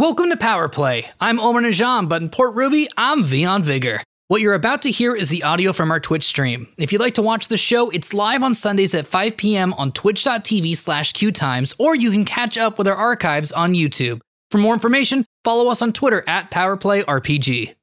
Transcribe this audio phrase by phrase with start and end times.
[0.00, 1.10] Welcome to Power Play.
[1.20, 4.02] I'm Omar Najam, but in Port Ruby, I'm Vion Vigor.
[4.28, 6.68] What you're about to hear is the audio from our Twitch stream.
[6.78, 9.74] If you'd like to watch the show, it's live on Sundays at 5 p.m.
[9.74, 14.22] on twitch.tv slash qtimes, or you can catch up with our archives on YouTube.
[14.50, 17.74] For more information, follow us on Twitter at PowerPlayRPG.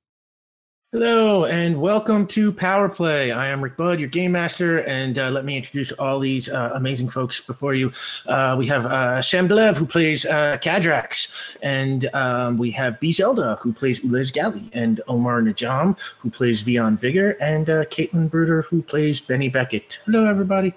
[0.93, 3.33] Hello and welcome to Power Play.
[3.33, 6.71] I am Rick Budd, your game master, and uh, let me introduce all these uh,
[6.75, 7.91] amazing folks before you.
[8.25, 13.11] Uh, we have uh, Sam Delev, who plays uh, Kadrax, and um, we have B
[13.11, 18.29] Zelda, who plays Ulez Gali, and Omar Najam, who plays Vion Vigor, and uh, Caitlin
[18.29, 20.00] Bruder, who plays Benny Beckett.
[20.06, 20.73] Hello, everybody.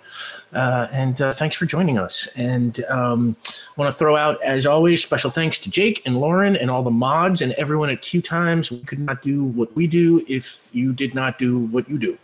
[0.52, 2.28] Uh, and uh, thanks for joining us.
[2.36, 3.36] And um,
[3.76, 6.90] want to throw out, as always, special thanks to Jake and Lauren and all the
[6.90, 8.70] mods and everyone at Q Times.
[8.70, 12.18] We could not do what we do if you did not do what you do.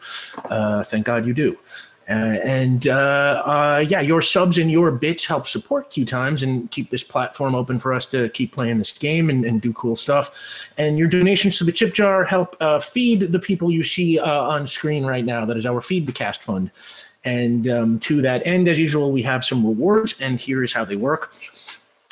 [0.51, 1.57] Uh, thank God you do.
[2.09, 6.71] Uh, and uh, uh, yeah, your subs and your bits help support Q Times and
[6.71, 9.97] keep this platform open for us to keep playing this game and, and do cool
[9.97, 10.31] stuff.
[10.79, 15.05] And your donations to the Chip Jar help feed the people you see on screen
[15.05, 15.45] right now.
[15.45, 16.71] That is our Feed the Cast Fund.
[17.27, 20.85] And um, to that end, as usual, we have some rewards, and here is how
[20.85, 21.35] they work.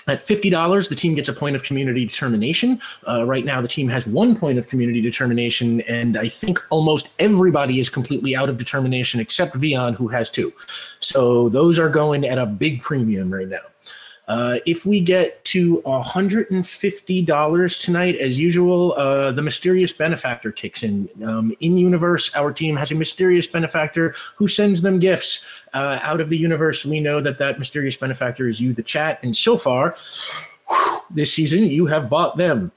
[0.07, 2.79] At $50, the team gets a point of community determination.
[3.09, 7.09] Uh, right now, the team has one point of community determination, and I think almost
[7.19, 10.53] everybody is completely out of determination except Vion, who has two.
[11.01, 13.63] So those are going at a big premium right now.
[14.27, 21.09] Uh, if we get to $150 tonight, as usual, uh, the mysterious benefactor kicks in.
[21.25, 25.45] Um, in universe, our team has a mysterious benefactor who sends them gifts.
[25.75, 29.21] Uh, out of the universe, we know that that mysterious benefactor is you, the chat.
[29.23, 29.97] And so far,
[30.69, 32.73] whew, this season, you have bought them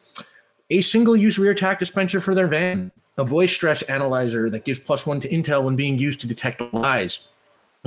[0.70, 4.80] a single use rear tack dispenser for their van, a voice stress analyzer that gives
[4.80, 7.30] plus one to intel when being used to detect lies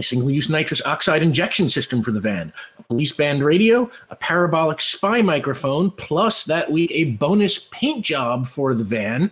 [0.01, 4.81] a single-use nitrous oxide injection system for the van, a police band radio, a parabolic
[4.81, 9.31] spy microphone, plus that week a bonus paint job for the van,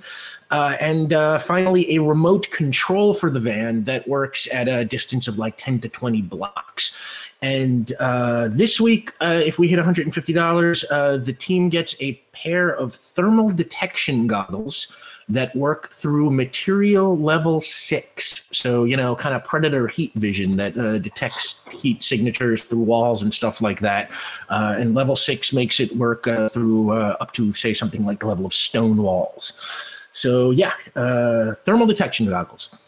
[0.51, 5.27] uh, and uh, finally a remote control for the van that works at a distance
[5.27, 6.97] of like 10 to 20 blocks.
[7.41, 12.71] And uh, this week, uh, if we hit $150, uh, the team gets a pair
[12.71, 14.89] of thermal detection goggles
[15.29, 18.49] that work through material level six.
[18.51, 23.23] So, you know, kind of predator heat vision that uh, detects heat signatures through walls
[23.23, 24.11] and stuff like that.
[24.49, 28.21] Uh, and level six makes it work uh, through uh, up to, say, something like
[28.21, 29.53] the level of stone walls.
[30.13, 32.88] So, yeah, uh, thermal detection goggles.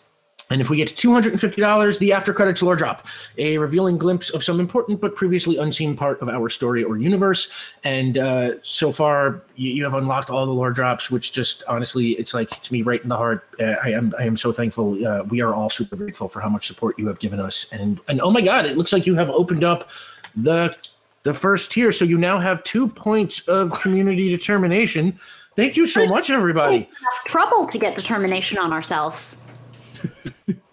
[0.50, 3.06] And if we get to $250, the after credits lore drop,
[3.38, 7.50] a revealing glimpse of some important but previously unseen part of our story or universe.
[7.84, 12.10] And uh, so far, you, you, have unlocked all the lore drops, which just honestly,
[12.12, 13.46] it's like to me right in the heart.
[13.60, 15.06] Uh, I am I am so thankful.
[15.06, 17.66] Uh, we are all super grateful for how much support you have given us.
[17.72, 19.90] And and oh my God, it looks like you have opened up
[20.34, 20.76] the
[21.22, 25.18] the first tier, so you now have two points of community determination.
[25.56, 26.78] Thank you so much, everybody.
[26.78, 29.42] We have trouble to get determination on ourselves.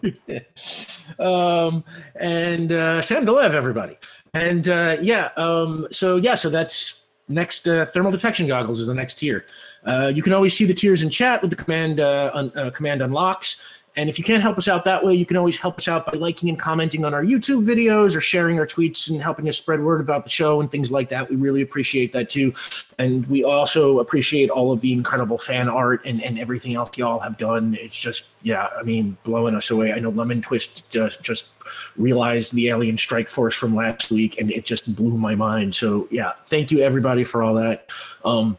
[1.18, 1.84] um,
[2.20, 3.96] and uh, Sam Delev, everybody.
[4.34, 8.94] And uh, yeah, um, so yeah, so that's next uh, thermal detection goggles is the
[8.94, 9.44] next tier.
[9.84, 12.70] Uh, you can always see the tiers in chat with the command uh, un- uh,
[12.70, 13.62] command unlocks.
[13.98, 16.06] And if you can't help us out that way, you can always help us out
[16.06, 19.58] by liking and commenting on our YouTube videos or sharing our tweets and helping us
[19.58, 21.28] spread word about the show and things like that.
[21.28, 22.54] We really appreciate that too.
[22.98, 27.18] And we also appreciate all of the incredible fan art and, and everything else y'all
[27.18, 27.76] have done.
[27.80, 29.92] It's just, yeah, I mean, blowing us away.
[29.92, 31.50] I know Lemon Twist just, just
[31.96, 35.74] realized the Alien Strike Force from last week and it just blew my mind.
[35.74, 37.90] So, yeah, thank you everybody for all that.
[38.24, 38.58] Um,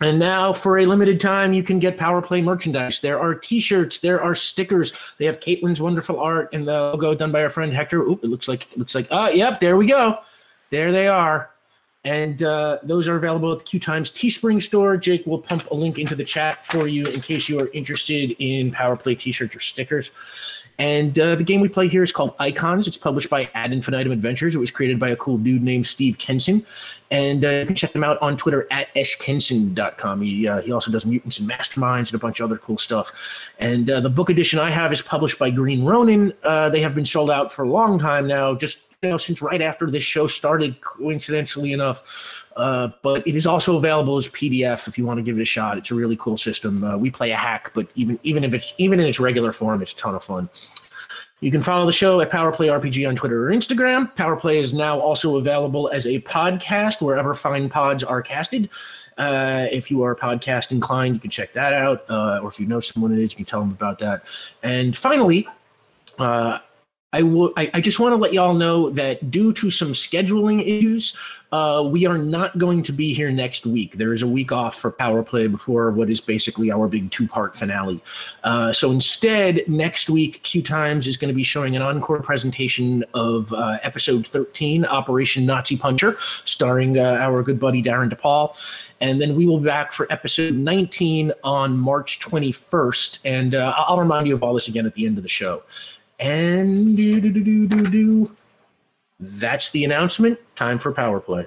[0.00, 3.00] and now, for a limited time, you can get Power Play merchandise.
[3.00, 4.92] There are T-shirts, there are stickers.
[5.18, 8.02] They have Caitlin's wonderful art and the logo done by our friend Hector.
[8.02, 9.08] Oop, it looks like it looks like.
[9.10, 10.18] Ah, uh, yep, there we go.
[10.70, 11.50] There they are,
[12.04, 14.96] and uh, those are available at the Q Times Teespring store.
[14.96, 18.36] Jake will pump a link into the chat for you in case you are interested
[18.38, 20.10] in Power Play T-shirts or stickers.
[20.78, 22.86] And uh, the game we play here is called Icons.
[22.86, 24.54] It's published by Ad Infinitum Adventures.
[24.54, 26.66] It was created by a cool dude named Steve Kenson.
[27.10, 30.20] And uh, you can check him out on Twitter at skenson.com.
[30.20, 33.10] He, uh, he also does Mutants and Masterminds and a bunch of other cool stuff.
[33.58, 36.32] And uh, the book edition I have is published by Green Ronin.
[36.42, 39.40] Uh, they have been sold out for a long time now, just you know, since
[39.40, 42.44] right after this show started, coincidentally enough.
[42.56, 45.46] Uh, but it is also available as PDF if you want to give it a
[45.46, 45.76] shot.
[45.76, 46.82] It's a really cool system.
[46.82, 49.82] Uh, we play a hack, but even even if it's even in its regular form,
[49.82, 50.48] it's a ton of fun.
[51.40, 54.10] You can follow the show at Powerplay RPG on Twitter or Instagram.
[54.16, 58.70] Powerplay is now also available as a podcast wherever fine pods are casted.
[59.18, 62.08] Uh, if you are podcast inclined, you can check that out.
[62.08, 64.24] Uh, or if you know someone it is, you can tell them about that.
[64.62, 65.46] And finally,
[66.18, 66.58] uh,
[67.16, 67.50] I will.
[67.56, 71.16] I, I just want to let y'all know that due to some scheduling issues,
[71.50, 73.96] uh, we are not going to be here next week.
[73.96, 77.56] There is a week off for Power Play before what is basically our big two-part
[77.56, 78.02] finale.
[78.44, 83.02] Uh, so instead, next week, Q Times is going to be showing an encore presentation
[83.14, 88.54] of uh, episode 13, Operation Nazi Puncher, starring uh, our good buddy Darren DePaul.
[89.00, 93.20] And then we will be back for episode 19 on March 21st.
[93.24, 95.62] And uh, I'll remind you of all this again at the end of the show.
[96.18, 98.36] And do, do, do, do, do, do.
[99.20, 100.38] that's the announcement.
[100.56, 101.46] Time for power play.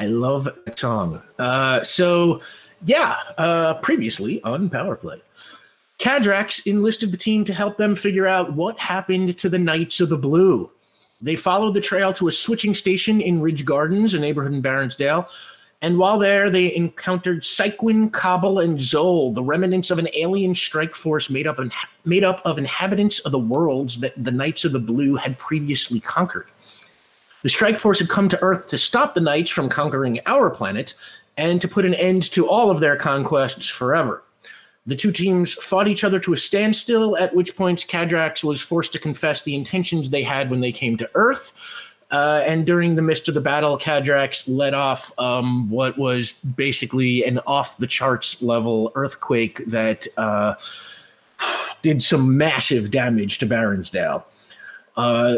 [0.00, 1.20] I love that song.
[1.38, 2.40] Uh, so,
[2.86, 5.20] yeah, uh, previously on Power Play,
[5.98, 10.08] Cadrax enlisted the team to help them figure out what happened to the Knights of
[10.08, 10.70] the Blue.
[11.20, 15.28] They followed the trail to a switching station in Ridge Gardens, a neighborhood in Baronsdale.
[15.82, 20.94] And while there, they encountered Syquin, Cobble, and Zol, the remnants of an alien strike
[20.94, 21.58] force made up,
[22.06, 26.00] made up of inhabitants of the worlds that the Knights of the Blue had previously
[26.00, 26.48] conquered.
[27.42, 30.94] The Strike Force had come to Earth to stop the Knights from conquering our planet
[31.36, 34.22] and to put an end to all of their conquests forever.
[34.86, 38.92] The two teams fought each other to a standstill, at which points Cadrax was forced
[38.92, 41.52] to confess the intentions they had when they came to Earth.
[42.10, 47.24] Uh, and during the midst of the battle, Cadrax led off um, what was basically
[47.24, 50.54] an off the charts level earthquake that uh,
[51.82, 54.24] did some massive damage to Baronsdale.
[54.96, 55.36] Uh,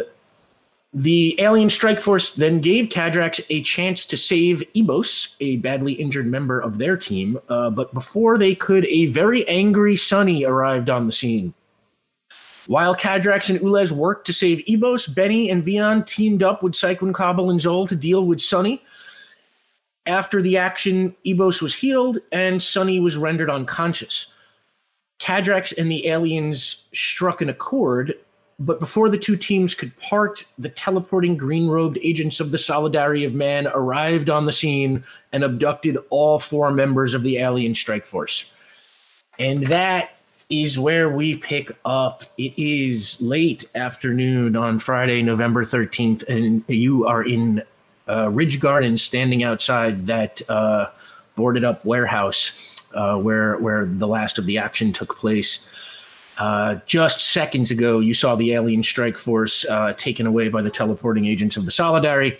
[0.95, 6.27] the alien strike force then gave Cadrax a chance to save Ebos, a badly injured
[6.27, 7.39] member of their team.
[7.49, 11.55] Uh, but before they could, a very angry Sunny arrived on the scene.
[12.67, 17.15] While Cadrax and Ulez worked to save Ebos, Benny and Vion teamed up with Syquin,
[17.15, 18.83] Cobble, and Zol to deal with Sunny.
[20.05, 24.27] After the action, Ebos was healed and Sunny was rendered unconscious.
[25.19, 28.15] Cadrax and the aliens struck an accord
[28.65, 33.25] but before the two teams could part, the teleporting green robed agents of the Solidarity
[33.25, 38.07] of Man arrived on the scene and abducted all four members of the alien strike
[38.07, 38.51] force.
[39.39, 40.17] And that
[40.49, 42.23] is where we pick up.
[42.39, 47.63] It is late afternoon on Friday, November 13th, and you are in
[48.09, 50.91] uh, Ridge Garden standing outside that uh,
[51.35, 55.67] boarded up warehouse uh, where, where the last of the action took place.
[56.39, 60.71] Uh, just seconds ago, you saw the alien strike force uh, taken away by the
[60.71, 62.39] teleporting agents of the Solidarity.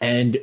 [0.00, 0.38] And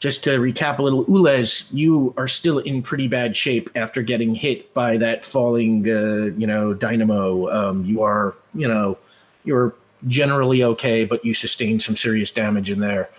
[0.00, 4.34] just to recap a little, Ulez, you are still in pretty bad shape after getting
[4.34, 7.48] hit by that falling, uh, you know, dynamo.
[7.50, 8.96] Um, you are, you know,
[9.44, 9.74] you're
[10.06, 13.10] generally okay, but you sustained some serious damage in there.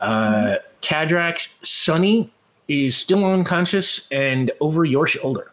[0.00, 2.32] Uh, Cadrax, Sunny
[2.66, 5.51] is still unconscious and over your shoulder.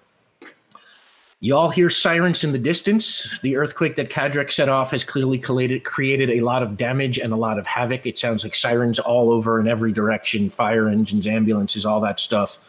[1.41, 3.39] You all hear sirens in the distance.
[3.41, 7.31] The earthquake that Cadrax set off has clearly created, created a lot of damage and
[7.31, 8.05] a lot of havoc.
[8.05, 12.59] It sounds like sirens all over in every direction fire engines, ambulances, all that stuff.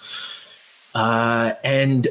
[0.95, 2.07] Uh, and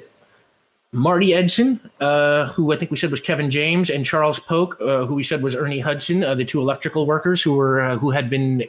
[0.92, 5.06] Marty Edson, uh, who I think we said was Kevin James, and Charles Polk, uh,
[5.06, 8.10] who we said was Ernie Hudson, uh, the two electrical workers who were uh, who
[8.12, 8.66] had been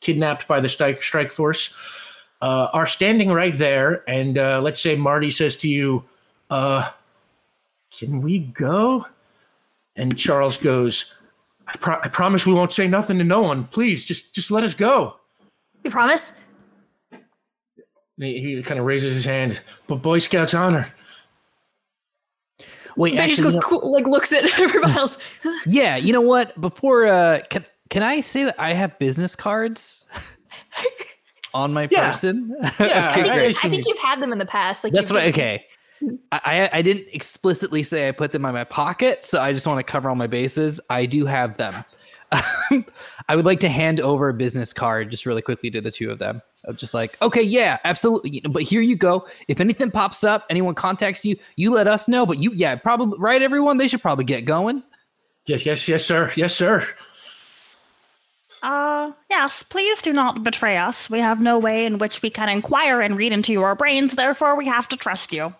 [0.00, 1.74] kidnapped by the strike, strike force,
[2.40, 4.02] uh, are standing right there.
[4.08, 6.04] And let's say Marty says to you,
[7.98, 9.06] can we go?
[9.96, 11.12] And Charles goes,
[11.66, 13.64] I, pro- I promise we won't say nothing to no one.
[13.64, 15.16] Please, just just let us go.
[15.84, 16.40] You promise?
[18.18, 20.92] He, he kind of raises his hand, but Boy Scouts honor.
[22.96, 25.18] Wait, Benny actually, just goes know- cool, like looks at everybody else.
[25.66, 26.58] yeah, you know what?
[26.60, 30.04] Before, uh, can can I say that I have business cards
[31.54, 32.10] on my Yeah.
[32.12, 32.54] person?
[32.62, 33.44] Yeah, Okay, I- I think, I.
[33.66, 34.84] I think you've had them in the past.
[34.84, 35.24] Like That's you've what.
[35.24, 35.66] given- Okay.
[36.30, 39.66] I, I I didn't explicitly say I put them in my pocket, so I just
[39.66, 40.80] want to cover all my bases.
[40.90, 41.84] I do have them.
[43.28, 46.10] I would like to hand over a business card just really quickly to the two
[46.10, 46.42] of them.
[46.64, 48.40] Of just like, okay, yeah, absolutely.
[48.48, 49.26] But here you go.
[49.48, 52.24] If anything pops up, anyone contacts you, you let us know.
[52.24, 53.78] But you, yeah, probably right, everyone.
[53.78, 54.82] They should probably get going.
[55.46, 56.32] Yes, yes, yes, sir.
[56.36, 56.86] Yes, sir.
[58.62, 61.10] Uh, yes, please do not betray us.
[61.10, 64.56] We have no way in which we can inquire and read into your brains, therefore,
[64.56, 65.52] we have to trust you.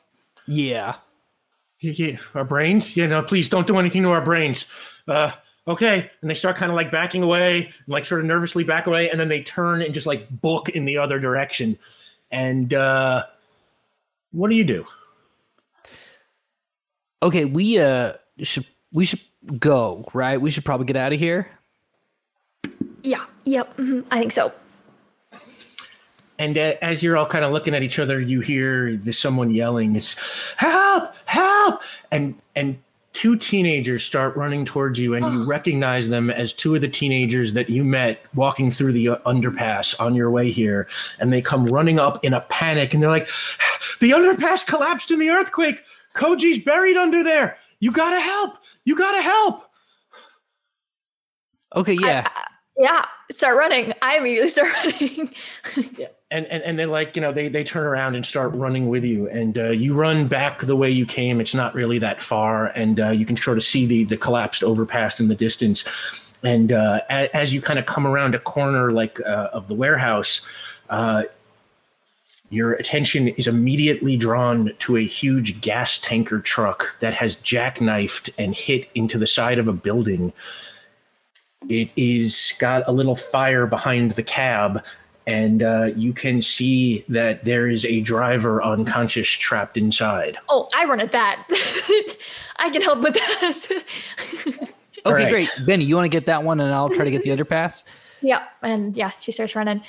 [0.46, 0.96] Yeah.
[1.80, 2.96] Yeah, yeah, our brains?
[2.96, 4.66] Yeah, no, please don't do anything to our brains.
[5.08, 5.32] Uh,
[5.66, 6.10] okay.
[6.20, 9.10] And they start kind of like backing away, and like sort of nervously back away,
[9.10, 11.76] and then they turn and just like book in the other direction.
[12.30, 13.24] And uh,
[14.30, 14.86] what do you do?
[17.22, 19.20] Okay, we uh should we should
[19.58, 20.40] go, right?
[20.40, 21.48] We should probably get out of here.
[23.02, 23.24] Yeah.
[23.44, 23.76] Yep.
[23.76, 24.52] mhm, I think so.
[26.42, 29.94] And as you're all kind of looking at each other, you hear there's someone yelling,
[29.94, 30.16] "It's
[30.56, 31.14] help!
[31.26, 32.78] Help!" And and
[33.12, 37.52] two teenagers start running towards you, and you recognize them as two of the teenagers
[37.52, 40.88] that you met walking through the uh, underpass on your way here.
[41.20, 43.28] And they come running up in a panic, and they're like,
[44.00, 45.80] "The underpass collapsed in the earthquake.
[46.16, 47.56] Koji's buried under there.
[47.78, 48.56] You gotta help!
[48.84, 49.62] You gotta help!"
[51.76, 52.28] Okay, yeah.
[52.76, 53.04] Yeah.
[53.30, 53.92] Start running.
[54.02, 55.30] I immediately start running.
[56.32, 59.04] And and and then like you know they they turn around and start running with
[59.04, 59.28] you.
[59.28, 61.40] And uh, you run back the way you came.
[61.40, 62.66] It's not really that far.
[62.68, 65.84] And uh, you can sort of see the the collapsed overpass in the distance.
[66.42, 69.74] And uh, a, as you kind of come around a corner like uh, of the
[69.74, 70.44] warehouse
[70.90, 71.22] uh,
[72.52, 78.54] your attention is immediately drawn to a huge gas tanker truck that has jackknifed and
[78.54, 80.34] hit into the side of a building.
[81.70, 84.84] It is got a little fire behind the cab
[85.26, 90.84] and uh, you can see that there is a driver unconscious trapped inside oh, I
[90.84, 91.44] run at that.
[92.58, 94.68] I can help with that.
[95.04, 95.30] Okay, right.
[95.30, 95.66] great.
[95.66, 97.82] Benny, you want to get that one and I'll try to get the underpass?
[98.22, 98.44] yeah.
[98.62, 99.82] And yeah, she starts running.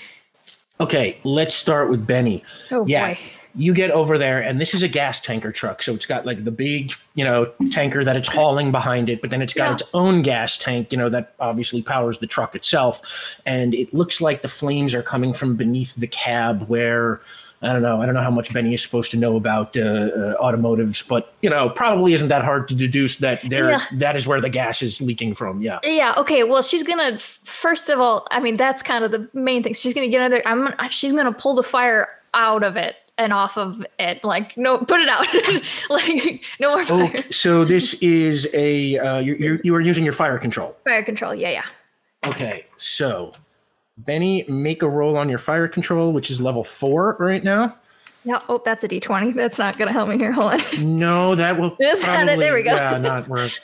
[0.80, 3.20] okay let's start with benny Oh yeah boy.
[3.56, 6.44] You get over there and this is a gas tanker truck so it's got like
[6.44, 9.74] the big you know tanker that it's hauling behind it but then it's got Yeah.
[9.74, 13.02] its own gas tank you know that obviously powers the truck itself
[13.46, 17.22] and it looks like the flames are coming from beneath the cab where
[17.62, 18.02] I don't know.
[18.02, 21.34] I don't know how much Benny is supposed to know about uh, uh, automotives, but
[21.42, 23.84] you know, probably isn't that hard to deduce that there Yeah.
[24.00, 25.62] that is where the gas is leaking from.
[25.62, 25.80] Yeah.
[25.86, 26.14] Yeah.
[26.18, 26.44] Okay.
[26.44, 28.28] Well, she's gonna first of all.
[28.32, 29.74] I mean, that's kind of the main thing.
[29.76, 30.42] She's gonna get under.
[30.46, 30.74] I'm.
[30.90, 34.24] She's gonna pull the fire out of it and off of it.
[34.24, 35.25] Like, no, put it out.
[35.89, 37.03] like, no more fire.
[37.06, 40.75] Okay, so this is a uh, you're, you're, you are using your fire control.
[40.84, 41.34] Fire control.
[41.34, 41.50] Yeah.
[41.50, 41.65] Yeah.
[42.25, 43.34] Okay, so
[43.98, 47.77] Benny, make a roll on your fire control, which is level four right now.
[48.25, 48.42] No.
[48.48, 49.34] Oh, that's a d20.
[49.34, 50.32] That's not gonna help me here.
[50.32, 51.00] Hold on.
[51.00, 52.39] No, that will That's not it.
[52.39, 52.74] There we go.
[52.75, 53.51] Yeah, not work.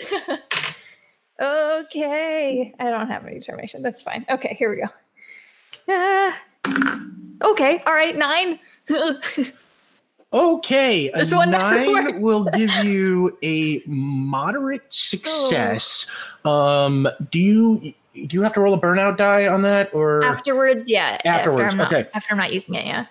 [1.41, 2.73] Okay.
[2.79, 3.81] I don't have any determination.
[3.81, 4.25] That's fine.
[4.29, 4.55] Okay.
[4.59, 4.83] Here we
[5.87, 5.93] go.
[5.93, 6.33] Uh,
[7.43, 7.81] okay.
[7.85, 8.17] All right.
[8.17, 8.59] Nine.
[10.31, 16.09] Okay, a This one nine will give you a moderate success.
[16.45, 20.89] Um, do you do you have to roll a burnout die on that, or Afterwards,
[20.89, 21.19] yeah.
[21.25, 22.09] Afterwards, After not, okay.
[22.13, 23.05] After I'm not using it, yeah.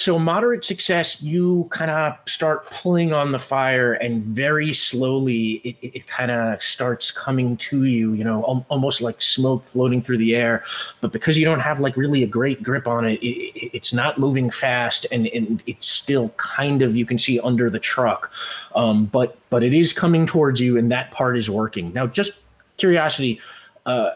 [0.00, 5.76] So moderate success, you kind of start pulling on the fire, and very slowly it,
[5.82, 8.14] it, it kind of starts coming to you.
[8.14, 10.64] You know, al- almost like smoke floating through the air.
[11.02, 13.92] But because you don't have like really a great grip on it, it, it it's
[13.92, 18.32] not moving fast, and, and it's still kind of you can see under the truck.
[18.74, 21.92] Um, but but it is coming towards you, and that part is working.
[21.92, 22.40] Now, just
[22.78, 23.38] curiosity.
[23.84, 24.12] Uh,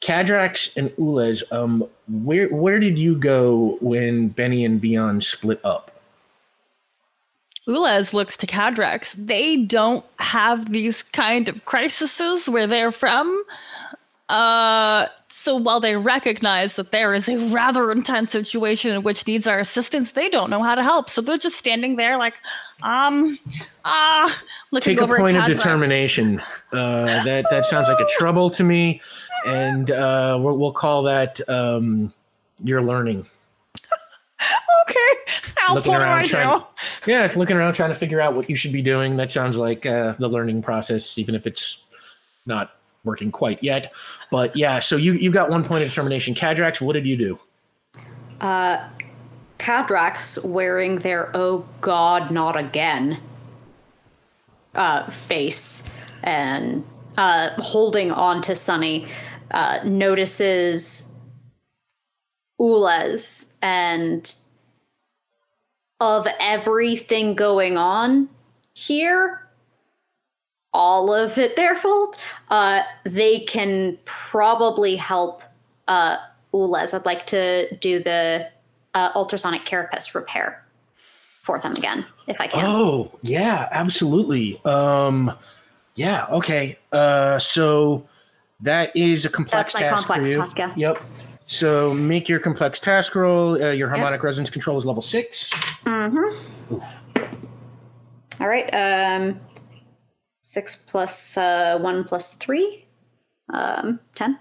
[0.00, 5.90] Kadrax and Ulez, um, where where did you go when Benny and Vion split up?
[7.68, 9.12] Ulez looks to Cadrax.
[9.12, 13.44] They don't have these kind of crises where they're from.
[14.28, 19.46] Uh, so while they recognize that there is a rather intense situation in which needs
[19.46, 21.08] our assistance, they don't know how to help.
[21.08, 22.38] So they're just standing there like,
[22.82, 23.38] um,
[23.84, 26.40] ah, looking Take a over point of determination.
[26.72, 29.00] Uh, that that sounds like a trouble to me,
[29.44, 32.12] and uh, we'll, we'll call that um,
[32.62, 33.26] your learning.
[34.88, 36.62] Okay, Al, Looking what around trying-
[37.06, 39.16] Yeah, if looking around trying to figure out what you should be doing.
[39.16, 41.84] That sounds like uh, the learning process, even if it's
[42.46, 43.92] not working quite yet.
[44.30, 46.34] But yeah, so you you've got one point of determination.
[46.34, 47.38] Kadrax, what did you do?
[49.60, 53.20] Cadrax wearing their "Oh God, not again"
[54.74, 55.84] uh, face
[56.22, 56.84] and
[57.18, 59.06] uh, holding on to Sunny,
[59.50, 61.12] uh, notices
[62.60, 64.34] Ulez and
[66.00, 68.28] of everything going on
[68.72, 69.46] here,
[70.72, 72.18] all of it their fault.
[72.48, 75.42] Uh, they can probably help
[75.88, 76.16] uh,
[76.54, 76.94] Ulez.
[76.94, 78.48] I'd like to do the
[78.94, 80.64] uh, ultrasonic carapace repair
[81.42, 82.64] for them again, if I can.
[82.66, 84.60] Oh, yeah, absolutely.
[84.64, 85.32] Um
[85.96, 86.78] yeah, okay.
[86.92, 88.06] Uh so
[88.60, 90.38] that is a complex That's my task complex for you.
[90.40, 90.72] task, yeah.
[90.76, 91.02] Yep.
[91.46, 93.60] So make your complex task roll.
[93.60, 95.50] Uh, your harmonic resonance control is level 6.
[98.40, 98.68] All right.
[98.72, 99.40] Um,
[100.42, 102.84] Six plus uh, one plus three,
[103.54, 104.36] um, ten.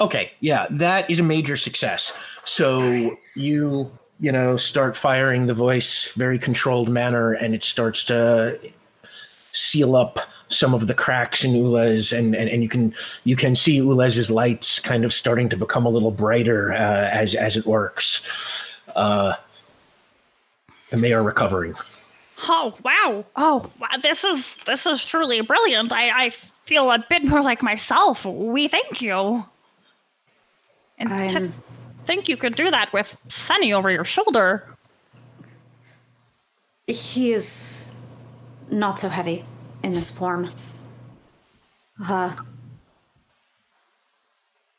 [0.00, 2.12] Okay, yeah, that is a major success.
[2.44, 8.58] So you, you know, start firing the voice very controlled manner, and it starts to
[9.52, 10.18] seal up
[10.48, 12.94] some of the cracks in Ulez, and, and, and you can
[13.24, 17.34] you can see Ulez's lights kind of starting to become a little brighter uh, as
[17.34, 18.26] as it works,
[18.96, 19.34] uh,
[20.90, 21.74] and they are recovering.
[22.48, 23.24] Oh wow!
[23.36, 23.88] Oh, wow.
[24.02, 25.92] this is this is truly brilliant.
[25.92, 26.30] I I
[26.64, 28.24] feel a bit more like myself.
[28.24, 29.44] We thank you.
[30.98, 31.46] And to I'm-
[32.04, 34.66] think you could do that with Sunny over your shoulder.
[36.86, 37.94] He is
[38.70, 39.44] not so heavy
[39.82, 40.50] in this form.
[42.04, 42.32] Uh,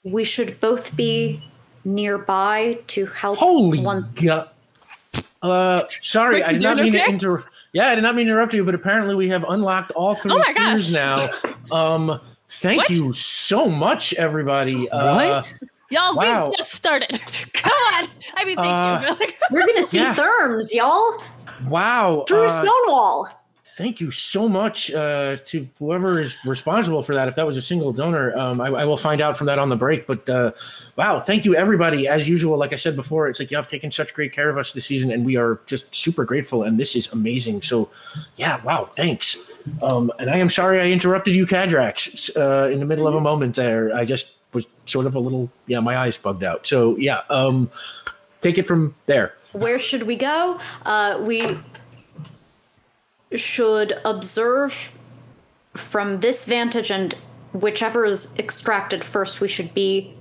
[0.03, 1.41] we should both be
[1.85, 4.13] nearby to help Holy once.
[4.15, 4.49] god!
[5.41, 7.13] Uh, sorry, I did not doing mean to okay?
[7.13, 7.43] inter.
[7.73, 10.31] Yeah, I did not mean to interrupt you, but apparently we have unlocked all three
[10.33, 11.31] Oh my tiers gosh.
[11.71, 11.75] now.
[11.77, 12.89] Um, thank What?
[12.91, 14.89] you so much, everybody.
[14.89, 15.53] Uh, What?
[15.93, 16.47] Y'all, Wow.
[16.49, 17.09] we just started.
[17.53, 18.07] Come on.
[18.35, 19.27] I mean, thank Uh, you.
[19.51, 20.15] We're gonna see Yeah.
[20.15, 21.21] therms, y'all,
[21.67, 22.25] Wow.
[22.27, 23.29] through uh, Stonewall.
[23.77, 27.27] thank you so much uh, to whoever is responsible for that.
[27.27, 29.69] If that was a single donor, um, I, I will find out from that on
[29.69, 30.05] the break.
[30.07, 30.51] But uh,
[30.95, 32.07] wow, thank you everybody.
[32.07, 34.57] As usual, like I said before, it's like you have taken such great care of
[34.57, 36.63] us this season, and we are just super grateful.
[36.63, 37.61] And this is amazing.
[37.63, 37.89] So,
[38.35, 39.37] yeah, wow, thanks.
[39.83, 43.21] Um, and I am sorry I interrupted you, Cadrax, uh, in the middle of a
[43.21, 43.95] moment there.
[43.95, 44.35] I just was
[44.85, 46.67] sort of a little, yeah, my eyes bugged out.
[46.67, 47.69] So yeah, um,
[48.41, 49.35] take it from there.
[49.53, 50.59] Where should we go?
[50.85, 51.59] Uh, we
[53.35, 54.91] should observe
[55.75, 57.15] from this vantage, and
[57.51, 60.15] whichever is extracted first, we should be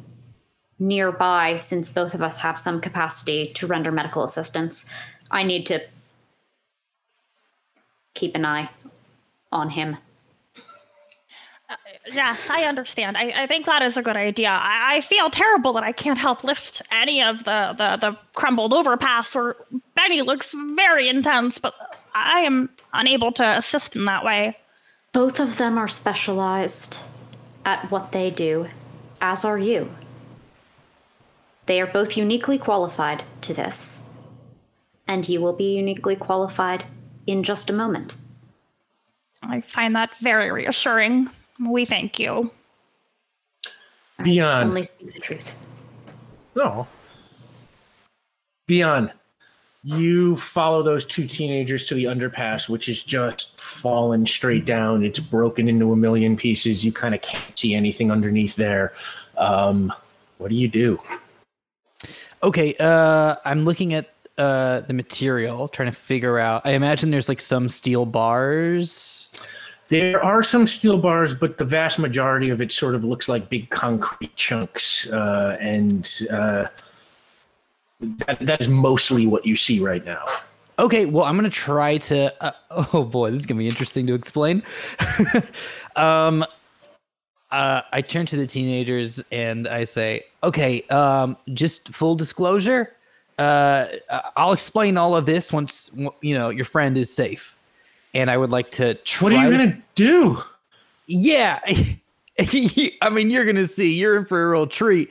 [0.78, 4.88] nearby since both of us have some capacity to render medical assistance.
[5.31, 5.81] I need to
[8.14, 8.71] keep an eye
[9.50, 9.97] on him.
[12.11, 13.16] Yes, I understand.
[13.16, 14.49] I, I think that is a good idea.
[14.50, 18.75] I, I feel terrible that I can't help lift any of the, the, the crumbled
[18.75, 19.56] overpass, or
[19.94, 21.74] Benny looks very intense, but
[22.14, 24.59] I am unable to assist in that way.
[25.12, 26.98] Both of them are specialized
[27.64, 28.68] at what they do,
[29.20, 29.94] as are you.
[31.66, 34.11] They are both uniquely qualified to this,
[35.07, 36.85] and you will be uniquely qualified
[37.29, 38.16] in just a moment.
[39.42, 41.31] I find that very reassuring.
[41.68, 42.51] We thank you.
[44.20, 44.62] Vion.
[44.62, 45.55] Only speak the truth.
[46.55, 46.87] No.
[48.68, 49.11] Vion,
[49.85, 55.05] you follow those two teenagers to the underpass, which is just fallen straight down.
[55.05, 56.85] It's broken into a million pieces.
[56.85, 58.92] You kind of can't see anything underneath there.
[59.37, 59.92] Um,
[60.38, 61.01] what do you do?
[62.42, 66.62] Okay, uh, I'm looking at uh, the material, trying to figure out.
[66.64, 69.31] I imagine there's like some steel bars.
[69.92, 73.50] There are some steel bars, but the vast majority of it sort of looks like
[73.50, 76.68] big concrete chunks, uh, and uh,
[78.00, 80.24] that, that is mostly what you see right now.
[80.78, 82.33] Okay, well, I'm gonna try to.
[82.42, 82.52] Uh,
[82.94, 84.62] oh boy, this is gonna be interesting to explain.
[85.96, 86.42] um,
[87.50, 92.94] uh, I turn to the teenagers and I say, "Okay, um, just full disclosure.
[93.38, 93.88] Uh,
[94.38, 95.90] I'll explain all of this once
[96.22, 97.59] you know your friend is safe."
[98.14, 99.25] And I would like to try.
[99.25, 100.38] What are you gonna do?
[101.09, 101.59] yeah
[102.38, 105.11] i mean you're gonna see you're in for a real treat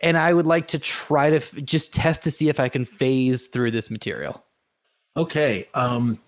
[0.00, 2.84] and i would like to try to f- just test to see if i can
[2.84, 4.42] phase through this material
[5.16, 5.68] Okay.
[5.74, 6.18] Um,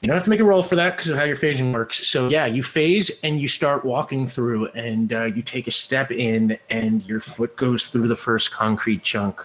[0.00, 2.06] you don't have to make a roll for that because of how your phasing works.
[2.06, 6.10] So yeah, you phase and you start walking through, and uh, you take a step
[6.12, 9.44] in, and your foot goes through the first concrete chunk,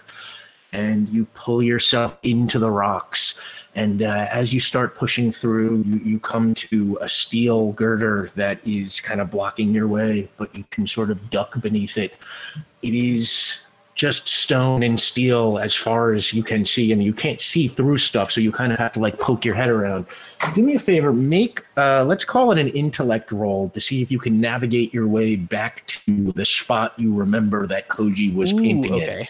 [0.74, 3.40] and you pull yourself into the rocks.
[3.76, 8.58] And uh, as you start pushing through, you, you come to a steel girder that
[8.66, 12.14] is kind of blocking your way, but you can sort of duck beneath it.
[12.82, 13.58] It is
[13.94, 17.98] just stone and steel as far as you can see, and you can't see through
[17.98, 20.06] stuff, so you kind of have to like poke your head around.
[20.54, 24.10] Do me a favor, make uh, let's call it an intellect roll to see if
[24.10, 28.60] you can navigate your way back to the spot you remember that Koji was Ooh,
[28.60, 29.02] painting in.
[29.02, 29.28] okay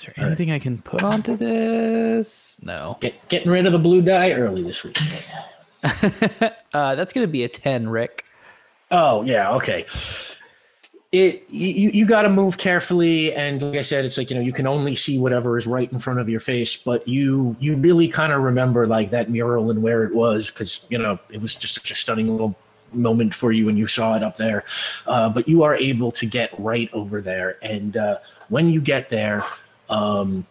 [0.00, 4.02] is there anything i can put onto this no Get, getting rid of the blue
[4.02, 4.98] dye early this week.
[6.74, 8.26] uh, that's gonna be a 10 rick
[8.90, 9.86] Oh yeah, okay.
[11.12, 14.42] It you you got to move carefully, and like I said, it's like you know
[14.42, 17.76] you can only see whatever is right in front of your face, but you you
[17.76, 21.40] really kind of remember like that mural and where it was because you know it
[21.40, 22.54] was just such a stunning little
[22.92, 24.64] moment for you when you saw it up there.
[25.06, 29.08] Uh, but you are able to get right over there, and uh, when you get
[29.08, 29.44] there,
[29.90, 30.46] um,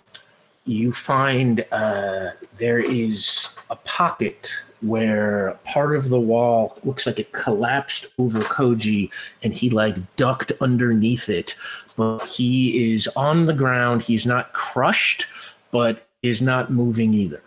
[0.65, 7.31] you find uh, there is a pocket where part of the wall looks like it
[7.31, 9.11] collapsed over Koji
[9.43, 11.55] and he like ducked underneath it.
[11.95, 14.03] But he is on the ground.
[14.03, 15.27] He's not crushed,
[15.71, 17.41] but is not moving either.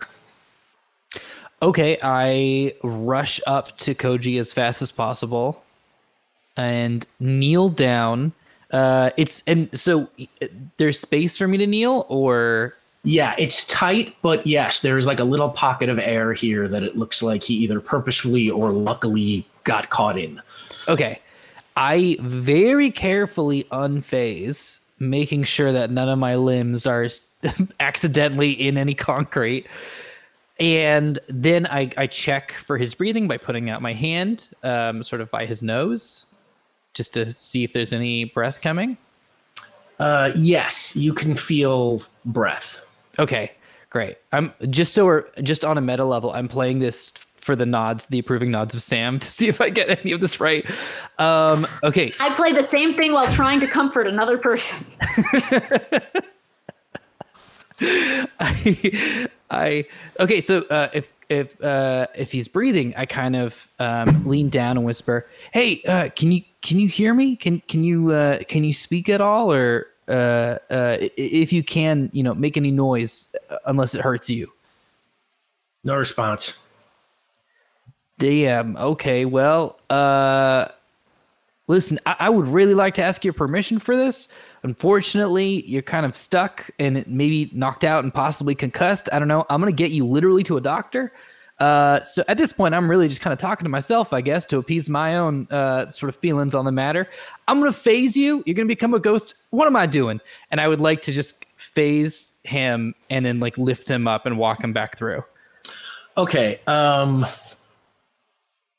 [1.61, 5.63] Okay, I rush up to Koji as fast as possible
[6.57, 8.33] and kneel down.
[8.73, 14.15] Uh, it's and so uh, there's space for me to kneel, or Yeah, it's tight,
[14.21, 17.53] but yes, there's like a little pocket of air here that it looks like he
[17.55, 20.41] either purposefully or luckily got caught in.
[20.87, 21.19] okay.
[21.75, 27.07] I very carefully unphase, making sure that none of my limbs are
[27.79, 29.65] accidentally in any concrete.
[30.59, 35.21] And then I, I check for his breathing by putting out my hand, um, sort
[35.21, 36.27] of by his nose,
[36.93, 38.97] just to see if there's any breath coming.
[39.99, 42.83] Uh, yes, you can feel breath.
[43.19, 43.51] Okay,
[43.89, 44.17] great.
[44.31, 46.31] I'm just so we're just on a meta level.
[46.31, 49.69] I'm playing this for the nods, the approving nods of Sam, to see if I
[49.69, 50.65] get any of this right.
[51.19, 54.85] Um, okay, I play the same thing while trying to comfort another person.
[58.39, 59.85] I, I
[60.19, 60.41] okay.
[60.41, 64.85] So uh, if if uh, if he's breathing, I kind of um, lean down and
[64.85, 67.35] whisper, "Hey, uh, can you can you hear me?
[67.35, 72.09] Can can you uh, can you speak at all, or uh, uh, if you can,
[72.13, 74.51] you know, make any noise uh, unless it hurts you."
[75.83, 76.57] No response.
[78.17, 78.77] Damn.
[78.77, 79.25] Okay.
[79.25, 80.69] Well, uh,
[81.67, 84.29] listen, I, I would really like to ask your permission for this.
[84.63, 89.09] Unfortunately, you're kind of stuck and it maybe knocked out and possibly concussed.
[89.11, 89.45] I don't know.
[89.49, 91.11] I'm gonna get you literally to a doctor.
[91.63, 94.45] Uh, so at this point, I'm really just kind of talking to myself, I guess,
[94.47, 97.07] to appease my own uh, sort of feelings on the matter.
[97.47, 98.43] I'm gonna phase you.
[98.45, 99.35] You're gonna become a ghost.
[99.51, 100.19] What am I doing?
[100.51, 104.37] And I would like to just phase him and then like lift him up and
[104.37, 105.23] walk him back through.
[106.17, 106.59] Okay.
[106.67, 107.25] Um,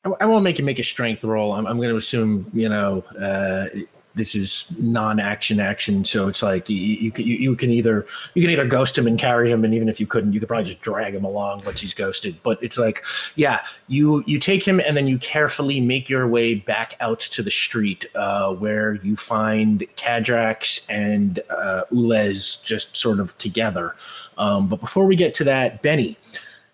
[0.05, 1.55] I, I won't make you make a strength roll.
[1.55, 3.69] I'm, I'm going to assume you know uh,
[4.15, 8.67] this is non-action action, so it's like you, you, you can either you can either
[8.67, 11.15] ghost him and carry him, and even if you couldn't, you could probably just drag
[11.15, 12.37] him along once he's ghosted.
[12.43, 16.55] But it's like, yeah, you you take him and then you carefully make your way
[16.55, 23.19] back out to the street uh, where you find Kadrax and uh, Ulez just sort
[23.19, 23.97] of together.
[24.39, 26.17] Um, but before we get to that, Benny,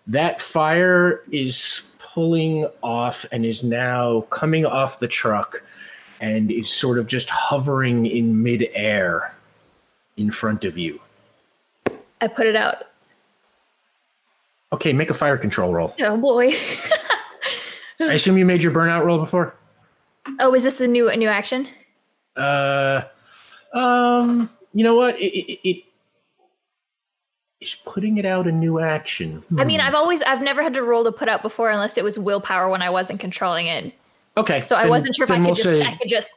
[0.05, 5.63] that fire is pulling off and is now coming off the truck
[6.21, 9.33] and is sort of just hovering in midair
[10.17, 11.01] in front of you.
[12.21, 12.83] I put it out.
[14.71, 15.93] Okay, make a fire control roll.
[15.99, 16.51] Oh boy.
[17.99, 19.55] I assume you made your burnout roll before?
[20.39, 21.67] oh, is this a new a new action?
[22.35, 23.01] Uh,
[23.73, 25.19] um, you know what?
[25.19, 25.83] It, it, it
[27.59, 29.43] is putting it out a new action.
[29.57, 29.87] I mean, Hmm.
[29.87, 32.69] I've always I've never had to roll to put out before unless it was willpower
[32.69, 33.93] when I wasn't controlling it.
[34.37, 34.61] Okay.
[34.61, 36.33] So I wasn't sure if I could we'll just say- I could just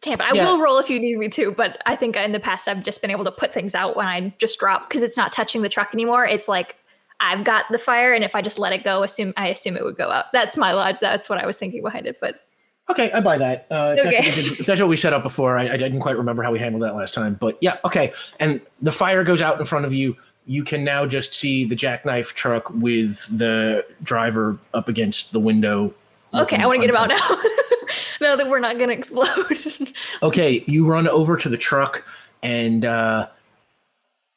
[0.00, 0.26] tamp it.
[0.30, 0.44] I Yeah.
[0.46, 3.00] will roll if you need me to, but I think in the past I've just
[3.02, 5.68] been able to put things out when I just drop because it's not touching the
[5.68, 6.24] truck anymore.
[6.26, 6.76] It's like
[7.20, 9.82] I've got the fire, and if I just let it go, assume I assume it
[9.84, 10.26] would go out.
[10.32, 10.96] That's my log.
[11.00, 12.18] That's what I was thinking behind it.
[12.20, 12.42] But
[12.90, 13.66] Okay, I buy that.
[13.70, 14.22] Uh, Okay.
[14.30, 15.58] that's what that's what we set up before.
[15.58, 18.12] I, I didn't quite remember how we handled that last time, but yeah, okay.
[18.38, 20.16] And the fire goes out in front of you.
[20.46, 25.92] You can now just see the jackknife truck with the driver up against the window.
[26.34, 27.16] Okay, I want to get him out now.
[28.20, 29.74] now that we're not going to explode.
[30.22, 32.04] Okay, you run over to the truck,
[32.42, 33.28] and uh,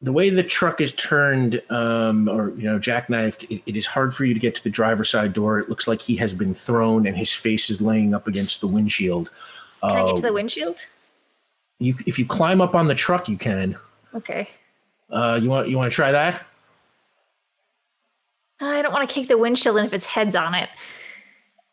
[0.02, 4.16] the way the truck is turned, um, or you know, jackknifed, it, it is hard
[4.16, 5.60] for you to get to the driver's side door.
[5.60, 8.68] It looks like he has been thrown, and his face is laying up against the
[8.68, 9.30] windshield.
[9.82, 10.78] Can I get to Uh, the windshield?
[11.80, 13.76] you, if you climb up on the truck, you can.
[14.16, 14.48] Okay.
[15.10, 16.46] Uh, you want you want to try that?
[18.60, 20.70] I don't want to kick the windshield in if its head's on it.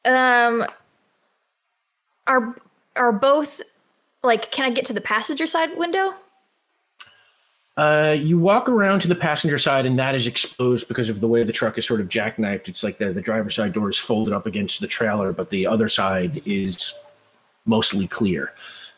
[0.08, 0.64] Um,
[2.26, 2.56] are
[2.96, 3.60] are both
[4.22, 4.50] like?
[4.50, 6.14] Can I get to the passenger side window?
[7.76, 11.28] Uh, you walk around to the passenger side, and that is exposed because of the
[11.28, 12.68] way the truck is sort of jackknifed.
[12.68, 15.66] It's like the the driver's side door is folded up against the trailer, but the
[15.66, 16.94] other side is
[17.66, 18.52] mostly clear.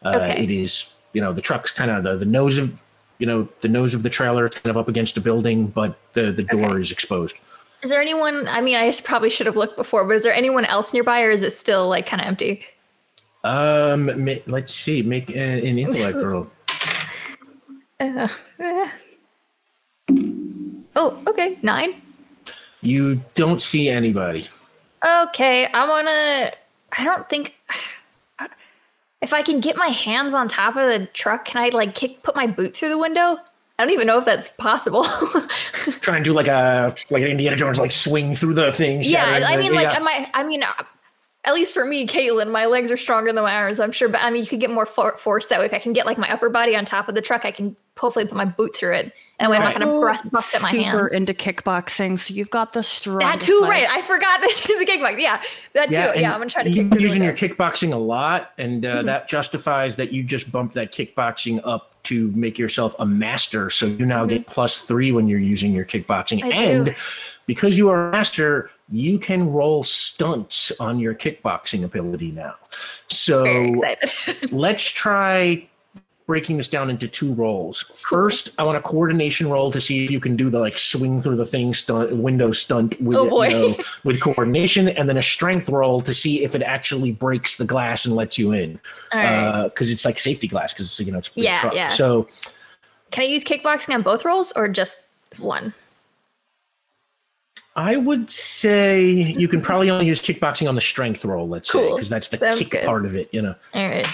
[0.05, 0.45] Uh, Okay.
[0.45, 2.73] It is you know the truck's kind of the the nose of
[3.19, 4.47] you know the nose of the trailer.
[4.47, 6.81] It's kind of up against a building, but the the door Okay.
[6.81, 7.37] is exposed.
[7.83, 8.47] Is there anyone?
[8.49, 11.31] I mean, I probably should have looked before, but is there anyone else nearby, or
[11.31, 12.65] is it still like kind of empty?
[13.45, 15.03] Um, ma- let's see.
[15.03, 16.51] Make a- an intellect roll.
[17.99, 18.91] Uh, eh.
[20.97, 22.03] Oh, okay, nine.
[22.83, 24.49] You don't see anybody.
[25.07, 26.53] Okay, I'm gonna.
[26.97, 27.55] I don't think.
[29.23, 32.23] If I can get my hands on top of the truck, can I like kick,
[32.23, 33.37] put my boot through the window?
[33.81, 35.05] I don't even know if that's possible.
[36.03, 39.03] Try and do like a like an Indiana Jones like swing through the thing.
[39.03, 39.97] yeah, I the- mean, like, yeah.
[39.97, 40.63] I might, I mean,
[41.45, 43.81] at least for me, Caitlin, my legs are stronger than my arms.
[43.81, 45.65] I'm sure, but I mean, you could get more for- force that way.
[45.65, 47.75] If I can get like my upper body on top of the truck, I can
[47.97, 49.79] hopefully put my boot through it, and I'm not Right.
[49.81, 51.15] going to bust, bust at my Super hands.
[51.15, 53.33] into kickboxing, so you've got the strongest.
[53.33, 53.71] that too, leg.
[53.71, 53.87] right?
[53.89, 55.19] I forgot this is a kickbox.
[55.19, 55.95] Yeah, that too.
[56.21, 59.03] Yeah, I'm gonna try to you've kick been using your kickboxing a lot, and uh,
[59.03, 63.71] that justifies that you just bumped that kickboxing up to make yourself a master.
[63.71, 66.59] So you now get plus three when you're using your kickboxing, Mm-hmm.
[66.59, 66.95] I and do.
[67.47, 72.55] because you are a master, you can roll stunts on your kickboxing ability now.
[73.09, 73.71] So Very
[74.03, 74.53] excited.
[74.53, 75.69] let's try
[76.31, 77.81] breaking this down into two rolls.
[77.93, 81.21] First, I want a coordination roll to see if you can do the like swing
[81.21, 85.23] through the thing stunt, window stunt with Oh, you know, with coordination, and then a
[85.23, 88.79] strength roll to see if it actually breaks the glass and lets you in.
[89.13, 89.27] All right.
[89.45, 91.75] Uh, because it's like safety glass because it's you know it's a Yeah, truck.
[91.75, 91.89] yeah.
[91.89, 92.29] So
[93.11, 95.75] Can I use kickboxing on both rolls or just one?
[97.75, 101.49] I would say you can probably only use kickboxing on the strength roll.
[101.49, 102.85] Let's say because that's the Sounds kick good.
[102.85, 103.29] part of it.
[103.33, 104.07] You know, All right.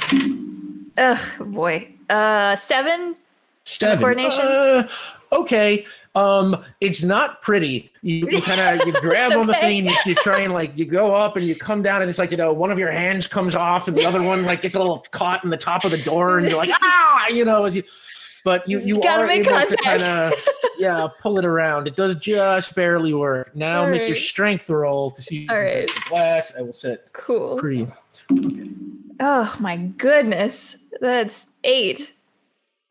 [0.99, 1.19] Ugh,
[1.53, 1.89] boy.
[2.09, 3.17] Uh, seven.
[3.65, 3.99] seven.
[3.99, 4.45] coordination?
[4.45, 4.89] Uh,
[5.33, 5.87] okay.
[6.15, 7.93] Um, it's not pretty.
[8.01, 10.87] You, you kind of you grab on the thing, you, you try and like you
[10.87, 13.27] go up and you come down, and it's like you know one of your hands
[13.27, 15.91] comes off, and the other one like gets a little caught in the top of
[15.91, 17.83] the door, and you're like ah, you know, as you.
[18.45, 20.33] But you Just you gotta are make able to kind of
[20.79, 21.89] yeah pull it around.
[21.89, 23.55] It does just barely work.
[23.57, 25.47] Now All make your strength roll to see.
[25.51, 25.67] All right.
[25.67, 26.05] you All can break right.
[26.05, 26.53] the glass.
[26.57, 27.57] I will set Cool.
[27.59, 27.89] pretty.
[29.21, 30.85] Oh my goodness.
[31.01, 32.13] That's eight.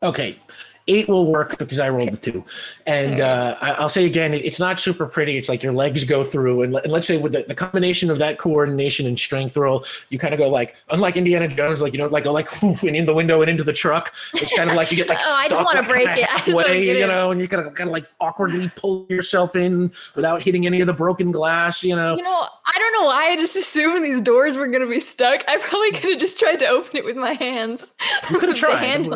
[0.03, 0.37] Okay.
[0.87, 2.45] Eight will work because I rolled the two.
[2.85, 5.35] And uh, I- I'll say again, it- it's not super pretty.
[5.37, 6.61] It's like your legs go through.
[6.61, 10.19] And, and let's say with the, the combination of that coordination and strength roll, you
[10.19, 13.07] kind of go like, unlike Indiana Jones, like, you know, like go like and in
[13.07, 14.13] the window and into the truck.
[14.35, 16.29] It's kind of like you get like, Oh, I just stuck, wanna like, break it.
[16.29, 20.43] Halfway, you know, and you kind of kind of like awkwardly pull yourself in without
[20.43, 22.15] hitting any of the broken glass, you know.
[22.15, 22.29] You know,
[22.67, 25.43] I don't know why I just assumed these doors were gonna be stuck.
[25.47, 27.93] I probably could have just tried to open it with my hands.
[28.29, 29.07] You could have The tried.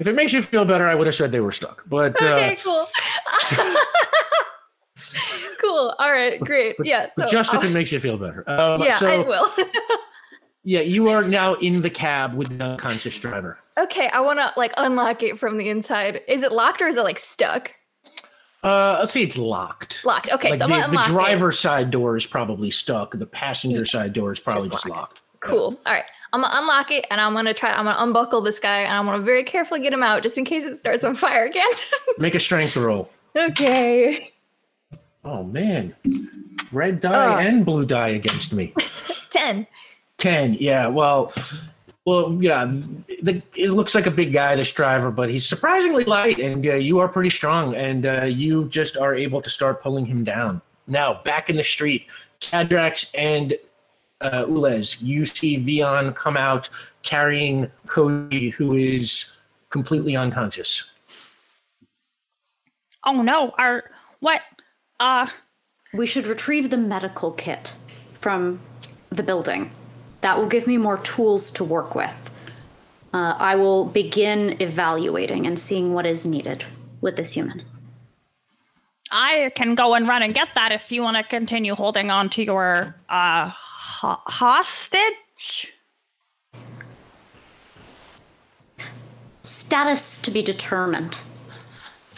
[0.00, 1.82] If it makes you feel better, I would have said they were stuck.
[1.86, 2.86] But uh, okay, cool.
[5.60, 5.94] cool.
[5.98, 6.76] All right, great.
[6.82, 7.06] yeah.
[7.08, 8.48] So but just if I'll- it makes you feel better.
[8.48, 9.48] Um, yeah, so, I will.
[10.68, 13.56] Yeah, you are now in the cab with the unconscious driver.
[13.78, 16.22] okay, I want to like unlock it from the inside.
[16.26, 17.72] Is it locked or is it like stuck?
[18.64, 20.04] Uh, let's say it's locked.
[20.04, 20.28] Locked.
[20.32, 21.06] Okay, Like so I'm the, the it.
[21.06, 23.12] driver's side door is probably stuck.
[23.16, 25.00] The passenger Yes, side door is probably just just, locked.
[25.00, 25.20] locked.
[25.38, 25.78] Cool.
[25.86, 26.02] All right.
[26.36, 27.70] I'm gonna unlock it and I'm gonna try.
[27.70, 30.44] I'm gonna unbuckle this guy and I'm gonna very carefully get him out just in
[30.44, 31.70] case it starts on fire again.
[32.18, 33.10] Make a strength roll.
[33.34, 34.30] okay.
[35.24, 35.94] Oh man,
[36.72, 38.74] red die and blue die against me.
[39.30, 39.66] Ten.
[40.18, 40.58] Ten.
[40.60, 40.88] Yeah.
[40.88, 41.32] Well.
[42.04, 42.66] Well, yeah.
[43.22, 46.74] The, it looks like a big guy, this driver, but he's surprisingly light, and uh,
[46.74, 50.62] you are pretty strong, and uh, you just are able to start pulling him down.
[50.86, 52.06] Now, back in the street,
[52.40, 53.54] Cadrax and
[54.20, 56.68] uh, Ulez, you see Vion come out
[57.02, 59.36] carrying Koji, who is
[59.70, 60.90] completely unconscious.
[63.04, 64.42] Oh no, our what?
[65.00, 65.26] Uh
[65.92, 67.76] We should retrieve the medical kit
[68.20, 68.60] from
[69.10, 69.70] the building.
[70.22, 72.30] That will give me more tools to work with.
[73.14, 76.64] Uh, I will begin evaluating and seeing what is needed
[77.00, 77.62] with this human.
[79.12, 82.28] I can go and run and get that if you want to continue holding on
[82.30, 83.52] to your uh
[83.86, 85.72] ho- hostage.
[89.42, 91.16] Status to be determined.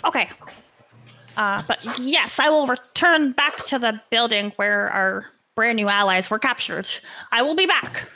[0.04, 0.30] Okay.
[1.36, 6.30] Uh, but yes, I will return back to the building where our brand new allies
[6.30, 6.88] were captured.
[7.30, 8.08] I will be back.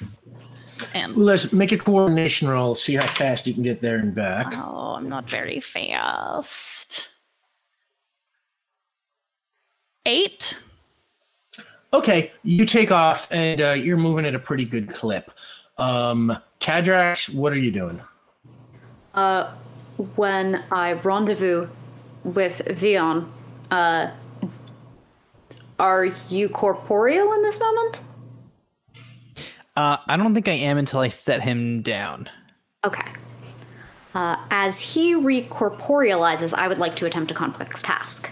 [0.95, 4.47] And Let's make a coordination roll, see how fast you can get there and back.
[4.57, 7.09] oh, I'm not very fast.
[10.07, 10.57] Eight.
[11.95, 15.31] Okay, you take off, and uh, you're moving at a pretty good clip.
[15.77, 18.01] Um, Cadrax, what are you doing?
[19.15, 19.53] Uh,
[20.17, 21.69] when I rendezvous
[22.25, 23.29] with Vion,
[23.71, 24.11] uh,
[25.79, 28.01] are you corporeal in this moment?
[29.77, 32.29] Uh, I don't think I am until I set him down.
[32.85, 33.11] Okay.
[34.15, 38.31] Uh, as he recorporealizes, I would like to attempt a complex task.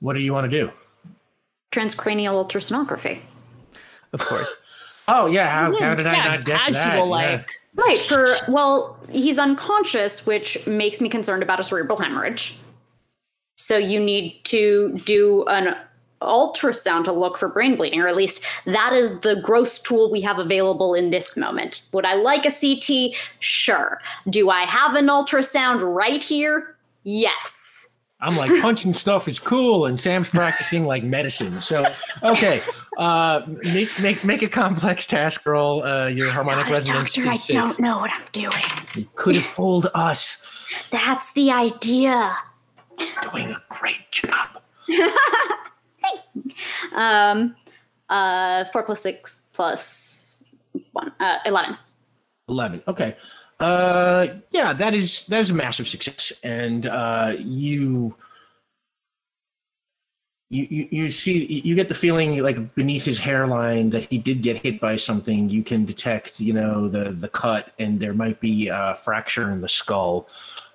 [0.00, 0.72] What do you want to do?
[1.72, 3.20] Transcranial ultrasonography.
[4.12, 4.56] Of course.
[5.08, 7.40] Oh yeah, how, how did I not guess casual that?
[7.40, 7.44] Yeah.
[7.74, 12.56] Right, for, well, he's unconscious, which makes me concerned about a cerebral hemorrhage.
[13.56, 15.74] So you need to do an
[16.20, 20.20] ultrasound to look for brain bleeding, or at least that is the gross tool we
[20.20, 21.82] have available in this moment.
[21.92, 23.16] Would I like a CT?
[23.40, 24.00] Sure.
[24.30, 26.76] Do I have an ultrasound right here?
[27.02, 27.81] Yes.
[28.22, 31.60] I'm like punching stuff is cool, and Sam's practicing like medicine.
[31.60, 31.84] So
[32.22, 32.62] okay,
[32.96, 33.42] uh,
[33.74, 35.82] make make make a complex task roll.
[35.84, 37.54] Uh, your harmonic a resonance doctor, I six.
[37.54, 38.52] don't know what I'm doing.
[38.94, 40.40] You could have fooled us.
[40.90, 42.36] That's the idea.
[42.98, 44.48] You're Doing a great job.
[44.86, 45.02] Hey.
[46.94, 47.56] Um,
[48.08, 50.44] uh, four plus six plus
[50.92, 51.76] one, uh, eleven.
[52.48, 52.82] Eleven.
[52.86, 53.16] Okay.
[53.62, 58.16] Uh, yeah, that is that is a massive success, and uh, you.
[60.50, 64.58] You, you, see you get the feeling like beneath his hairline that he did get
[64.58, 65.48] hit by something.
[65.48, 69.62] You can detect you know the the cut and there might be a fracture in
[69.62, 70.28] the skull.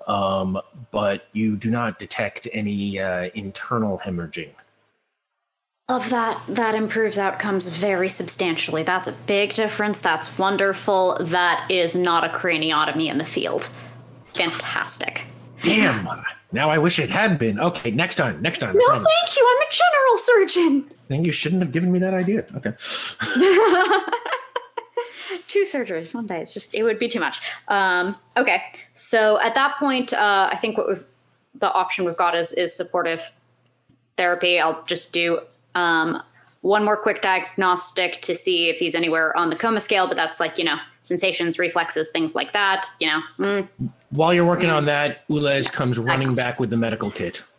[0.08, 4.50] Um, but you do not detect any uh, internal hemorrhaging
[5.90, 8.84] Of that, that improves outcomes very substantially.
[8.84, 10.00] That's a big difference.
[10.00, 11.18] That's wonderful.
[11.22, 13.70] That is not a craniotomy in the field.
[14.36, 15.24] Fantastic.
[15.64, 16.06] damn
[16.54, 19.58] now i wish it had been okay next time next time No, thank you.
[19.58, 20.92] I'm a general surgeon.
[21.08, 22.72] then you shouldn't have given me that idea okay
[25.48, 26.42] Two surgeries one day.
[26.42, 27.40] It's just it would be too much.
[27.70, 28.62] Um, okay,
[28.94, 31.06] so at that point, uh, I think what we've
[31.56, 33.32] the option we've got is is supportive
[34.18, 34.60] therapy.
[34.60, 35.40] I'll just do
[35.78, 36.22] um,
[36.62, 40.40] one more quick diagnostic to see if he's anywhere on the coma scale, but that's
[40.40, 42.88] like you know sensations, reflexes, things like that.
[43.00, 43.92] You know, mm.
[44.10, 47.44] While you're working on that, Ulez comes running back with the medical kit.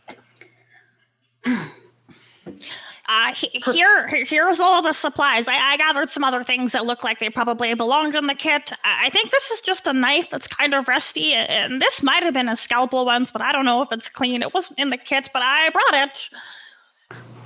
[3.10, 5.48] Uh, he- here, here's all the supplies.
[5.48, 8.70] I, I gathered some other things that look like they probably belonged in the kit.
[8.84, 12.22] I, I think this is just a knife that's kind of rusty, and this might
[12.22, 14.42] have been a scalpel once, but I don't know if it's clean.
[14.42, 16.28] It wasn't in the kit, but I brought it.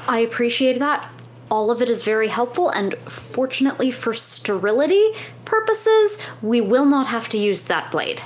[0.06, 1.10] I appreciate that.
[1.50, 5.12] All of it is very helpful, and fortunately for sterility
[5.44, 8.22] purposes, we will not have to use that blade.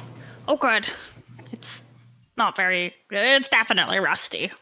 [0.46, 0.86] Oh, good.
[1.52, 1.82] It's
[2.36, 2.94] not very.
[3.10, 4.52] It's definitely rusty.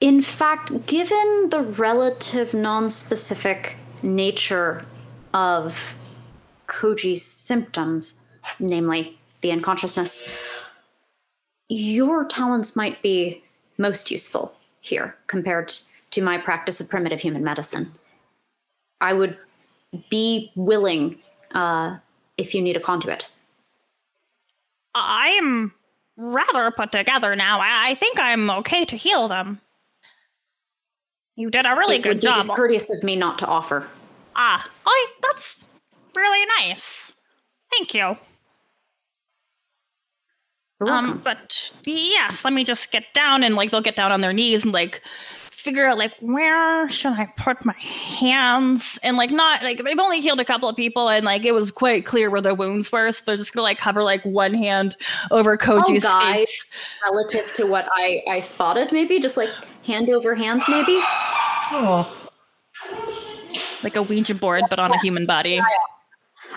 [0.00, 4.84] In fact, given the relative non-specific nature
[5.32, 5.96] of
[6.66, 8.22] Koji's symptoms,
[8.58, 10.28] namely the unconsciousness,
[11.68, 13.42] your talents might be
[13.78, 15.72] most useful here compared
[16.10, 17.92] to my practice of primitive human medicine.
[19.00, 19.36] I would
[20.08, 21.18] be willing
[21.54, 21.98] uh,
[22.36, 23.26] if you need a conduit.
[24.94, 25.72] I'm
[26.16, 27.60] rather put together now.
[27.60, 29.60] I, I think I'm okay to heal them.
[31.36, 32.42] You did a really it good would be job.
[32.42, 33.88] discourteous of me not to offer.
[34.36, 35.66] Ah, oh, that's
[36.14, 37.12] really nice.
[37.70, 38.16] Thank you.
[40.80, 41.12] You're welcome.
[41.12, 44.32] Um, but yes, let me just get down and like they'll get down on their
[44.32, 45.02] knees and like
[45.50, 50.22] figure out like where should I put my hands and like not like they've only
[50.22, 53.10] healed a couple of people and like it was quite clear where the wounds were,
[53.10, 54.96] so they're just gonna like cover like one hand
[55.30, 56.38] over Koji's guys.
[56.38, 56.64] face.
[57.04, 59.50] relative to what I, I spotted, maybe just like
[59.84, 60.98] hand over hand, maybe.
[63.82, 65.60] Like a Ouija board, but on a human body.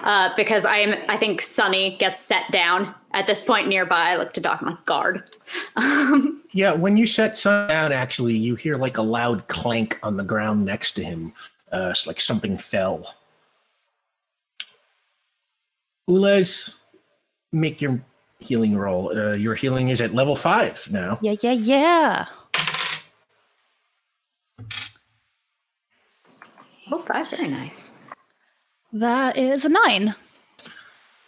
[0.03, 4.11] Uh, because I'm, I think Sunny gets set down at this point nearby.
[4.11, 5.23] I look to Doc, I'm like, guard.
[5.75, 10.17] Um, Yeah, when you set Sun down, actually, you hear like a loud clank on
[10.17, 11.33] the ground next to him.
[11.71, 13.15] Uh, it's like something fell.
[16.09, 16.73] Ulez,
[17.51, 18.03] make your
[18.39, 19.17] healing roll.
[19.17, 21.17] Uh, your healing is at level five now.
[21.21, 22.25] Yeah, yeah, yeah.
[26.91, 27.93] oh, that's very nice.
[28.91, 30.13] That is a nine.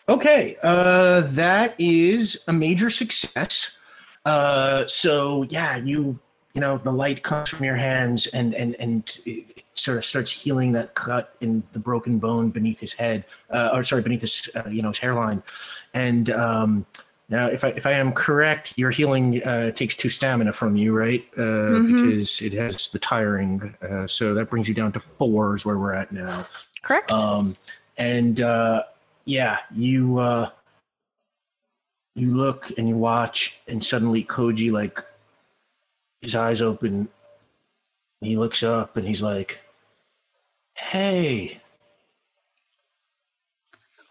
[0.07, 3.77] Okay, uh, that is a major success.
[4.25, 6.19] Uh, so yeah, you
[6.53, 10.31] you know the light comes from your hands and and and it sort of starts
[10.31, 14.49] healing that cut in the broken bone beneath his head, uh, or sorry, beneath his
[14.55, 15.41] uh, you know his hairline.
[15.93, 16.85] And um,
[17.29, 20.95] now, if I if I am correct, your healing uh, takes two stamina from you,
[20.95, 21.25] right?
[21.37, 23.75] Uh, Because it has the tiring.
[23.81, 26.45] Uh, so that brings you down to four is where we're at now.
[26.83, 27.11] Correct?
[27.11, 27.55] Um,
[27.97, 28.83] and uh,
[29.25, 30.49] yeah, you uh,
[32.15, 34.99] you look and you watch, and suddenly Koji like
[36.21, 37.09] his eyes open.
[38.21, 39.61] And he looks up and he's like,
[40.75, 41.59] "Hey,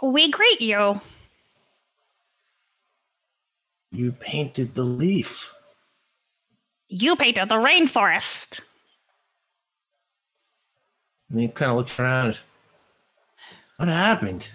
[0.03, 1.01] we greet you.
[3.91, 5.55] you painted the leaf."
[6.89, 8.61] You painted the rainforest.
[11.31, 12.39] And he kind of looks around.
[13.79, 14.49] What happened?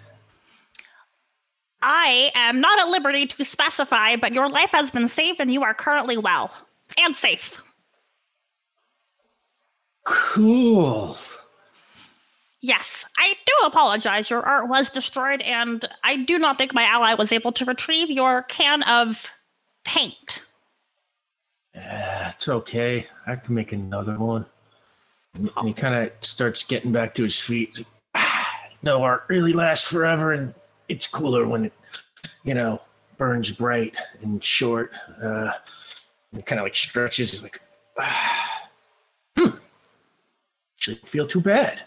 [1.82, 5.62] I am not at liberty to specify, but your life has been saved and you
[5.62, 6.52] are currently well
[6.98, 7.62] and safe.
[10.04, 11.16] Cool.
[12.62, 14.28] Yes, I do apologize.
[14.28, 18.10] Your art was destroyed, and I do not think my ally was able to retrieve
[18.10, 19.30] your can of
[19.84, 20.42] paint.
[21.74, 23.06] Yeah, it's okay.
[23.26, 24.44] I can make another one.
[25.34, 27.70] And he kind of starts getting back to his feet.
[27.70, 28.50] He's like, "Ah,
[28.82, 30.52] no art really lasts forever, and
[30.90, 31.72] it's cooler when it,
[32.44, 32.80] you know,
[33.16, 34.92] burns bright and short.
[35.22, 35.52] Uh,
[36.32, 37.30] and kind of like stretches.
[37.30, 37.60] He's like,
[37.98, 38.68] ah,
[39.38, 39.48] hmm.
[40.76, 41.82] Actually, feel too bad.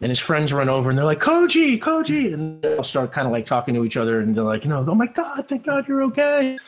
[0.00, 2.34] And his friends run over and they're like, Koji, Koji.
[2.34, 4.84] And they'll start kind of like talking to each other and they're like, you know,
[4.86, 6.58] oh my God, thank God you're okay.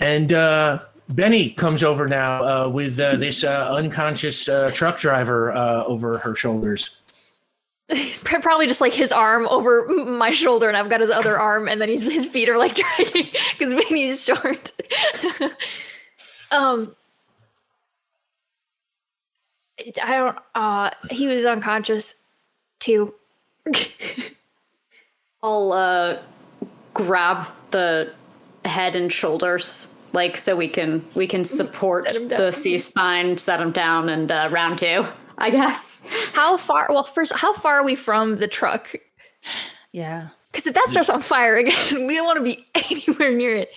[0.00, 5.52] And uh, Benny comes over now uh, with uh, this uh, unconscious uh, truck driver
[5.52, 6.96] uh, over her shoulders.
[7.92, 11.68] He's probably just like his arm over my shoulder, and I've got his other arm,
[11.68, 14.72] and then he's his feet are like dragging because Benny's short.
[16.50, 16.96] um,
[20.02, 20.38] I don't.
[20.54, 22.22] Uh, he was unconscious
[22.78, 23.14] too.
[25.42, 26.18] I'll uh,
[26.94, 28.12] grab the
[28.64, 32.40] head and shoulders, like so we can we can support Set him down.
[32.40, 35.06] the C spine, set him down, and uh, round two,
[35.44, 36.06] I guess.
[36.32, 36.86] how far?
[36.88, 38.94] Well, first, how far are we from the truck?
[39.92, 40.28] Yeah.
[40.50, 43.70] Because if that starts on fire again, we don't want to be anywhere near it.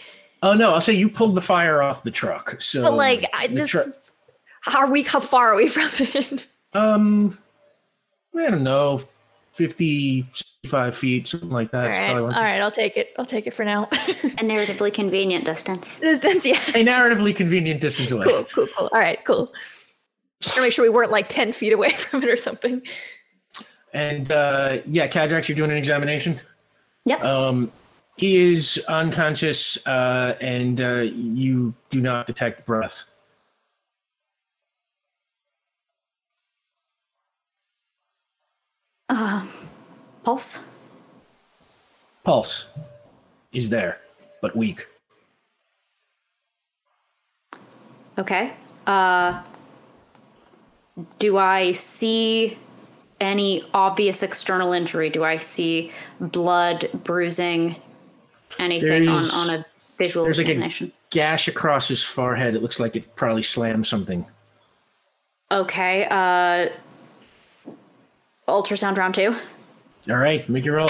[0.43, 2.61] Oh no, I'll say you pulled the fire off the truck.
[2.61, 3.93] So But like, I the just tru-
[4.61, 5.01] how are we?
[5.03, 6.47] How far are we from it?
[6.73, 7.37] um
[8.37, 9.01] I don't know,
[9.53, 11.85] 50, 65 feet, something like that.
[11.85, 12.61] all It's right, probably all like- right.
[12.61, 13.13] I'll take it.
[13.17, 13.85] I'll take it for now.
[13.85, 15.99] A narratively convenient distance.
[15.99, 16.59] Distance, yeah.
[16.75, 18.25] A narratively convenient distance away.
[18.27, 18.89] Cool, cool, cool.
[18.93, 19.51] All right, cool.
[20.41, 22.81] To make sure we weren't like ten feet away from it or something.
[23.93, 26.39] And uh yeah, Cadrax, you're doing an examination.
[27.05, 27.23] Yep.
[27.23, 27.71] Um
[28.17, 33.03] he is unconscious uh and uh you do not detect breath.
[39.09, 39.45] Uh,
[40.23, 40.65] pulse.
[42.23, 42.67] Pulse
[43.53, 44.01] is there,
[44.41, 44.85] but weak.
[48.17, 48.53] Okay.
[48.85, 49.41] Uh,
[51.19, 52.57] do I see
[53.19, 55.09] any obvious external injury?
[55.09, 57.75] Do I see blood, bruising,
[58.59, 59.65] anything on, on a
[59.97, 62.55] visual There's like a gash across his forehead.
[62.55, 64.25] It looks like it probably slammed something.
[65.51, 66.07] Okay.
[66.09, 66.69] Uh,
[68.47, 69.35] ultrasound round two.
[70.09, 70.89] All right, make your roll.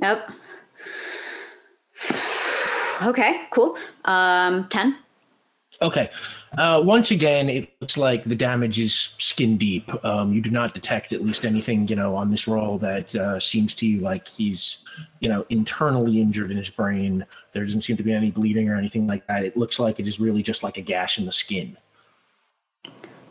[0.00, 0.30] Yep.
[3.02, 3.76] Okay, cool.
[4.04, 4.96] Um, 10.
[5.82, 6.10] Okay.
[6.56, 9.90] Uh, once again, it looks like the damage is skin deep.
[10.04, 13.40] Um, you do not detect at least anything, you know, on this roll that uh,
[13.40, 14.84] seems to you like he's,
[15.20, 17.26] you know, internally injured in his brain.
[17.52, 19.44] There doesn't seem to be any bleeding or anything like that.
[19.44, 21.76] It looks like it is really just like a gash in the skin.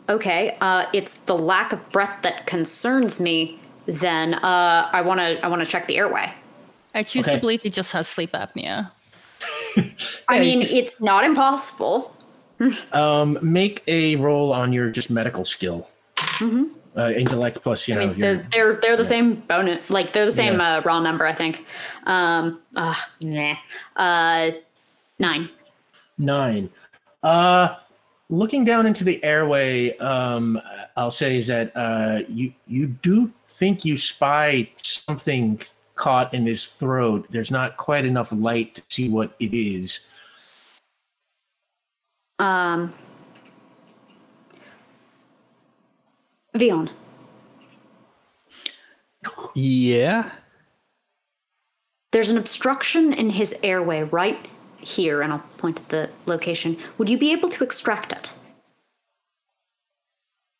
[0.08, 3.58] Okay, uh, it's the lack of breath that concerns me.
[3.86, 6.32] Then uh, I want to I want to check the airway.
[6.94, 7.36] I choose Okay.
[7.36, 8.90] to believe he just has sleep apnea.
[10.28, 12.14] I Yeah, mean, it's it's not impossible.
[12.92, 15.88] Um, make a roll on your just medical skill.
[16.96, 18.00] Uh, intellect plus, you Mm-hmm.
[18.02, 20.76] I know, mean, they're they're, they're the same bonus, like they're the same Yeah.
[20.78, 21.64] uh, raw number, I think.
[22.06, 23.54] Um, uh, nah.
[23.96, 24.50] Uh,
[25.18, 25.48] nine.
[26.18, 26.70] Nine.
[27.24, 27.76] Uh,
[28.28, 30.60] looking down into the airway, um,
[30.96, 35.60] I'll say is that uh, you you do think you spy something
[35.96, 37.26] caught in his throat.
[37.30, 40.00] There's not quite enough light to see what it is.
[42.38, 42.92] Um,
[46.56, 46.90] Vion,
[49.54, 50.30] Yeah.
[52.12, 54.38] there's an obstruction in his airway right
[54.78, 56.76] here, and I'll point at the location.
[56.98, 58.32] Would you be able to extract it?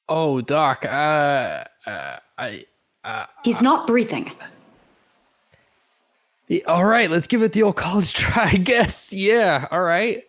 [0.08, 0.84] Oh, Doc.
[0.84, 2.66] Uh, uh I.
[3.44, 4.32] He's not breathing.
[6.66, 9.12] All right, let's give it the old college try, I guess.
[9.12, 9.68] Yeah.
[9.70, 10.24] All right.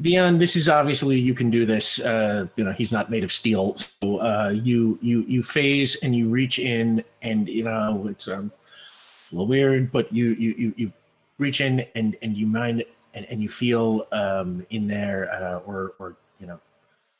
[0.00, 2.00] Vion this is obviously you can do this.
[2.00, 3.76] Uh, you know he's not made of steel.
[3.76, 8.50] So uh, you you you phase and you reach in and you know it's um,
[9.30, 10.92] a little weird, but you you you, you
[11.38, 12.84] reach in and and you mind
[13.14, 16.58] and, and you feel um, in there uh, or or you know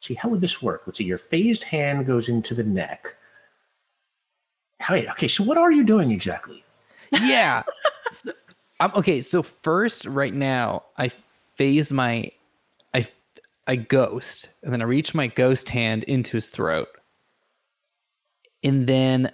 [0.01, 0.83] see how would this work?
[0.87, 1.05] Let's see.
[1.05, 3.17] Your phased hand goes into the neck.
[4.91, 5.29] Wait, okay.
[5.29, 6.65] So what are you doing exactly?
[7.13, 7.63] Yeah.
[8.11, 8.33] so,
[8.81, 9.21] um, okay.
[9.21, 11.11] So first, right now, I
[11.55, 12.31] phase my,
[13.67, 16.89] I ghost, and then I reach my ghost hand into his throat,
[18.65, 19.31] and then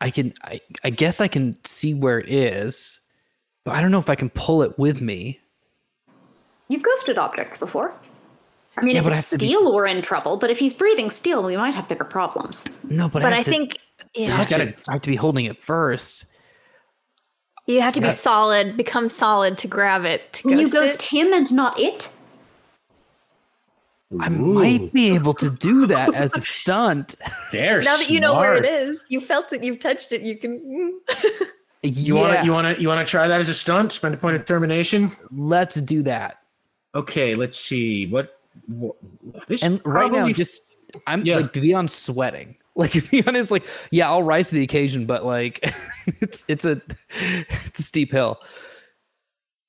[0.00, 3.00] I can, I, I guess I can see where it is,
[3.64, 5.40] but I don't know if I can pull it with me.
[6.68, 7.94] You've ghosted objects before.
[8.76, 10.36] I mean, Yeah, if but it's have to be- steel, we're in trouble.
[10.36, 12.64] But if he's breathing steel, we might have bigger problems.
[12.84, 13.78] No, but, But I, I to think
[14.14, 14.78] yeah, touch gotta- it.
[14.88, 16.26] I have to be holding it first.
[17.66, 20.32] you have to be solid, become solid to grab it.
[20.34, 21.18] To Can you ghost ghost it.
[21.18, 22.10] him and not it?
[24.18, 27.14] I might be able to do that as a stunt.
[27.52, 27.80] There.
[27.82, 30.58] Now that you know where it is, you felt it, you've touched it, you can.
[31.08, 31.46] Mm.
[31.82, 33.90] You want to you want to you want to try that as a stunt?
[33.92, 35.12] Spend a point of termination.
[35.30, 36.36] Let's do that.
[36.94, 38.38] Okay, let's see what.
[38.66, 38.96] what
[39.46, 40.62] this And right now, probably- just
[41.06, 41.36] I'm Yeah.
[41.36, 42.56] like Vion's sweating.
[42.76, 45.72] Like Vion is like, yeah, I'll rise to the occasion, but like,
[46.20, 46.80] it's it's a
[47.58, 48.38] it's a steep hill.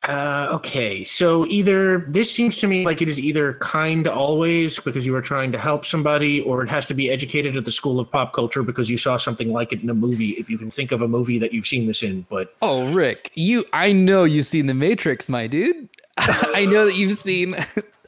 [0.07, 5.05] Uh, okay, so either this seems to me like it is either kind always because
[5.05, 7.99] you are trying to help somebody, or it has to be educated at the school
[7.99, 10.31] of pop culture because you saw something like it in a movie.
[10.31, 13.31] If you can think of a movie that you've seen this in, but Oh, Rick,
[13.35, 15.87] you I know you've seen The Matrix, my dude.
[16.17, 17.55] I know that you've seen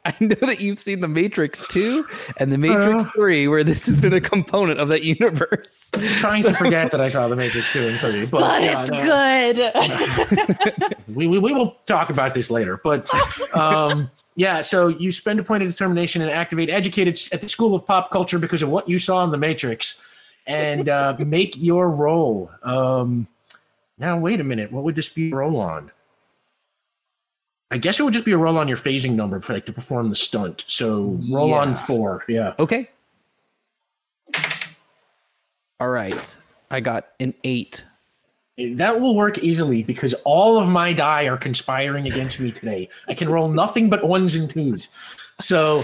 [0.06, 2.06] I know that you've seen The Matrix 2
[2.38, 3.12] and The Matrix Uh.
[3.16, 5.92] 3, where this has been a component of that universe.
[5.94, 8.26] I'm trying to forget that I saw The Matrix 2 and 3.
[8.26, 10.96] But, But yeah, it's no, good.
[11.16, 12.82] we, we, we will talk about this later.
[12.84, 13.10] But
[13.56, 17.74] um, yeah, so you spend a point of determination and activate educated at the school
[17.74, 20.02] of pop culture because of what you saw in The Matrix
[20.48, 22.52] and uh, make your roll.
[22.64, 23.28] Um,
[23.98, 24.70] now, wait a minute.
[24.70, 25.92] What would this be a roll on?
[27.74, 29.74] I guess it would just be a roll on your phasing number for like to
[29.74, 30.64] perform the stunt.
[30.68, 32.24] So roll on four.
[32.30, 32.54] Yeah.
[32.60, 32.88] Okay.
[35.80, 36.38] All right.
[36.70, 37.84] I got an 8.
[38.76, 42.90] That will work easily because all of my die are conspiring against me today.
[43.08, 44.88] I can roll nothing but ones and twos.
[45.40, 45.84] So,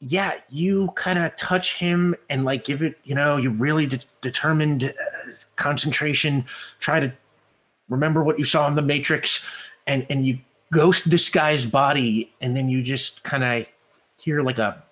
[0.00, 4.00] yeah, you kind of touch him and like give it, you know, you really de-
[4.20, 6.44] determined uh, concentration,
[6.78, 7.10] try to
[7.88, 9.42] remember what you saw in the Matrix
[9.86, 10.38] and and you
[10.72, 13.66] ghost this guy's body and then you just kind of
[14.18, 14.82] hear like a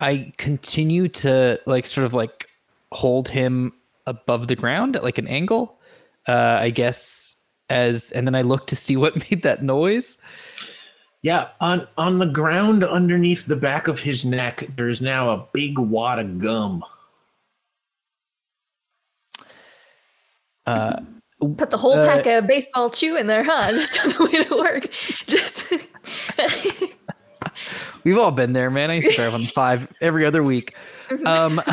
[0.00, 2.48] I continue to like sort of like
[2.90, 3.74] hold him
[4.06, 5.78] above the ground at like an angle.
[6.26, 7.36] Uh I guess
[7.68, 10.18] as and then I look to see what made that noise.
[11.22, 15.46] Yeah, on on the ground underneath the back of his neck, there is now a
[15.52, 16.84] big wad of gum.
[20.66, 21.00] Uh
[21.58, 23.72] Put the whole Uh, pack of baseball chew in there, huh?
[23.72, 24.88] That's not the way to work.
[25.26, 25.68] Just
[28.04, 28.90] We've all been there, man.
[28.90, 30.74] I used to drive on five every other week.
[31.24, 31.60] Um,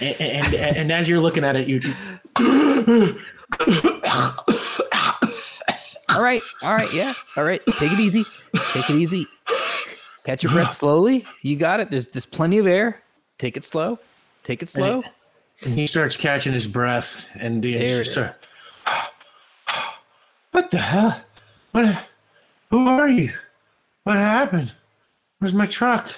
[0.00, 1.80] And, and, and as you're looking at it, you
[6.10, 7.60] all right, all right, yeah, all right.
[7.78, 8.24] Take it easy.
[8.72, 9.26] Take it easy.
[10.24, 11.24] Catch your breath slowly.
[11.42, 11.90] You got it.
[11.90, 13.02] There's there's plenty of air.
[13.38, 13.98] Take it slow.
[14.44, 15.02] Take it slow.
[15.02, 15.10] and
[15.60, 18.38] he starts catching his breath, and he There it starts,
[20.52, 21.20] What the hell?
[21.72, 22.06] What?
[22.70, 23.32] Who are you?
[24.04, 24.72] What happened?
[25.38, 26.12] Where's my truck?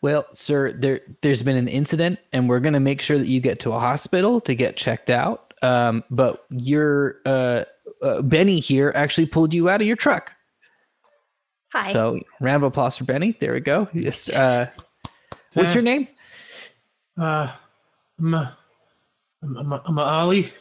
[0.00, 3.58] Well, sir, there there's been an incident, and we're gonna make sure that you get
[3.60, 5.54] to a hospital to get checked out.
[5.60, 7.64] Um, but your uh,
[8.02, 10.32] uh, Benny here actually pulled you out of your truck.
[11.72, 11.92] hi.
[11.92, 13.36] So round of applause for Benny.
[13.40, 13.88] There we go.
[13.92, 14.28] Yes.
[14.28, 14.70] Uh,
[15.54, 16.06] what's your name?
[17.18, 17.50] Uh,
[18.18, 18.50] I'm, uh,
[19.42, 20.52] I'm, I'm, I'm Ollie.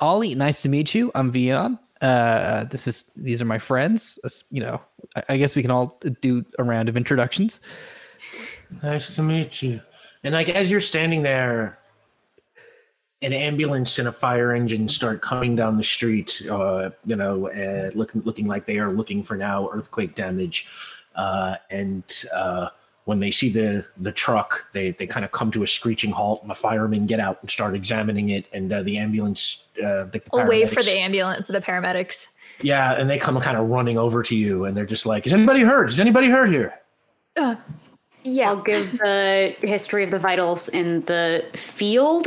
[0.00, 1.10] Ollie, nice to meet you.
[1.14, 1.78] I'm Vion.
[2.00, 4.46] Uh, this is these are my friends.
[4.50, 4.80] You know,
[5.16, 7.60] I, I guess we can all do a round of introductions.
[8.82, 9.80] Nice to meet you.
[10.22, 11.78] And like as you're standing there,
[13.22, 16.40] an ambulance and a fire engine start coming down the street.
[16.48, 20.68] Uh, you know, uh, looking looking like they are looking for now earthquake damage.
[21.16, 22.68] Uh, and uh,
[23.08, 26.42] when they see the the truck, they they kind of come to a screeching halt.
[26.42, 28.44] And the firemen get out and start examining it.
[28.52, 32.26] And uh, the ambulance, uh, the, the We'll wait for the ambulance, for the paramedics.
[32.60, 35.32] yeah, and they come kind of running over to you, and they're just like, "Is
[35.32, 35.88] anybody hurt?
[35.88, 36.78] Is anybody hurt here?"
[37.34, 37.56] Yeah.
[38.50, 42.26] I'll give the history of the vitals in the field,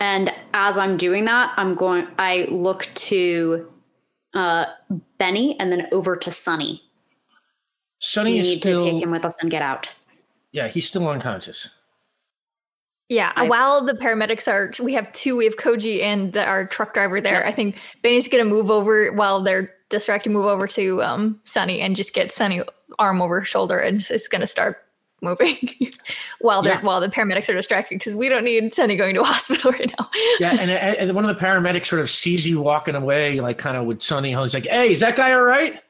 [0.00, 2.06] and as I'm doing that, I'm going.
[2.18, 3.70] I look to
[4.32, 4.64] uh,
[5.18, 6.82] Benny and then over to Sunny.
[7.98, 9.92] Sunny We is need still, to take him with us and get out.
[10.52, 11.68] Yeah, he's still unconscious.
[13.08, 15.36] Yeah, I- while the paramedics are, we have two.
[15.36, 17.44] We have Koji and the, our truck driver there.
[17.46, 20.30] I think Benny's gonna move over while they're distracted.
[20.30, 22.62] Move over to um, Sunny and just get Sunny
[22.98, 24.78] arm over her shoulder and just gonna start
[25.20, 25.56] moving
[26.40, 26.80] while they're Yeah.
[26.82, 29.92] while the paramedics are distracted because we don't need Sunny going to a hospital right
[29.98, 30.08] now.
[30.40, 33.58] Yeah, and, and and one of the paramedics sort of sees you walking away, like
[33.58, 34.34] kind of with Sunny.
[34.34, 35.82] He's like, "Hey, is that guy all right?"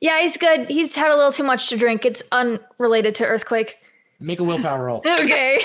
[0.00, 0.68] yeah, he's good.
[0.70, 2.04] He's had a little too much to drink.
[2.04, 3.78] It's unrelated to earthquake.
[4.20, 5.02] Make a willpower roll.
[5.06, 5.60] Okay.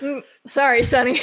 [0.46, 1.20] Sorry, Sunny.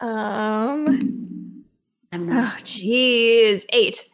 [0.00, 1.64] um,
[2.12, 2.54] I'm not.
[2.54, 3.66] Oh, jeez.
[3.72, 4.08] Eight.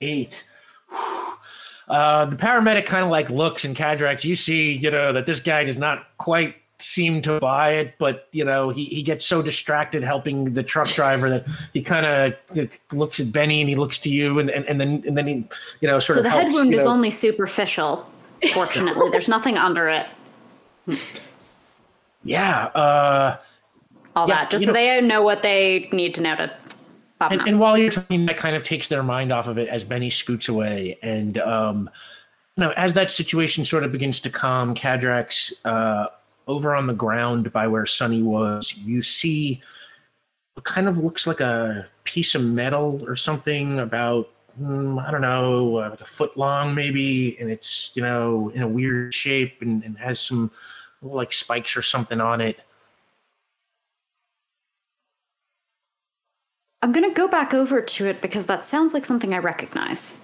[0.00, 0.44] Eight.
[1.86, 5.38] Uh, the paramedic kind of like looks and Cadrax, you see, you know, that this
[5.38, 9.42] guy does not quite seem to buy it, but you know, he, he gets so
[9.42, 13.98] distracted helping the truck driver that he kind of looks at Benny and he looks
[13.98, 15.34] to you and, and, and then and then he,
[15.82, 18.10] you know, sort So of So the head wound you is only superficial.
[18.52, 20.06] Fortunately, there's nothing under it.
[22.24, 22.66] yeah.
[22.66, 23.36] Uh,
[24.16, 26.52] All Yeah, that, just so know- they know what they need to know to.
[27.20, 29.68] Pop and, and while you're talking, that kind of takes their mind off of it
[29.68, 30.98] as Benny scoots away.
[31.00, 31.88] And um,
[32.56, 36.08] you know, as that situation sort of begins to calm, Cadrax, uh,
[36.48, 39.62] over on the ground by where Sunny was, you see
[40.54, 45.78] what kind of looks like a piece of metal or something about I don't know,
[45.78, 49.82] uh, like a foot long maybe, and it's you know in a weird shape and,
[49.82, 50.50] and has some
[51.02, 52.60] like spikes or something on it.
[56.82, 60.20] I'm gonna go back over to it because that sounds like something I recognize.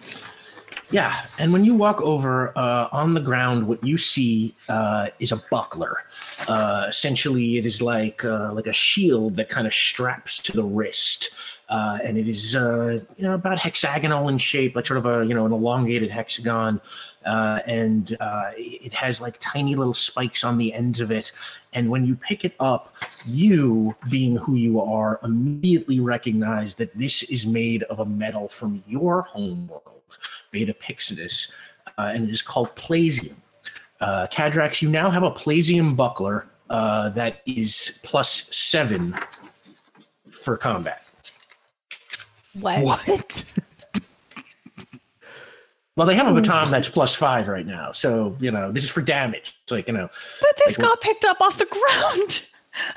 [0.91, 5.31] Yeah, and when you walk over uh, on the ground, what you see uh, is
[5.31, 6.05] a buckler.
[6.49, 10.65] Uh, essentially, it is like uh, like a shield that kind of straps to the
[10.65, 11.31] wrist,
[11.71, 15.25] uh, and it is uh, you know about hexagonal in shape, like sort of a
[15.25, 16.81] you know an elongated hexagon,
[17.25, 21.31] uh, and uh, it has like tiny little spikes on the ends of it.
[21.73, 22.93] And when you pick it up,
[23.27, 28.83] you, being who you are, immediately recognize that this is made of a metal from
[28.89, 30.03] your home world,
[30.51, 31.53] Beta Pixidus,
[31.97, 33.37] uh, and it is called Plasium.
[34.01, 39.15] Uh, Cadrax, you now have a Plasium buckler that is plus seven
[40.29, 41.10] for combat.
[42.55, 42.83] What?
[42.83, 43.55] What?
[45.97, 48.91] Well, they have a baton that's plus five right now, so you know this is
[48.91, 49.55] for damage.
[49.65, 50.09] It's like you know,
[50.41, 52.43] But this Like, got picked up off the ground.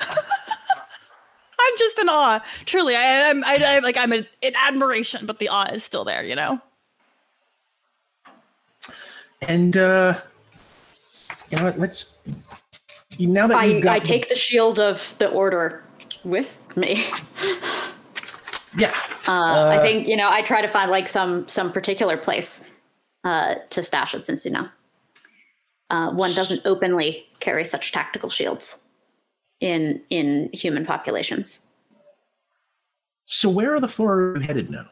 [1.60, 2.42] I'm just in awe.
[2.64, 3.44] Truly, I, I'm.
[3.44, 3.98] I, I like.
[3.98, 6.24] I'm in, in admiration, but the awe is still there.
[6.24, 6.60] You know.
[9.42, 10.14] and uh,
[11.50, 11.78] you know what?
[11.78, 12.06] Let's
[13.18, 15.84] you- now that I, you've got I take the shield of the order
[16.24, 17.04] with me.
[18.76, 18.94] yeah.
[19.28, 20.28] Uh, I think you know.
[20.28, 22.64] I try to find like some some particular place
[23.24, 24.68] uh, to stash it, since you know
[25.90, 28.82] uh, one doesn't openly carry such tactical shields
[29.60, 31.66] in in human populations.
[33.26, 34.86] So where are the four headed now?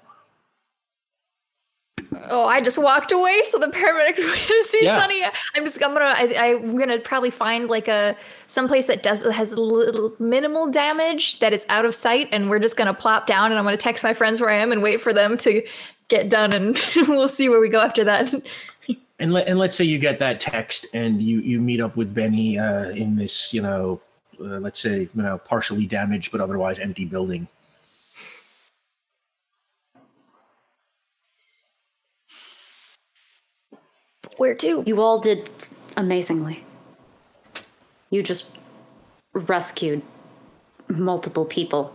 [2.30, 4.18] Oh, I just walked away so the paramedics
[4.48, 4.98] would see Yeah.
[4.98, 5.22] Sunny.
[5.54, 8.16] I'm just I'm gonna I, I'm gonna probably find like a
[8.46, 12.76] someplace that does has little minimal damage that is out of sight, and we're just
[12.76, 15.12] gonna plop down and I'm gonna text my friends where I am and wait for
[15.12, 15.62] them to
[16.08, 16.78] get done, and
[17.08, 18.32] we'll see where we go after that.
[19.18, 22.12] And let and let's say you get that text and you you meet up with
[22.12, 24.00] Benny uh, in this you know
[24.40, 27.46] uh, let's say you know partially damaged but otherwise empty building.
[34.36, 34.82] Where to?
[34.86, 35.50] You all did
[35.96, 36.64] amazingly.
[38.10, 38.56] You just
[39.32, 40.02] rescued
[40.88, 41.94] multiple people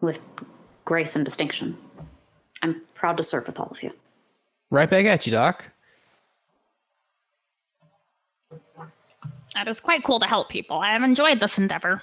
[0.00, 0.20] with
[0.84, 1.76] grace and distinction.
[2.62, 3.92] I'm proud to serve with all of you.
[4.70, 5.70] Right back at you, Doc.
[9.54, 10.78] That is quite cool to help people.
[10.78, 12.02] I have enjoyed this endeavor.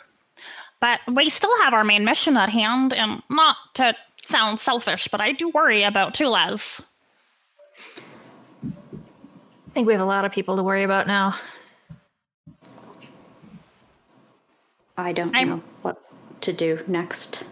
[0.79, 5.21] But we still have our main mission at hand, and not to sound selfish, but
[5.21, 6.81] I do worry about Tulez.
[9.73, 11.35] I think we have a lot of people to worry about now.
[14.95, 15.99] I don't I'm- know what
[16.41, 17.45] to do next.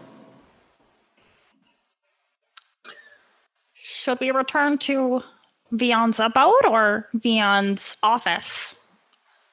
[3.74, 5.24] Should we return to
[5.72, 8.76] Vion's abode or Vion's office?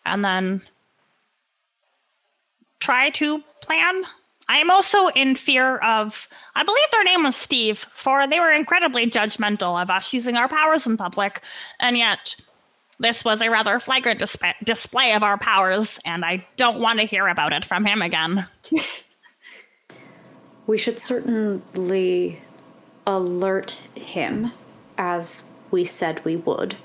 [0.05, 0.61] And then
[2.79, 4.03] try to plan?
[4.47, 6.27] I am also in fear of.
[6.53, 10.47] I believe their name was Steve, for they were incredibly judgmental of us using our
[10.47, 11.41] powers in public,
[11.79, 12.35] and yet
[12.99, 17.05] this was a rather flagrant disp- display of our powers, and I don't want to
[17.05, 18.47] hear about it from him again.
[20.69, 22.41] We should certainly
[23.07, 24.51] alert him
[24.99, 26.75] as we said we would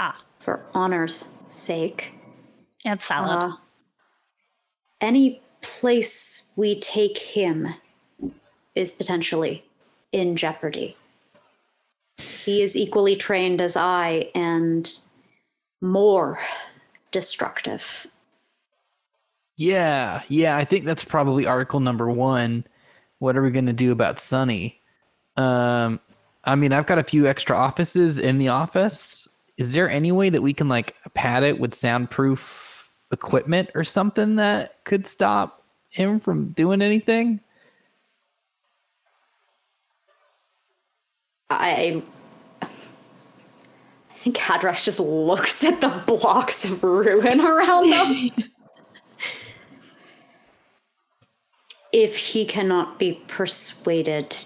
[0.00, 2.14] Ah, for honor's sake.
[2.84, 3.52] And salad.
[3.52, 3.56] Uh,
[5.00, 7.74] any place we take him
[8.74, 9.64] is potentially
[10.10, 10.96] in jeopardy.
[12.44, 14.98] He is equally trained as I and
[15.82, 16.38] more
[17.10, 18.06] destructive.
[19.56, 22.64] Yeah, yeah, I think that's probably article number one.
[23.18, 24.80] What are we gonna do about Sunny?
[25.36, 26.00] Um,
[26.44, 29.28] I mean, I've got a few extra offices in the office.
[29.58, 34.36] Is there any way that we can like pad it with soundproof equipment or something
[34.36, 37.40] that could stop him from doing anything?
[41.50, 42.02] I I
[44.24, 48.30] think Hadrash just looks at the blocks of ruin around them.
[51.92, 54.36] if he cannot be persuaded,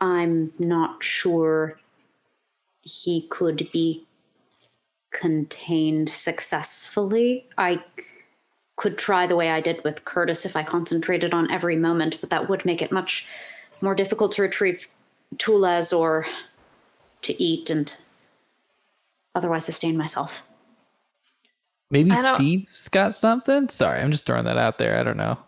[0.00, 1.80] I'm not sure
[2.82, 4.06] he could be
[5.10, 7.48] contained successfully.
[7.58, 7.82] I
[8.76, 12.30] could try the way I did with Curtis if I concentrated on every moment, but
[12.30, 13.26] that would make it much
[13.80, 14.86] more difficult to retrieve
[15.38, 16.24] tulas or
[17.22, 17.92] to eat and
[19.34, 20.42] otherwise sustain myself.
[21.90, 23.68] Maybe Steve's got something.
[23.68, 24.98] Sorry, I'm just throwing that out there.
[24.98, 25.38] I don't know.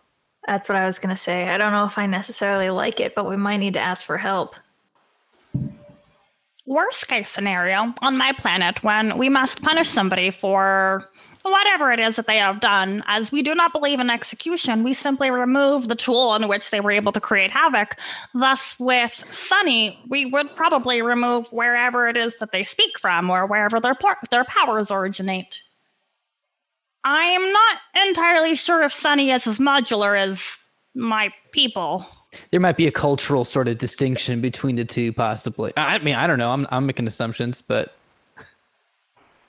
[0.47, 1.49] That's what I was gonna say.
[1.49, 4.19] I don't know if I necessarily like it, but we might need to ask for
[4.19, 4.57] help.
[6.67, 11.11] Worst case scenario on my planet, when we must punish somebody for
[11.43, 14.95] whatever it is that they have done, as we do not believe in execution, we
[14.95, 17.97] simply remove the tool in which they were able to create havoc.
[18.33, 23.47] Thus, with Sunny, we would probably remove wherever it is that they speak from or
[23.47, 25.61] wherever their por- their powers originate.
[27.05, 30.59] I am not entirely sure if Sunny is as modular as
[30.95, 32.07] my people.
[32.51, 35.73] There might be a cultural sort of distinction between the two, possibly.
[35.77, 36.51] I mean, I don't know.
[36.51, 37.95] I'm I'm making assumptions, but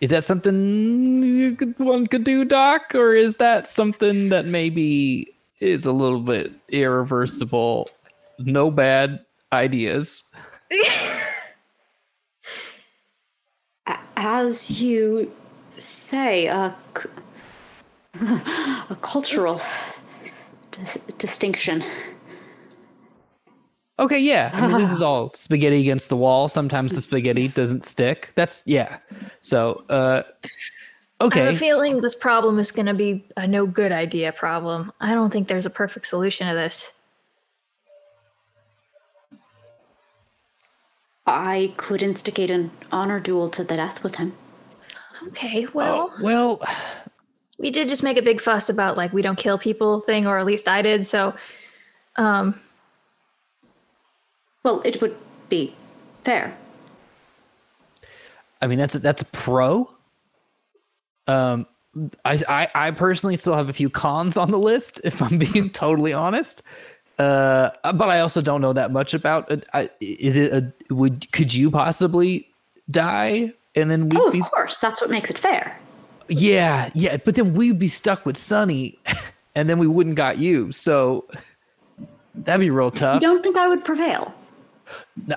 [0.02, 5.86] is that something could, one could do, Doc, or is that something that maybe is
[5.86, 7.90] a little bit irreversible?
[8.38, 10.24] No bad ideas.
[14.18, 15.32] As you
[15.78, 16.76] say, a,
[18.22, 19.62] a cultural
[20.72, 21.84] dis- distinction.
[23.98, 24.52] Okay, yeah.
[24.54, 26.48] I mean, this is all spaghetti against the wall.
[26.48, 28.34] Sometimes the spaghetti doesn't stick.
[28.36, 28.98] That's yeah.
[29.40, 30.24] So, uh,
[31.22, 31.42] okay.
[31.42, 34.92] I have a feeling this problem is gonna be a no good idea problem.
[35.00, 36.94] I don't think there's a perfect solution to this.
[41.26, 44.34] I could instigate an honor duel to the death with him.
[45.28, 46.62] Okay, well, Well,
[47.58, 50.38] we did just make a big fuss about like we don't kill people thing, or
[50.38, 51.06] at least I did.
[51.06, 51.34] So,
[52.18, 52.60] um,
[54.66, 55.16] Well, it would
[55.48, 55.76] be
[56.24, 56.58] fair.
[58.62, 59.88] I mean that's a, that's a pro.
[61.28, 61.68] Um,
[62.26, 65.70] I, I I personally still have a few cons on the list, if I'm being
[65.70, 66.64] totally honest.
[67.20, 69.66] Uh, but I also don't know that much about it.
[69.74, 72.50] I, is it a would could you possibly
[72.90, 75.78] die and then we'd Oh, of be course, that's what makes it fair.
[76.28, 78.98] yeah yeah, but then we'd be stuck with Sunny,
[79.56, 80.72] and then we wouldn't got you.
[80.72, 81.26] So
[82.34, 83.22] that'd be real tough.
[83.22, 84.34] You don't think I would prevail?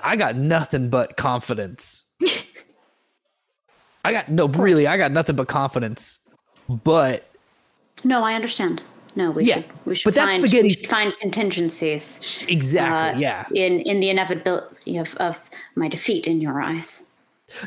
[0.03, 2.05] I got nothing but confidence.
[4.05, 6.19] I got no, really, I got nothing but confidence.
[6.67, 7.29] But
[8.03, 8.81] No, I understand.
[9.15, 12.45] No, we Yeah, should we should but that's find we should find contingencies.
[12.47, 13.45] exactly, uh, yeah.
[13.53, 15.39] In in the inevitability of, of
[15.75, 17.07] my defeat in your eyes.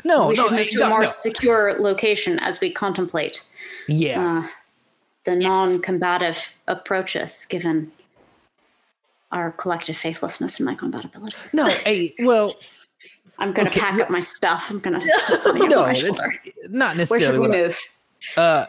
[0.03, 1.07] No, we no, should move to no, a more no.
[1.07, 3.43] secure location as we contemplate
[3.87, 4.39] yeah.
[4.39, 4.47] uh,
[5.25, 7.91] the non-combative approaches given
[9.33, 11.53] our collective faithlessness and my combat abilities.
[11.53, 12.55] no, hey, well,
[13.39, 14.67] I'm gonna okay, pack no- up my stuff.
[14.69, 16.33] I'm gonna put something no, on my it's shoulder.
[16.69, 17.77] not Where should we what I- move?
[18.37, 18.65] uh,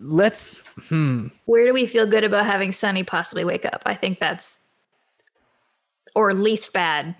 [0.00, 0.64] let's.
[0.88, 1.28] Hmm.
[1.44, 3.82] where do we feel good about having Sunny possibly wake up?
[3.84, 4.60] I think that's,
[6.14, 7.16] or least bad.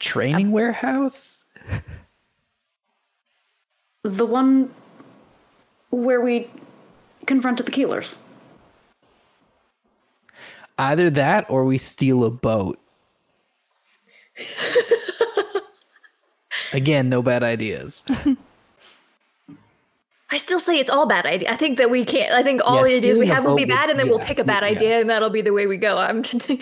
[0.00, 1.44] Training warehouse.
[4.04, 4.72] The one
[5.90, 6.50] where we
[7.26, 8.22] confronted the killers.
[10.78, 12.78] Either that, or we steal a boat.
[16.72, 18.04] Again, no bad ideas.
[20.30, 21.50] I still say it's all bad idea.
[21.50, 22.32] I think that we can't.
[22.34, 24.38] I think all Yeah, the ideas we have will be bad, and then we'll pick
[24.38, 24.68] a bad yeah.
[24.68, 25.98] idea, and that'll be the way we go.
[25.98, 26.50] I'm just.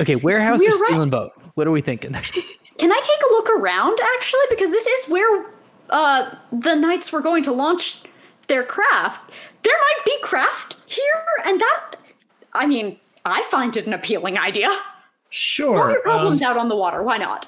[0.00, 0.84] Okay, warehouse or We're right.
[0.86, 1.32] stealing boat?
[1.54, 2.12] What are we thinking?
[2.78, 4.44] Can I take a look around actually?
[4.50, 5.46] Because this is where
[5.90, 8.02] uh, the knights were going to launch
[8.48, 9.30] their craft.
[9.62, 11.94] There might be craft here, and that.
[12.52, 14.70] I mean, I find it an appealing idea.
[15.30, 15.70] Sure.
[15.70, 17.02] Solve your problems um, out on the water.
[17.02, 17.46] Why not?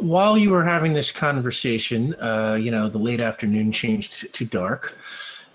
[0.00, 4.96] while you were having this conversation, uh, you know, the late afternoon changed to dark,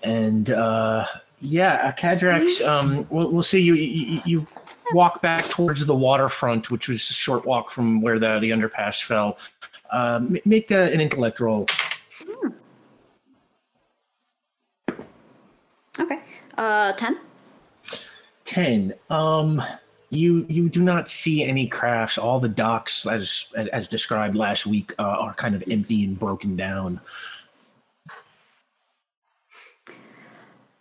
[0.02, 1.04] and uh,
[1.40, 4.20] yeah, uh, Cadrax, um, we'll, we'll see you, you.
[4.24, 4.46] You
[4.92, 9.02] walk back towards the waterfront, which was a short walk from where the the underpass
[9.02, 9.38] fell.
[9.92, 11.66] Uh, m- make uh, an intellect roll.
[16.00, 16.20] Okay.
[16.58, 17.18] Uh, ten.
[18.44, 19.62] 10 um
[20.10, 24.92] you you do not see any crafts all the docks as as described last week
[24.98, 27.00] uh, are kind of empty and broken down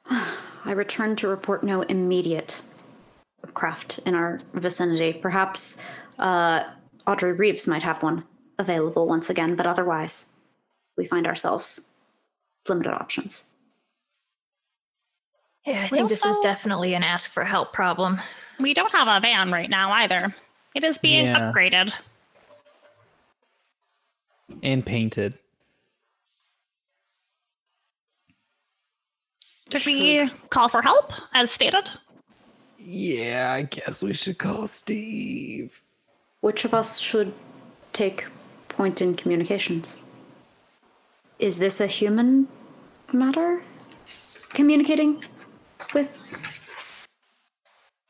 [0.65, 2.61] I return to report no immediate
[3.53, 5.13] craft in our vicinity.
[5.13, 5.83] Perhaps
[6.19, 6.63] uh,
[7.05, 8.23] Audrey Reeves might have one
[8.59, 10.33] available once again, but otherwise,
[10.97, 11.89] we find ourselves
[12.67, 13.45] limited options.
[15.65, 18.19] Yeah, I We think this is definitely an ask for help problem.
[18.59, 20.35] We don't have a van right now either.
[20.75, 21.51] It is being Yeah.
[21.51, 21.93] upgraded.
[24.61, 25.37] And painted.
[29.69, 31.89] Did we call for help as stated?
[32.77, 35.81] Yeah, I guess we should call Steve.
[36.41, 37.33] Which of us should
[37.93, 38.25] take
[38.67, 39.97] point in communications?
[41.39, 42.49] Is this a human
[43.11, 43.63] matter?
[44.49, 45.23] Communicating
[45.93, 46.19] with.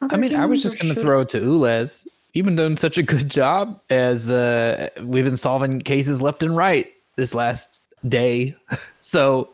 [0.02, 2.08] I mean, I was just gonna throw it to Ulez.
[2.34, 6.58] You've been doing such a good job as uh, we've been solving cases left and
[6.58, 8.56] right this last day.
[9.00, 9.50] So,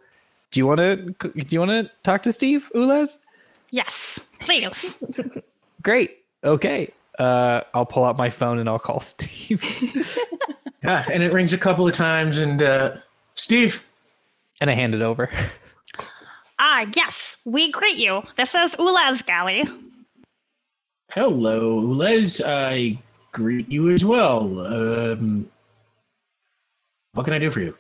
[0.52, 3.18] do you want to do you want to talk to Steve Ulez?
[3.72, 4.96] Yes, please.
[5.82, 6.20] Great.
[6.44, 6.92] Okay.
[7.18, 9.62] Uh, I'll pull out my phone and I'll call Steve.
[10.84, 12.98] Yeah, and it rings a couple of times, and uh,
[13.36, 13.84] Steve,
[14.62, 15.30] and I hand it over.
[16.60, 18.22] Ah, yes, we greet you.
[18.36, 19.64] This is Ulaz Galley.
[21.12, 22.42] hello, Les.
[22.46, 23.00] I
[23.32, 24.60] greet you as well.
[24.66, 25.50] Um,
[27.14, 27.76] what can I do for you?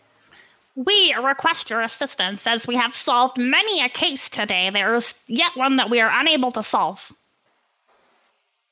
[0.76, 4.70] We request your assistance as we have solved many a case today.
[4.70, 7.12] There is yet one that we are unable to solve.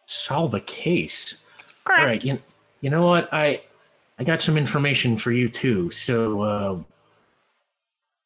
[0.06, 1.36] Solve a case.
[1.84, 2.00] Correct.
[2.00, 2.40] All right, you,
[2.80, 3.28] you know what?
[3.34, 3.62] I
[4.20, 5.92] I got some information for you too.
[5.92, 6.80] So, uh,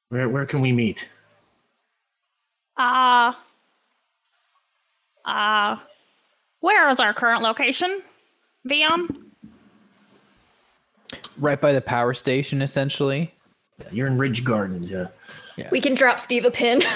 [0.09, 1.09] where where can we meet?
[2.82, 3.34] Uh,
[5.25, 5.77] uh,
[6.61, 8.01] where is our current location?
[8.67, 9.21] Vion?
[11.38, 13.34] right by the power station, essentially.
[13.91, 14.89] You're in Ridge Gardens.
[14.89, 15.07] Yeah.
[15.72, 16.82] We can drop Steve a pin.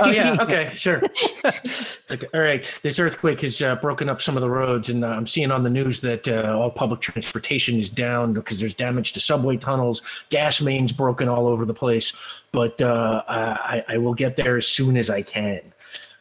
[0.00, 0.36] Oh yeah.
[0.40, 0.70] Okay.
[0.74, 1.02] Sure.
[1.44, 2.78] It's like, all right.
[2.82, 5.62] This earthquake has uh, broken up some of the roads, and uh, I'm seeing on
[5.62, 10.02] the news that uh, all public transportation is down because there's damage to subway tunnels,
[10.30, 12.12] gas mains broken all over the place.
[12.52, 15.60] But uh, I, I will get there as soon as I can.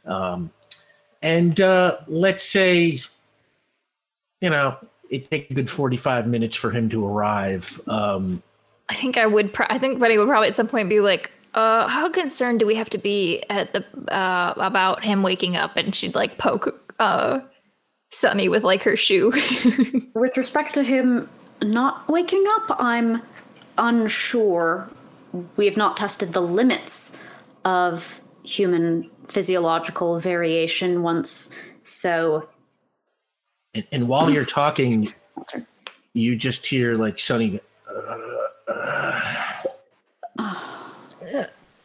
[0.06, 0.52] Um,
[1.22, 3.00] and uh, let's say,
[4.42, 4.78] you know,
[5.10, 7.80] it takes a good 45 minutes for him to arrive.
[7.88, 8.42] Um,
[8.90, 9.54] I think I would.
[9.54, 12.66] Pro- I think Buddy would probably at some point be like, "Uh, how concerned do
[12.66, 13.84] we have to be at the
[14.14, 17.40] uh about him waking up?" And she'd like poke uh
[18.12, 19.34] Sunny with like her shoe.
[20.16, 21.30] With respect to him
[21.62, 23.22] not waking up, I'm
[23.78, 24.90] unsure.
[25.58, 27.18] We have not tested the limits
[27.66, 32.48] of human physiological variation once, so.
[33.74, 35.14] and, and while you're talking,
[36.14, 37.60] you just hear like Sonny.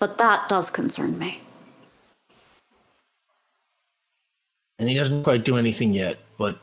[0.00, 1.42] But that does concern me.
[4.80, 6.58] and he doesn't quite do anything yet, but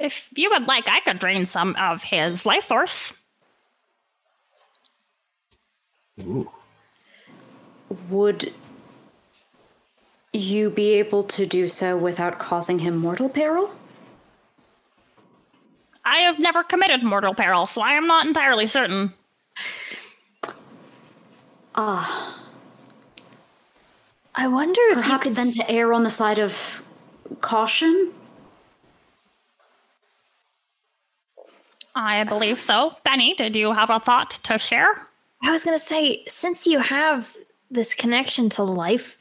[0.00, 3.12] If you would like, I could drain some of his life force.
[6.20, 6.50] ooh,
[8.10, 8.52] Would
[10.32, 13.72] you be able to do so without causing him mortal peril?
[16.04, 19.14] I have never committed mortal peril, so I am not entirely certain.
[21.74, 22.40] Ah.
[24.34, 26.82] I wonder if Perhaps you could then to err on the side of
[27.40, 28.12] caution?
[31.94, 32.96] I believe so.
[33.04, 35.08] Benny, did you have a thought to share?
[35.42, 37.36] I was gonna say, since you have
[37.70, 39.16] this connection to life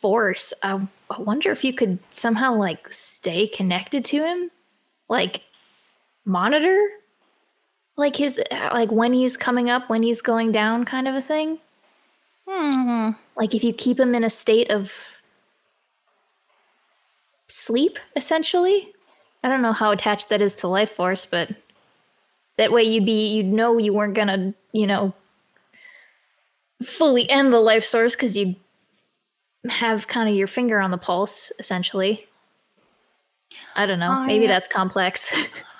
[0.00, 4.50] force, I, I wonder if you could somehow like stay connected to him,
[5.08, 5.42] like
[6.24, 6.88] monitor,
[7.96, 11.22] like his uh, like when he's coming up, when he's going down, kind of a
[11.22, 11.58] thing.
[12.48, 13.10] Hmm.
[13.36, 14.92] Like if you keep him in a state of
[17.48, 18.92] sleep, essentially.
[19.42, 21.56] I don't know how attached that is to life force, but
[22.58, 25.12] that way you'd be you'd know you weren't gonna, you know,
[26.82, 28.56] fully end the life source because you'd
[29.68, 32.26] have kind of your finger on the pulse, essentially.
[33.74, 34.18] I don't know.
[34.20, 34.50] Oh, Maybe yeah.
[34.52, 35.34] that's complex.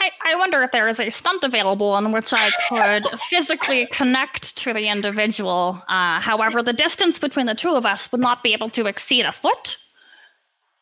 [0.00, 4.56] I, I wonder if there is a stunt available in which I could physically connect
[4.58, 5.82] to the individual.
[5.88, 9.26] Uh, however, the distance between the two of us would not be able to exceed
[9.26, 9.76] a foot.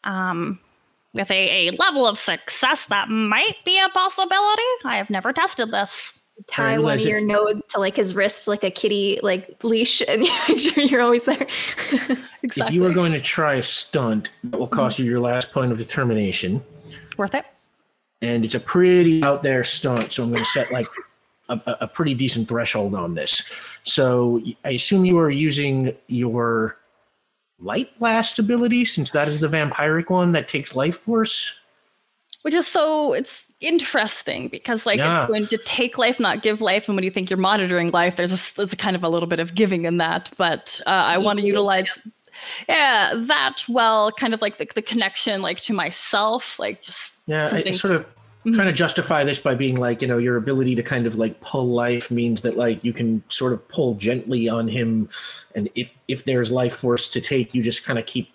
[0.04, 0.60] Um,
[1.14, 4.62] with a, a level of success, that might be a possibility.
[4.84, 6.20] I have never tested this.
[6.48, 10.02] Tie one of your if- nodes to like his wrists, like a kitty like leash,
[10.06, 11.46] and you make sure you're always there.
[12.42, 15.72] if you were going to try a stunt, that will cost you your last point
[15.72, 16.62] of determination,
[17.16, 17.46] Worth it?
[18.22, 20.12] And it's a pretty out there stunt.
[20.12, 20.86] So I'm going to set like
[21.48, 23.42] a, a- a pretty decent threshold on this.
[23.84, 26.78] So I assume you are using your
[27.58, 31.54] light blast ability, since that is the vampiric one that takes life force.
[32.42, 35.20] which is so it's interesting because like Yeah.
[35.22, 38.14] it's going to take life not give life and when you think you're monitoring life
[38.16, 40.90] there's a, there's a kind of a little bit of giving in that but uh,
[40.90, 41.98] i want to utilize
[42.68, 47.48] yeah that well kind of like the, the connection like to myself like just Yeah,
[47.52, 48.06] I, I sort of
[48.44, 48.54] Mhm.
[48.54, 51.40] trying to justify this by being like, you know, your ability to kind of like
[51.40, 55.08] pull life means that like you can sort of pull gently on him,
[55.56, 58.30] and if if there's life force to take, you just kind of keep,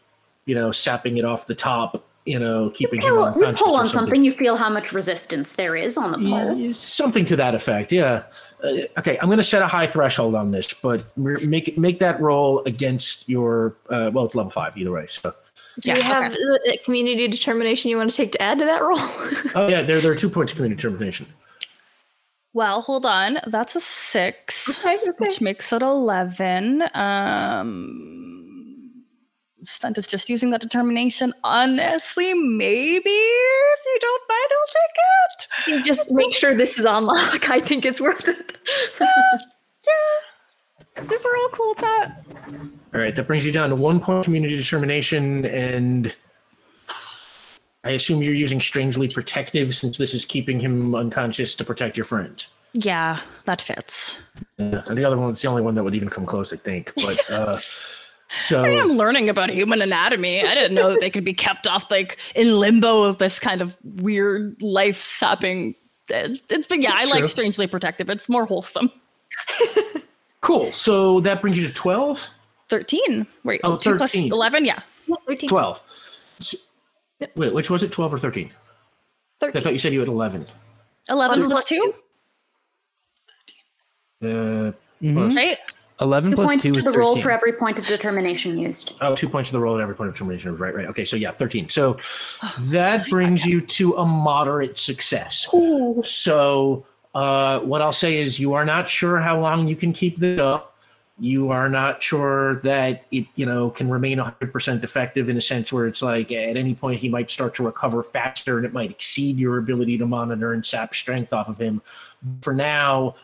[0.45, 3.76] you know, sapping it off the top, you know, keeping him Pull, you unconscious pull
[3.78, 6.58] on something, you feel how much resistance there is on the pull.
[6.58, 7.93] Yeah, something to that effect.
[7.93, 8.24] Yeah.
[8.64, 12.20] Uh, okay, I'm going to set a high threshold on this, but make make that
[12.22, 15.07] roll against your uh, well, it's level five either way.
[15.07, 15.34] So,
[15.80, 16.41] Do Yeah, you have okay.
[16.41, 18.97] the community determination you want to take to add to that roll?
[19.55, 21.26] oh yeah, there there are two points of community determination.
[22.53, 25.09] well hold on that's a six okay, okay.
[25.20, 28.20] which makes it 11 um
[29.64, 35.47] stunt is just using that determination honestly maybe if you don't mind i'll take it
[35.68, 37.49] You just make sure this is on lock.
[37.49, 38.57] I think it's worth it.
[38.99, 39.38] Yeah,
[40.97, 42.24] if we're all cool with that
[42.93, 46.16] All right, that brings you down to one point community determination, and
[47.84, 52.05] I assume you're using strangely protective since this is keeping him unconscious to protect your
[52.05, 52.43] friend.
[52.74, 54.18] yeah that fits
[54.57, 56.93] Yeah, and the other one's the only one that would even come close, I think.
[56.95, 57.57] But uh,
[58.39, 61.89] so i'm learning about human anatomy i didn't know that they could be kept off
[61.91, 65.75] like in limbo of this kind of weird life sapping
[66.09, 68.89] it- it's but yeah i That's like strangely protective it's more wholesome
[70.41, 70.71] cool.
[70.73, 72.29] So that brings you to 12?
[72.69, 74.32] 13 wait Oh, two plus 13.
[74.32, 74.79] 11 yeah
[75.27, 75.47] 13.
[75.49, 75.84] 12.
[76.39, 76.57] So-
[77.36, 78.51] wait, which was it, 12 or 13?
[79.39, 79.59] Thirteen.
[79.59, 80.45] I thought you said you had 11.
[81.09, 81.93] 11 One plus plus 2
[84.23, 84.71] Uh,
[85.01, 85.13] Mhm.
[85.15, 85.57] plus- right
[86.02, 88.95] 11 Two plus points 2 to is the roll for every point of determination used.
[89.02, 90.56] Oh, two points to the roll at every point of determination.
[90.56, 90.88] Right, right.
[90.88, 91.70] Okay, so yeah, 13.
[91.70, 91.97] So
[92.60, 95.47] that brings you to a moderate success.
[96.04, 100.18] So uh, what I'll say is you are not sure how long you can keep
[100.18, 100.70] this up.
[101.20, 105.72] You are not sure that it, you know, can remain 100% effective in a sense
[105.72, 108.89] where it's like at any point he might start to recover faster and it might
[108.89, 111.80] exceed your ability to monitor and sap strength off of him.
[112.41, 113.16] For now,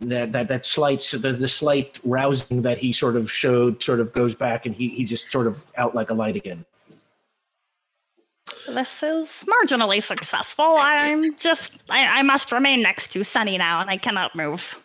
[0.00, 4.00] that that that slight so the, the slight rousing that he sort of showed sort
[4.00, 6.64] of goes back and he he just sort of out like a light again.
[8.68, 10.76] This is marginally successful.
[10.78, 14.76] I'm just, I, I must remain next to Sunny now, and I cannot move.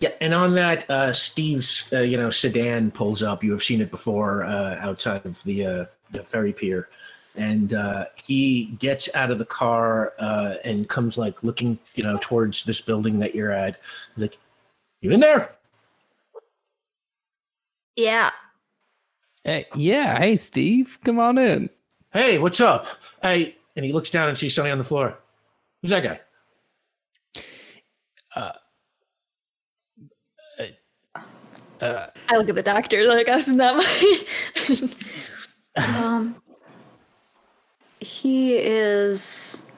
[0.00, 3.42] Yeah, and on that, uh, Steve's uh, you know sedan pulls up.
[3.42, 6.88] You have seen it before uh, outside of the uh, the ferry pier,
[7.36, 12.18] and uh, he gets out of the car uh, and comes like looking you know
[12.20, 13.80] towards this building that you're at.
[14.14, 14.38] He's like,
[15.00, 15.54] "You in there?"
[17.96, 18.30] Yeah.
[19.44, 21.70] Hey, yeah, hey, Steve, come on in.
[22.12, 22.86] Hey, what's up?
[23.22, 25.18] Hey, and he looks down and sees Sunny on the floor.
[25.80, 26.20] Who's that guy?
[28.34, 28.52] Uh,
[31.80, 34.24] I look at the doctor like that's not my.
[35.76, 36.42] Um,
[38.08, 39.68] he is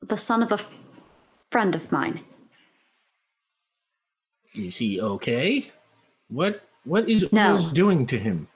[0.00, 0.70] the son of a f-
[1.50, 2.20] friend of mine.
[4.54, 5.70] Is he okay?
[6.28, 7.56] What what is No.
[7.56, 8.48] Oz doing to him?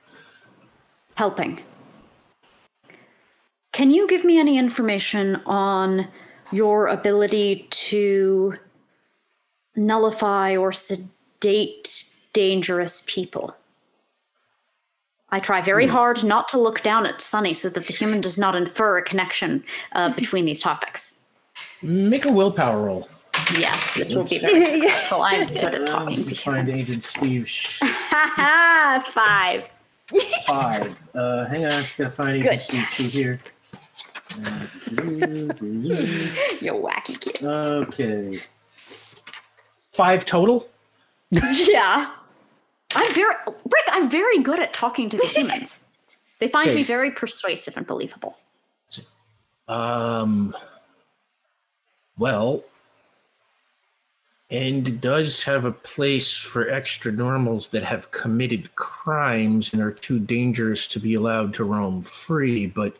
[1.16, 1.58] helping.
[3.72, 6.06] Can you give me any information on
[6.52, 8.54] your ability to
[9.74, 13.56] nullify or sedate dangerous people?
[15.30, 18.38] I try very hard not to look down at Sunny so that the human does
[18.38, 19.62] not infer a connection
[19.92, 21.24] uh, between these topics.
[21.82, 23.08] Make a willpower roll.
[23.56, 25.22] Yes, this will be very successful.
[25.22, 26.88] I'm good at talking to Find humans.
[26.90, 27.78] Agent Steve Sh-
[28.10, 29.70] Five.
[30.46, 31.08] five.
[31.14, 32.60] Uh, hang on, gotta find Agent Good.
[32.62, 33.40] Steve She's here.
[36.60, 37.42] You wacky kids.
[37.42, 38.38] okay.
[39.92, 40.68] Five total.
[41.30, 42.10] Yeah.
[42.94, 45.86] I'm very Rick, I'm very good at talking to the humans.
[46.38, 46.76] They find Okay.
[46.76, 48.38] me very persuasive and believable.
[49.66, 50.56] Um.
[52.16, 52.64] Well,
[54.50, 60.18] and does have a place for extra normals that have committed crimes and are too
[60.18, 62.66] dangerous to be allowed to roam free.
[62.66, 62.96] But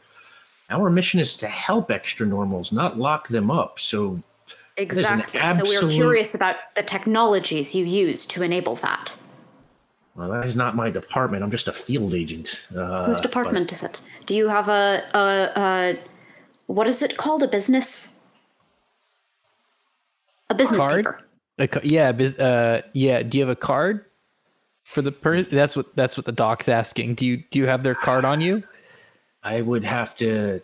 [0.68, 3.78] our mission is to help extra normals, not lock them up.
[3.78, 4.24] So an
[4.76, 5.41] Exactly.
[5.41, 9.16] So we're curious about the technologies you use to enable that.
[10.19, 11.45] Well, that is not my department.
[11.45, 12.66] I'm just a field agent.
[12.77, 14.01] Uh, Whose but- department is it?
[14.27, 15.99] Do you have a, a, a
[16.66, 17.45] what is it called?
[17.45, 18.12] A business?
[20.51, 21.05] A business Card?
[21.05, 21.21] paper.
[21.61, 23.23] A yeah, uh, yeah.
[23.23, 24.07] Do you have a card
[24.83, 25.55] for the person?
[25.55, 27.14] That's what that's what the doc's asking.
[27.14, 28.64] Do you do you have their card on you?
[29.45, 30.61] I would have to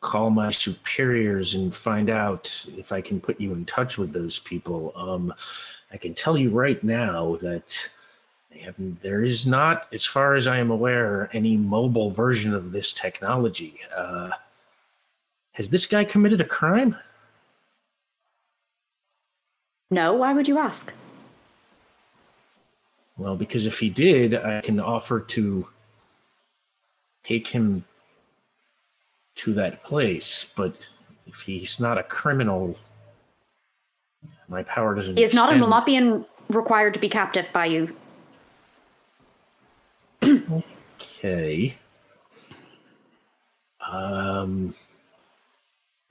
[0.00, 4.40] call my superiors and find out if I can put you in touch with those
[4.40, 4.92] people.
[4.96, 5.32] Um,
[5.92, 7.95] I can tell you right now that they have,
[9.02, 13.78] there is not, as far as I am aware, any mobile version of this technology.
[13.96, 14.30] Uh,
[15.52, 16.96] has this guy committed a crime?
[19.90, 20.92] No, why would you ask?
[23.16, 25.68] Well, because if he did, I can offer to
[27.24, 27.84] take him
[29.36, 30.46] to that place.
[30.54, 30.76] But
[31.26, 32.76] if he's not a criminal,
[34.48, 35.16] my power doesn't.
[35.16, 37.96] He is not and will extend- not be in, required to be captive by you.
[41.00, 41.76] Okay.
[43.80, 44.74] Um.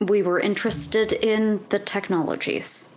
[0.02, 2.96] We were interested in the technologies.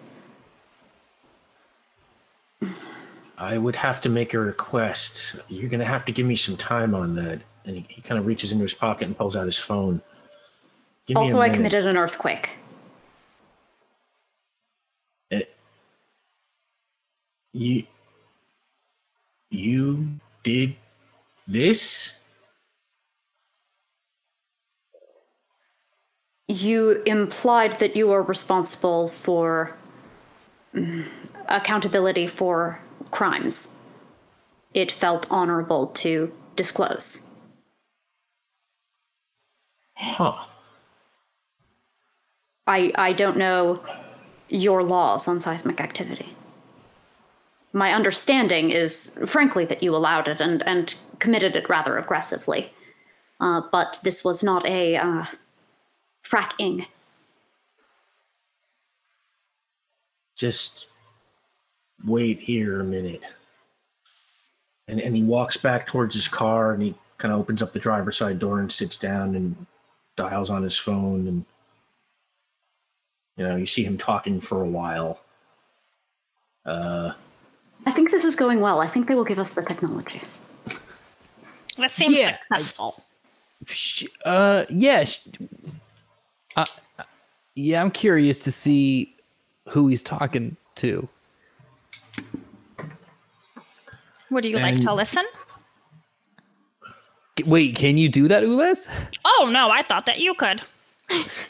[3.39, 5.37] I would have to make a request.
[5.49, 7.41] You're going to have to give me some time on that.
[7.65, 10.03] And he, he kind of reaches into his pocket and pulls out his phone.
[11.07, 12.51] Give Also, I committed an earthquake.
[15.31, 15.55] It,
[17.53, 17.85] you,
[19.51, 20.09] you
[20.43, 20.75] did
[21.47, 22.15] this?
[26.47, 29.77] You implied that you are responsible for
[30.75, 31.05] mm,
[31.47, 32.81] accountability for
[33.11, 33.79] crimes.
[34.73, 37.29] It felt honorable to disclose.
[39.97, 40.45] Huh.
[42.67, 43.83] I, I don't know
[44.49, 46.35] your laws on seismic activity.
[47.73, 52.73] My understanding is, frankly, that you allowed it and, and committed it rather aggressively.
[53.41, 55.27] Uh, but this was not a uh,
[56.25, 56.87] fracking.
[60.37, 60.89] Just
[62.05, 63.23] wait here a minute.
[64.87, 67.79] And, and he walks back towards his car and he kind of opens up the
[67.79, 69.67] driver's side door and sits down and
[70.17, 71.27] dials on his phone.
[71.27, 71.45] And,
[73.37, 75.21] you know, you see him talking for a while.
[76.65, 77.13] Uh,
[77.87, 78.81] I think this is going well.
[78.81, 80.43] I think they will give us the technologies.
[81.77, 82.37] This seems Yeah.
[82.43, 83.03] successful.
[83.67, 85.05] Sh- Uh, yeah.
[85.05, 85.21] sh-
[86.57, 86.65] Uh,
[87.55, 89.15] yeah, I'm curious to see
[89.69, 91.09] who he's talking to.
[94.31, 95.25] Would you like to listen?
[97.47, 98.89] Wait, can you do that, Ulez?
[99.25, 100.63] Oh no, I thought that you could.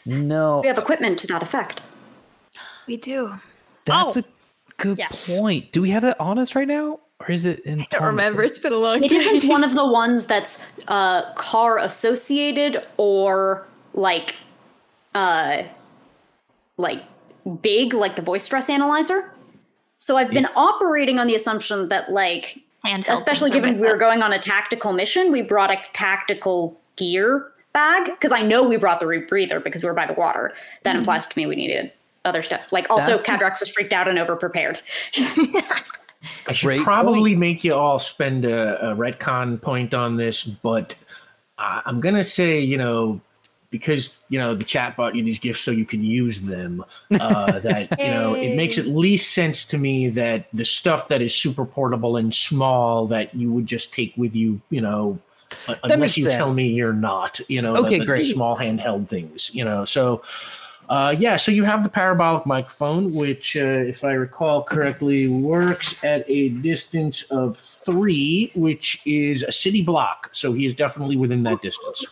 [0.04, 1.82] No, We have equipment to that effect.
[2.86, 3.40] We do.
[3.84, 4.24] that's Oh, a
[4.78, 5.28] good yes.
[5.28, 5.70] point.
[5.72, 7.80] Do we have that on us right now, or is it in?
[7.82, 8.42] I don't remember.
[8.42, 9.20] It's been a long It time.
[9.20, 14.34] isn't one of the ones that's uh, car associated or like
[15.14, 15.62] uh
[16.76, 17.02] like
[17.62, 19.32] big like the voice stress analyzer.
[19.98, 24.22] So I've been operating on the assumption that like Handheld especially given we were going
[24.22, 29.00] on a tactical mission, we brought a tactical gear bag because I know we brought
[29.00, 30.52] the rebreather because we were by the water.
[30.84, 30.98] That Mm-hmm.
[31.00, 31.90] implies to me we needed
[32.24, 32.72] other stuff.
[32.72, 34.78] Like also That- Cadrax was freaked out and overprepared.
[36.46, 40.96] I should Great probably make you all spend a, a retcon point on this, but
[41.58, 43.20] I- I'm gonna say, you know,
[43.70, 46.84] because you know the chat bought you these gifts so you can use them.
[47.12, 51.22] Uh, that you know, it makes at least sense to me that the stuff that
[51.22, 55.18] is super portable and small that you would just take with you, you know,
[55.68, 58.26] uh, unless makes you tell me you're not, you know, Okay, the, the great.
[58.26, 60.22] small handheld things, you know, so.
[60.88, 66.02] Uh, yeah, so you have the parabolic microphone, which, uh, if I recall correctly, works
[66.02, 70.30] at a distance of three, which is a city block.
[70.32, 72.06] So he is definitely within that distance.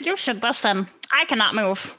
[0.00, 0.88] You should listen.
[1.12, 1.96] I cannot move.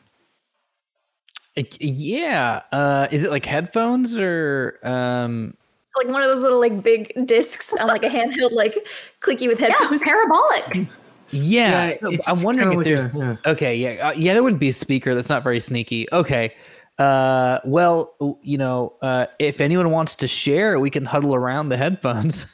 [1.58, 2.62] Uh, Yeah.
[2.72, 5.56] Uh, is it like headphones or um?
[5.98, 8.88] Like one of those little like big discs on like a handheld like
[9.22, 10.00] clicky with headphones.
[10.00, 10.72] Yeah, headphones.
[10.72, 10.88] parabolic.
[11.32, 11.88] Yeah.
[12.02, 13.16] Yeah, so I'm wondering if kinda there's.
[13.16, 13.76] like a- Okay.
[13.76, 14.08] Yeah.
[14.10, 14.34] Uh, yeah.
[14.34, 15.14] There wouldn't be a speaker.
[15.16, 16.08] That's not very sneaky.
[16.12, 16.54] Okay.
[16.98, 17.60] Uh.
[17.66, 22.46] Well, you know, uh, if anyone wants to share, we can huddle around the headphones,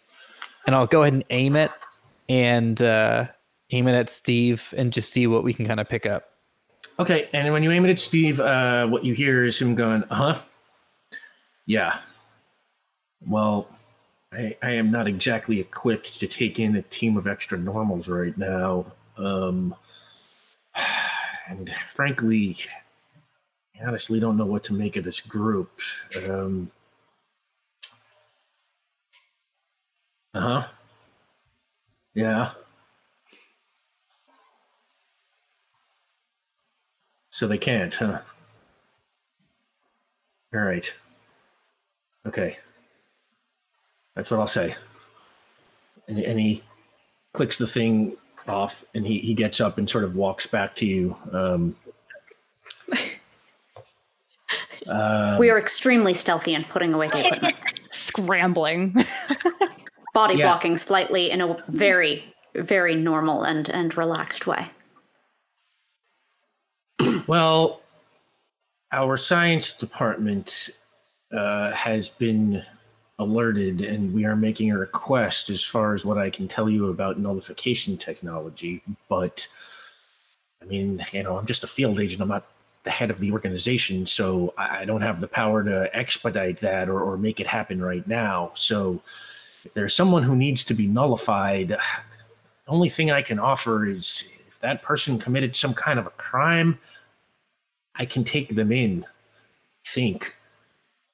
[0.66, 1.70] and I'll go ahead and aim it,
[2.28, 3.26] and uh,
[3.72, 6.30] aim it at Steve, and just see what we can kind of pick up.
[6.98, 10.02] Okay, and when you aim it at Steve, uh, what you hear is him going,
[10.04, 10.40] uh huh.
[11.66, 11.98] Yeah.
[13.26, 13.68] Well,
[14.34, 18.36] I, I am not exactly equipped to take in a team of extra normals right
[18.36, 18.86] now.
[19.16, 19.74] Um,
[21.48, 22.56] and frankly,
[23.80, 25.80] I honestly don't know what to make of this group.
[26.28, 26.70] Um,
[30.34, 30.68] uh huh.
[32.14, 32.52] Yeah.
[37.30, 38.20] So they can't, huh?
[40.54, 40.92] All right.
[42.26, 42.58] Okay.
[44.14, 44.74] That's what I'll say.
[46.08, 46.62] And, and he
[47.32, 48.16] clicks the thing
[48.46, 51.16] off, and he, he gets up and sort of walks back to you.
[51.32, 51.76] Um,
[54.86, 57.56] uh, we are extremely stealthy in putting away the equipment.
[57.90, 58.94] Scrambling.
[60.14, 60.46] Body Yeah.
[60.46, 62.24] blocking slightly in a very,
[62.54, 64.70] very normal and, and relaxed way.
[67.26, 67.80] Well,
[68.92, 70.68] our science department
[71.32, 72.62] uh, has been
[73.18, 76.88] alerted, and we are making a request as far as what I can tell you
[76.88, 78.82] about nullification technology.
[79.08, 79.46] But,
[80.62, 82.20] I mean, you know, I'm just a field agent.
[82.20, 82.46] I'm not
[82.82, 87.00] the head of the organization, so I don't have the power to expedite that or,
[87.00, 88.52] or make it happen right now.
[88.54, 89.00] So,
[89.64, 91.78] if there's someone who needs to be nullified, the
[92.68, 96.78] only thing I can offer is if that person committed some kind of a crime,
[97.94, 99.06] I can take them in,
[99.86, 100.36] think.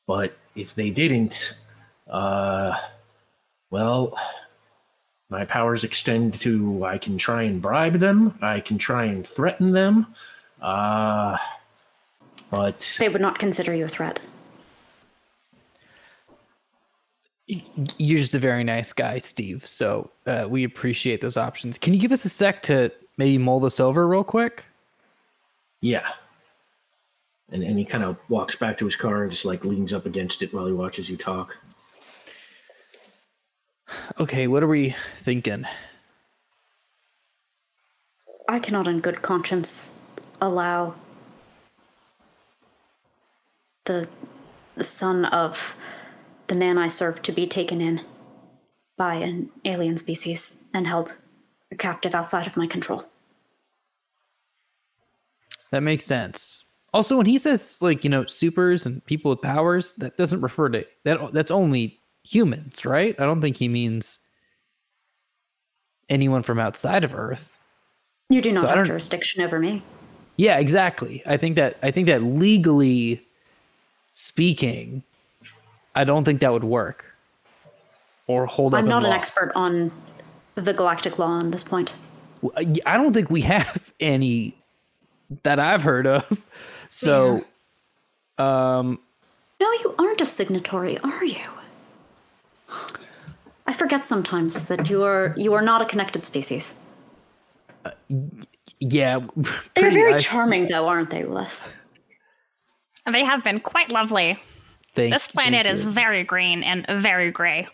[0.07, 1.55] But if they didn't,
[2.11, 2.77] uh,
[3.71, 4.19] well,
[5.31, 9.73] my powers extend to I can try and bribe them, I can try and threaten
[9.73, 10.15] them,
[10.61, 11.39] uh,
[12.51, 14.21] but They would not consider you a threat.
[17.97, 19.67] You're just a very nice guy, Steve.
[19.67, 21.79] So uh, we appreciate those options.
[21.79, 24.65] Can you give us a sec to maybe mull this over real quick?
[25.81, 26.09] yeah.
[27.53, 30.07] And, and he kind of walks back to his car and just like leans up
[30.07, 31.59] against it while he watches you talk.
[34.19, 35.65] Okay, what are we thinking?
[38.49, 39.95] I cannot, in good conscience,
[40.41, 40.95] allow
[43.85, 44.09] the,
[44.81, 45.77] son of
[46.47, 48.01] the man I serve to be taken in
[48.97, 51.13] by an alien species and held
[51.79, 53.05] captive outside of my control.
[55.71, 56.65] That makes sense.
[56.93, 60.69] Also, when he says like you know supers and people with powers, that doesn't refer
[60.71, 61.33] to that.
[61.33, 63.15] That's only humans, right?
[63.19, 64.21] I don't think he means
[66.09, 67.57] anyone from outside of Earth.
[68.29, 69.83] You do not So have jurisdiction over me.
[70.37, 71.23] Yeah, exactly.
[71.27, 73.27] I think that I think that legally
[74.13, 75.03] speaking,
[75.95, 77.17] I don't think that would work
[78.27, 78.79] or hold up.
[78.79, 79.17] I'm not an law.
[79.17, 79.91] expert on
[80.55, 81.93] the galactic law on this point.
[82.57, 84.57] I don't think we have any
[85.43, 86.43] that I've heard of.
[86.89, 87.45] So,
[88.39, 88.99] um,
[89.61, 91.49] No, you aren't a signatory, are you?
[93.67, 96.79] I forget sometimes that you are you are not a connected species.
[97.85, 97.91] Uh,
[98.81, 99.21] yeah,
[99.75, 101.69] They're very I charming, though, aren't they, Wes?
[103.11, 104.37] They have been quite lovely.
[104.95, 105.91] think- This planet thank is you.
[105.93, 107.69] very green and very gray.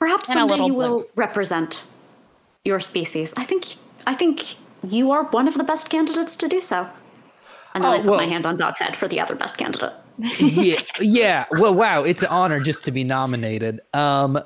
[0.00, 1.84] Perhaps And someday little you will represent
[2.64, 3.34] your species.
[3.36, 4.56] I think I think
[4.88, 6.88] you are one of the best candidates to do so.
[7.74, 9.58] And then Oh, I put well- my hand on Dog's head for the other best
[9.58, 9.92] candidate.
[10.38, 11.46] Yeah, yeah.
[11.52, 13.80] Well, wow, it's an honor just to be nominated.
[13.94, 14.40] Um,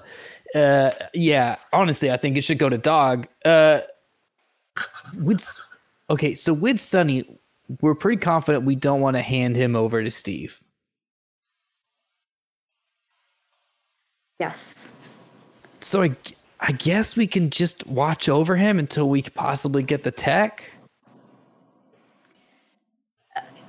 [0.54, 1.56] uh, yeah.
[1.72, 3.26] Honestly, I think it should go to Dog.
[3.44, 3.80] Uh,
[5.18, 5.60] with
[6.10, 7.38] okay, so with Sunny,
[7.80, 10.62] we're pretty confident we don't want to hand him over to Steve.
[14.40, 14.98] Yes.
[15.80, 16.16] So I,
[16.60, 20.70] I guess we can just watch over him until we possibly get the tech.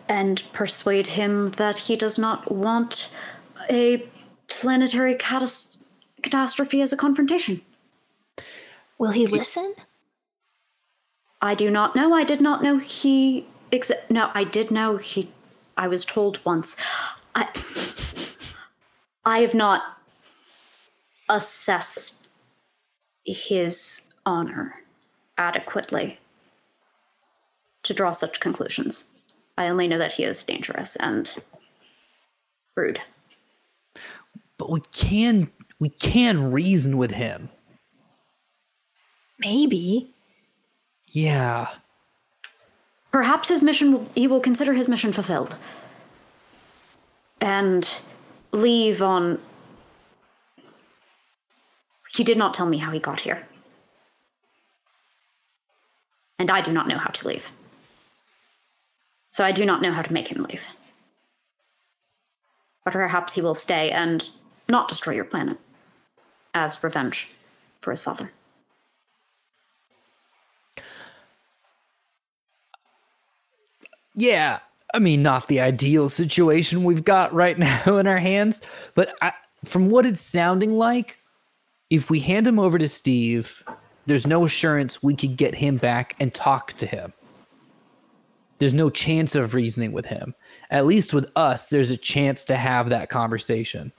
[0.07, 3.13] And persuade him that he does not want
[3.69, 4.05] a
[4.47, 5.77] planetary catas-
[6.21, 7.61] catastrophe as a confrontation.
[8.97, 9.73] Will he listen?
[11.41, 12.13] I do not know.
[12.13, 13.47] I did not know he.
[14.09, 15.31] No, I did know he.
[15.75, 16.75] I was told once.
[17.35, 17.49] I.
[19.25, 19.97] I have not
[21.29, 22.27] assessed
[23.25, 24.81] his honor
[25.37, 26.19] adequately
[27.83, 29.12] to draw such conclusions.
[29.57, 31.35] I only know that he is dangerous and
[32.75, 33.01] rude.
[34.57, 37.49] But we can we can reason with him.
[39.39, 40.13] Maybe.
[41.11, 41.69] Yeah.
[43.11, 45.55] Perhaps his mission, will, he will consider his mission fulfilled.
[47.41, 47.97] And
[48.51, 49.39] leave on.
[52.09, 53.45] He did not tell me how he got here.
[56.39, 57.51] And I do not know how to leave.
[59.33, 60.61] So I do not know how to make him leave.
[62.85, 64.29] But perhaps he will stay and
[64.69, 65.57] not destroy your planet
[66.53, 67.29] as revenge
[67.81, 68.31] for his father.
[74.15, 74.59] Yeah,
[74.93, 77.57] I mean, not the ideal situation we've got right
[77.87, 78.61] now in our hands,
[78.93, 79.33] but I,
[79.65, 81.19] from what it's sounding like,
[81.89, 83.63] if we hand him over to Steve,
[84.05, 87.13] there's no assurance we could get him back and talk to him.
[88.63, 90.35] There's no chance of reasoning with him.
[90.71, 93.91] At least with us, there's a chance to have that conversation.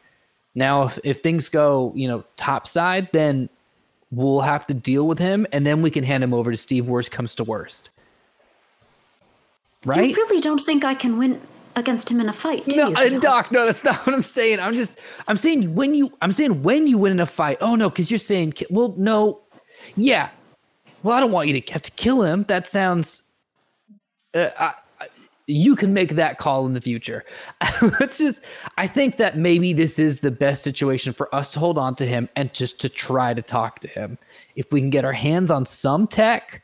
[0.55, 3.51] Now, if, if things go, you know, topside, then
[4.11, 6.86] we'll have to deal with him, and then we can hand him over to Steve.
[6.86, 7.91] Worst comes to worst,
[9.85, 10.09] right?
[10.09, 11.43] You really don't think I can win
[11.77, 12.97] against him in a fight, do No, you?
[12.97, 13.20] Keon?
[13.20, 14.61] Doc, no, that's not what I'm saying.
[14.61, 17.59] I'm just, I'm saying when you, I'm saying when you win in a fight.
[17.61, 19.41] Oh no, because you're saying, well, no,
[19.95, 20.31] yeah.
[21.03, 22.45] Well, I don't want you to have to kill him.
[22.45, 23.23] That sounds.
[24.35, 24.74] Uh, I,
[25.47, 27.24] you can make that call in the future.
[28.01, 28.43] Let's just.
[28.78, 32.06] I think that maybe this is the best situation for us to hold on to
[32.06, 34.19] him and just to try to talk to him.
[34.56, 36.62] If we can get our hands on some tech,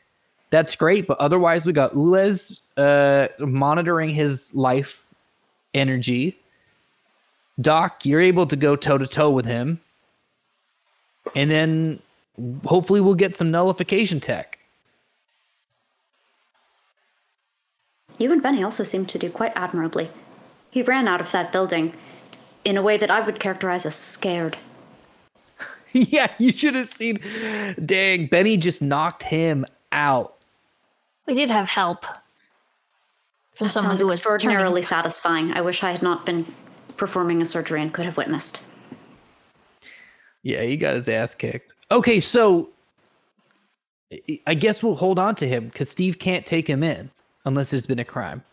[0.49, 1.05] that's great.
[1.07, 5.05] But otherwise, we got Ulez uh, monitoring his life
[5.73, 6.39] energy.
[7.59, 9.79] Doc, you're able to go toe to toe with him.
[11.35, 11.99] And then
[12.65, 14.57] hopefully we'll get some nullification tech.
[18.17, 20.09] You and Benny also seem to do quite admirably.
[20.69, 21.93] He ran out of that building
[22.63, 24.57] in a way that I would characterize as scared.
[25.93, 27.19] yeah, you should have seen.
[27.83, 30.35] Dang, Benny just knocked him out.
[31.27, 32.05] We did have help
[33.55, 35.51] from That someone sounds who was extraordinarily turning- satisfying.
[35.53, 36.45] I wish I had not been
[36.97, 38.61] performing a surgery and could have witnessed.
[40.43, 41.73] Yeah, he got his ass kicked.
[41.91, 42.69] Okay, so
[44.13, 47.11] I- I guess we'll hold on to him because Steve can't take him in
[47.45, 48.43] unless there's been a crime.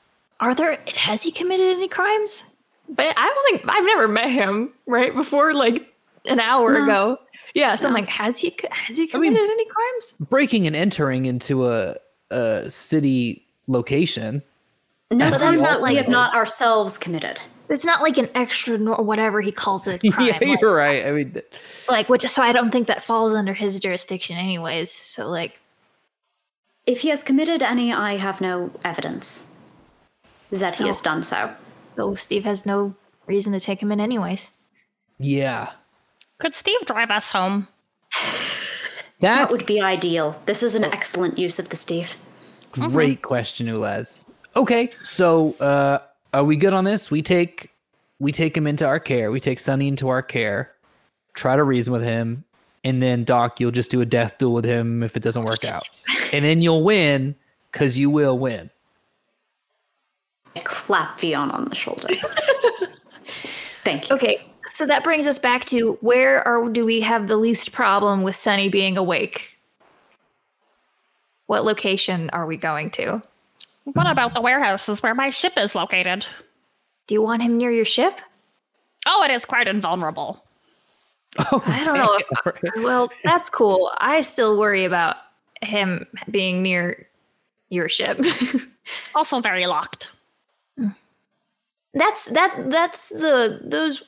[0.40, 0.78] Are there?
[0.94, 2.50] Has he committed any crimes?
[2.88, 5.92] But I don't think I've never met him right before like
[6.28, 7.18] an hour ago.
[7.54, 10.14] Yeah, so I'm like, has he has he mean- committed any crimes?
[10.28, 11.96] Breaking and entering into a,
[12.30, 14.42] a city location.
[15.10, 17.40] No, As but that's all not we have not ourselves committed.
[17.70, 20.26] It's not like an extra or whatever he calls it crime.
[20.40, 21.04] yeah, you're right.
[21.04, 21.42] I mean,
[21.88, 24.90] like which so I don't think that falls under his jurisdiction anyways.
[24.90, 25.60] So like
[26.88, 29.50] If he has committed any, I have no evidence
[30.50, 31.54] that he So- has done so.
[31.96, 32.94] so Steve has no
[33.26, 34.58] reason to take him in anyways.
[35.18, 35.72] yeah.
[36.38, 37.68] Could Steve drive us home?
[39.20, 40.40] That would be ideal.
[40.46, 42.16] This is an excellent use of the Steve.
[42.70, 44.30] Great question, Ulez.
[44.54, 45.98] Okay, so uh,
[46.32, 47.10] are we good on this?
[47.10, 47.70] We take
[48.20, 49.32] we take him into our care.
[49.32, 50.70] We take Sunny into our care.
[51.34, 52.44] Try to reason with him,
[52.84, 55.64] and then Doc, you'll just do a death duel with him if it doesn't work
[55.64, 55.88] out,
[56.32, 57.34] and then you'll win
[57.72, 58.70] because you will win.
[60.56, 62.08] I clap Vion on the shoulder.
[63.84, 64.16] Thank you.
[64.16, 68.22] Okay, so that brings us back to where are do we have the least problem
[68.22, 69.56] with Sunny being awake?
[71.46, 73.22] What location are we going to?
[73.84, 76.26] What about the warehouses where my ship is located?
[77.06, 78.20] Do you want him near your ship?
[79.06, 80.44] Oh, it is quite invulnerable.
[81.38, 82.18] Oh, I don't know.
[82.18, 83.92] If, well, that's cool.
[83.98, 85.16] I still worry about
[85.62, 87.06] him being near
[87.70, 88.20] your ship.
[89.14, 90.08] Also very locked.
[91.92, 92.70] that's that.
[92.70, 94.02] That's the those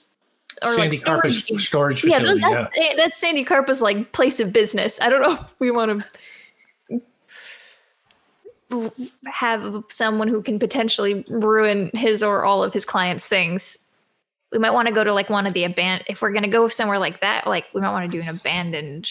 [0.62, 1.66] are like Sandy Carpus storage.
[1.66, 4.98] storage Yeah, those, that's eh, that's Sandy Carpa's like place of business.
[5.02, 7.02] I don't know if we want to
[9.26, 13.78] have someone who can potentially ruin his or all of his clients' things.
[14.52, 16.06] We might want to go to like one of the abandoned.
[16.08, 19.08] If we're gonna go somewhere like that, like we might want to do an abandoned.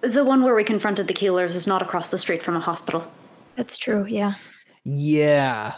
[0.00, 3.10] The one where we confronted the Keelers is not across the street from a hospital.
[3.56, 4.04] That's true.
[4.06, 4.34] Yeah.
[4.84, 5.74] Yeah.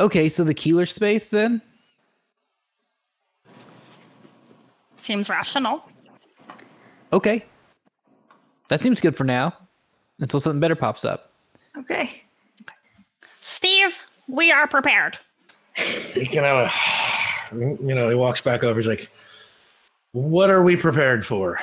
[0.00, 1.60] Okay, so the Keeler space then.
[4.96, 5.82] Seems rational.
[7.12, 7.44] Okay,
[8.68, 9.54] that seems good for now,
[10.20, 11.32] until something better pops up.
[11.76, 12.22] Okay.
[13.40, 15.18] Steve, we are prepared.
[15.78, 16.72] He kind of,
[17.52, 18.78] you know, he walks back over.
[18.78, 19.08] He's like,
[20.12, 21.60] "What are we prepared for?"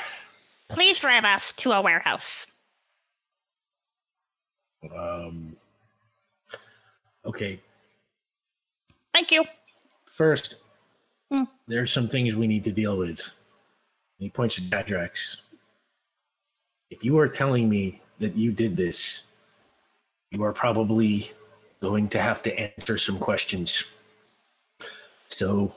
[0.70, 2.48] Please drive us to a warehouse.
[4.96, 5.56] Um,
[7.26, 7.60] okay,
[9.14, 9.44] Thank you.
[10.08, 10.56] first,
[11.32, 11.44] Hmm.
[11.68, 13.30] there's some things we need to deal with.
[14.20, 15.38] He points to Cadrax.
[16.92, 19.26] If you are telling me that you did this,
[20.32, 21.32] you are probably
[21.82, 23.86] going to have to answer some questions.
[25.30, 25.74] So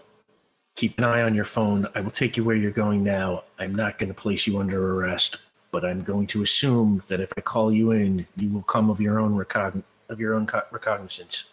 [0.76, 1.86] keep an eye on your phone.
[1.94, 3.44] I will take you where you're going now.
[3.58, 5.38] I'm not going to place you under arrest,
[5.70, 9.00] but I'm going to assume that if I call you in, you will come of
[9.00, 11.44] your own recogn- of your own co- recognizance.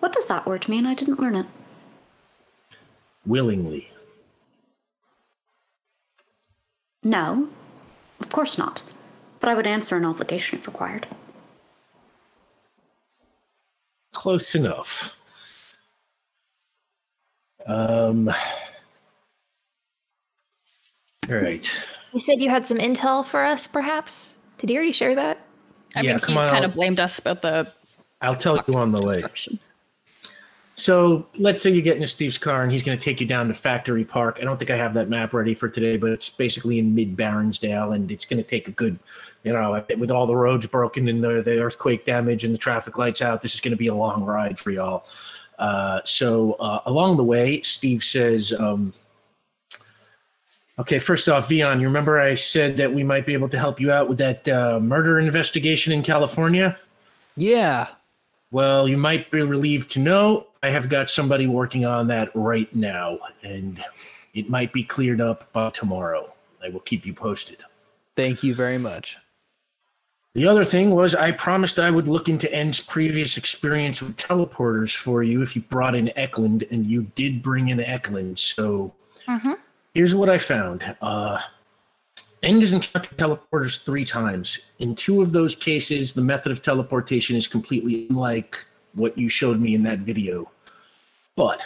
[0.00, 0.86] What does that word mean?
[0.86, 1.46] I didn't learn it.
[3.26, 3.90] Willingly.
[7.02, 7.48] No,
[8.18, 8.82] of course not.
[9.40, 11.06] But I would answer an obligation if required.
[14.20, 15.16] Close enough.
[17.66, 18.28] Um.
[18.28, 18.34] All
[21.36, 21.66] right.
[22.12, 24.36] You said you had some intel for us, perhaps.
[24.58, 25.38] Did he already share that?
[25.96, 27.72] I Yeah, mean, he kind of blamed us about the
[28.20, 29.22] I'll tell you on the way.
[30.74, 33.48] So let's say you get into Steve's car and he's going to take you down
[33.48, 34.36] to Factory Park.
[34.38, 37.16] I don't think I have that map ready for today, but it's basically in mid
[37.16, 38.98] Baronsdale and it's going to take a good,
[39.42, 42.98] you know, with all the roads broken and the, the earthquake damage and the traffic
[42.98, 45.06] lights out, this is going to be a long ride for y'all.
[45.58, 48.92] Uh, so uh, along the way, Steve says, um,
[50.80, 53.78] Okay, first off, Vion, you remember I said that we might be able to help
[53.78, 56.78] you out with that uh, murder investigation in California?
[57.36, 57.88] Yeah.
[58.50, 62.74] Well, you might be relieved to know I have got somebody working on that right
[62.74, 63.84] now, and
[64.32, 66.32] it might be cleared up by tomorrow.
[66.64, 67.58] I will keep you posted.
[68.16, 69.18] Thank you very much.
[70.34, 74.94] The other thing was I promised I would look into End's previous experience with teleporters
[74.94, 78.94] for you if you brought in Eklund, and you did bring in Eklund, so
[79.28, 79.52] Mm-hmm.
[79.94, 80.96] here's what I found.
[81.00, 81.38] Uh,
[82.42, 84.58] End has encountered teleporters three times.
[84.78, 89.60] In two of those cases, the method of teleportation is completely unlike what you showed
[89.60, 90.50] me in that video.
[91.36, 91.60] But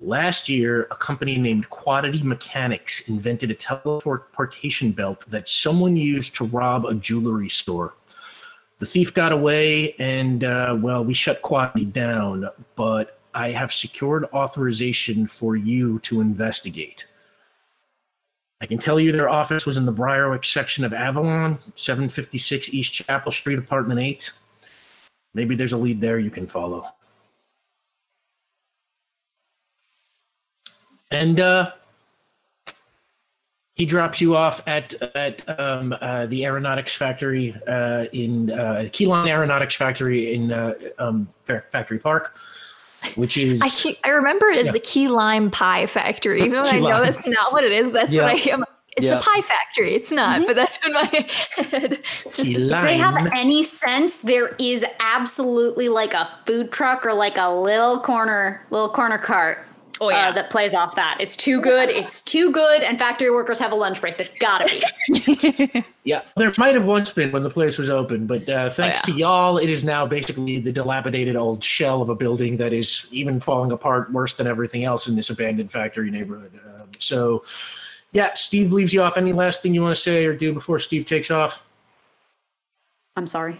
[0.00, 6.44] last year, a company named Quantity Mechanics invented a teleportation belt that someone used to
[6.44, 7.94] rob a jewelry store.
[8.78, 14.26] The thief got away, and uh, well, we shut Quantity down, but I have secured
[14.32, 17.06] authorization for you to investigate.
[18.60, 22.94] I can tell you their office was in the Briarwick section of Avalon, 756 East
[22.94, 24.32] Chapel Street, apartment 8.
[25.34, 26.86] Maybe there's a lead there you can follow.
[31.10, 31.72] And uh,
[33.76, 39.28] he drops you off at at um, uh, the aeronautics factory uh, in uh, Keyline
[39.28, 42.38] Aeronautics Factory in uh, um, Factory Park,
[43.16, 44.72] which is I keep, I remember it as Yeah.
[44.72, 47.90] the key lime pie factory, even though I know that's not what it is.
[47.90, 48.22] But that's Yeah.
[48.22, 48.64] what I am.
[48.96, 49.16] It's Yeah.
[49.16, 49.94] the pie factory.
[49.94, 50.46] It's not, Mm-hmm.
[50.46, 52.02] but that's in my head.
[52.28, 52.82] Keyline.
[52.86, 58.00] they have any sense there is absolutely like a food truck or like a little
[58.00, 59.65] corner little corner cart
[60.00, 60.28] Oh, yeah.
[60.28, 63.72] uh, that plays off that it's too good it's too good and factory workers have
[63.72, 67.78] a lunch break there's gotta be Yeah, there might have once been when the place
[67.78, 69.12] was open, but uh, thanks yeah.
[69.12, 73.08] to y'all, it is now basically the dilapidated old shell of a building that is
[73.10, 76.52] even falling apart worse than everything else in this abandoned factory neighborhood.
[76.64, 77.44] Um, so,
[78.12, 79.16] yeah, Steve leaves you off.
[79.16, 81.66] Any last thing you want to say or do before Steve takes off?
[83.16, 83.58] i'm sorry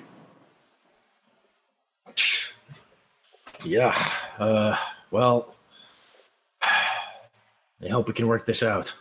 [3.64, 3.96] Yeah.
[4.38, 4.76] Uh,
[5.10, 5.55] well,
[7.84, 8.94] I hope we can work this out.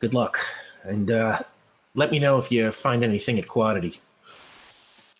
[0.00, 0.38] Good luck,
[0.84, 1.40] and uh,
[1.94, 4.00] let me know if you find anything at Quantity.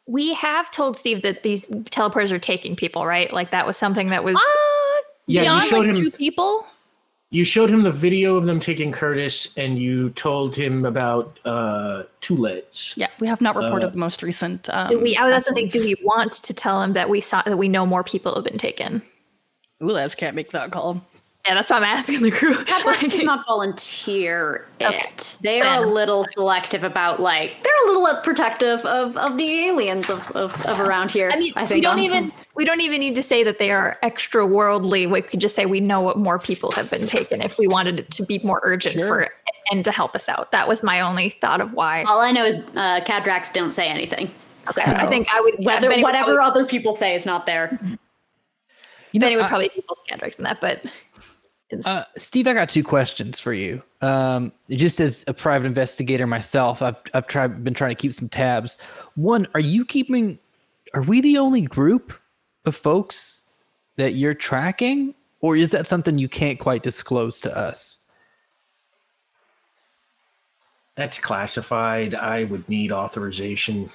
[0.07, 3.33] We have told Steve that these teleporters are taking people, right?
[3.33, 4.37] Like that was something that was.
[4.37, 4.41] Uh,
[5.27, 6.67] Yeah, you beyond showed like him- two people.
[7.31, 12.03] You showed him the video of them taking Curtis, and you told him about uh,
[12.21, 12.93] two legs.
[12.97, 14.69] Yeah, we have not reported Uh, the most recent.
[14.69, 15.17] Um, do we?
[15.17, 15.73] I was also samples.
[15.73, 18.35] thinking, do we want to tell him that we saw that we know more people
[18.35, 19.01] have been taken?
[19.81, 21.01] Ulas can't make that call.
[21.47, 22.55] Yeah, that's why I'm asking the crew.
[22.65, 24.97] Cadbury does not volunteer Okay.
[24.97, 25.39] it.
[25.43, 29.67] They are a little selective about like they're a little uh, protective of, of the
[29.67, 31.31] aliens of, of, of around here.
[31.33, 32.17] I mean, I think we don't honestly.
[32.19, 35.09] even we don't even need to say that they are extra worldly.
[35.09, 37.99] We could just say we know what more people have been taken if we wanted
[37.99, 39.29] it to be more urgent for
[39.73, 40.53] and to help us out.
[40.53, 42.05] That was my only thought of why.
[42.05, 44.31] All I know is uh, Cadrax don't say anything.
[44.71, 47.77] So I think I would whether Benny whatever probably, other people say is not there.
[49.11, 50.93] You know, Benny would I- probably default to Kendricks in that, but it's,
[51.85, 53.83] Uh, Steve, I got two questions for you.
[54.03, 58.29] Um, just as a private investigator myself, I've I've tried been trying to keep some
[58.29, 58.77] tabs.
[59.15, 60.39] One, are you keeping?
[60.95, 62.13] Are we the only group
[62.67, 63.43] of folks
[63.97, 67.99] that you're tracking, or is that something you can't quite disclose to us?
[70.95, 72.15] That's classified.
[72.15, 73.89] I would need authorization.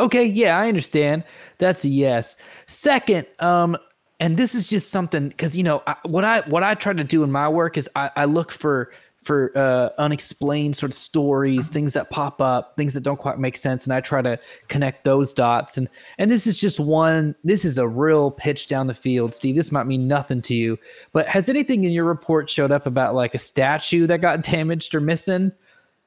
[0.00, 1.24] Okay, yeah, I understand.
[1.58, 2.36] That's a yes.
[2.66, 3.76] Second, um,
[4.20, 7.04] and this is just something because you know I, what I what I try to
[7.04, 8.90] do in my work is I, I look for
[9.22, 13.56] for uh, unexplained sort of stories, things that pop up, things that don't quite make
[13.56, 14.38] sense, and I try to
[14.68, 15.76] connect those dots.
[15.76, 15.88] And
[16.18, 17.34] and this is just one.
[17.44, 19.56] This is a real pitch down the field, Steve.
[19.56, 20.78] This might mean nothing to you,
[21.12, 24.94] but has anything in your report showed up about like a statue that got damaged
[24.94, 25.52] or missing?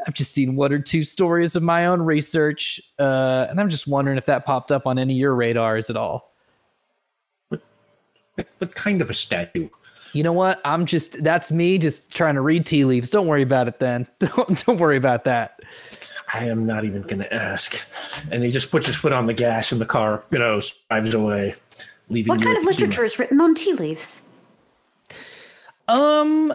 [0.07, 3.85] I've just seen one or two stories of my own research, uh, and I'm just
[3.85, 6.30] wondering if that popped up on any of your radars at all.
[8.59, 9.69] What kind of a statue?
[10.13, 10.59] You know what?
[10.65, 13.09] I'm just that's me just trying to read tea leaves.
[13.09, 14.07] Don't worry about it then.
[14.19, 15.59] Don't don't worry about that.
[16.33, 17.85] I am not even going to ask.
[18.31, 21.13] And he just puts his foot on the gas, and the car, you know, drives
[21.13, 21.55] away,
[22.09, 22.29] leaving.
[22.29, 24.27] What kind of literature is written on tea leaves?
[25.87, 26.53] Um,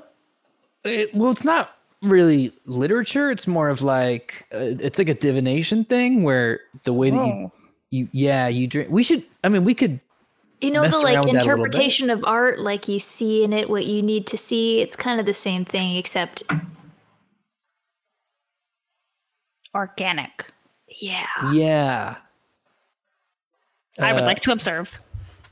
[0.85, 3.31] it, well, it's not really literature.
[3.31, 7.33] It's more of like uh, it's like a divination thing where the way that you
[7.33, 7.53] Oh.
[7.91, 8.91] you yeah you drink.
[8.91, 9.25] We should.
[9.45, 10.01] I mean, we could
[10.61, 11.43] You know the like with that a little bit.
[11.43, 14.81] interpretation of art, like you see in it what you need to see.
[14.81, 16.43] It's kind of the same thing, except
[19.75, 20.47] Organic.
[20.89, 21.27] yeah.
[21.53, 22.17] Yeah.
[23.99, 24.99] I would Uh, like to observe.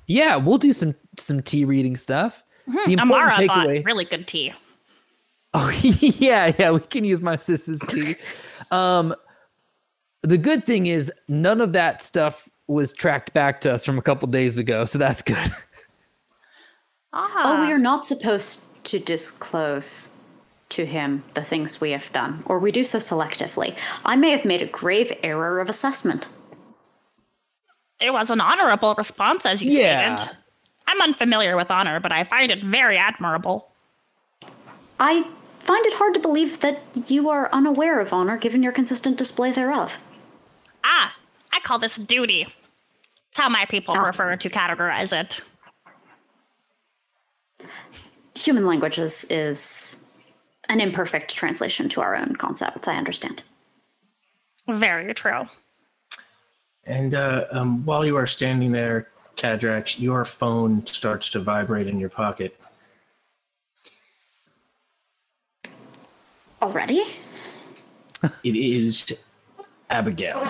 [0.06, 2.43] Yeah, we'll do some some tea reading stuff.
[2.66, 4.52] The important Amara bought really good tea.
[5.56, 8.16] Oh yeah, yeah, we can use my sis's tea.
[8.72, 9.14] Um,
[10.22, 14.03] the good thing is none of that stuff was tracked back to us from a
[14.03, 15.53] couple days ago, so that's good.
[17.12, 20.11] Ah, Oh, we are not supposed to disclose
[20.70, 23.77] to him the things we have done, or we do so selectively.
[24.05, 26.28] I may have made a grave error of assessment.
[28.01, 30.16] it was an honorable response, as you Yeah.
[30.16, 30.36] stated.
[30.89, 33.70] I'm unfamiliar with honor, but I find it very admirable.
[34.99, 35.24] I
[35.61, 39.53] find it hard to believe that you are unaware of honor given your consistent display
[39.53, 39.97] thereof.
[40.82, 41.15] Ah,
[41.55, 42.43] I call this duty.
[43.28, 45.40] It's how my people prefer to categorize it.
[48.36, 50.05] Human languages is
[50.68, 53.44] an imperfect translation to our own concepts, I understand.
[54.68, 55.47] Very true.
[56.85, 62.01] And uh, um, while you are standing there, Cadrax, your phone starts to vibrate in
[62.01, 62.59] your pocket.
[66.60, 67.02] Already?
[68.43, 69.16] It is
[69.90, 70.48] Abigail.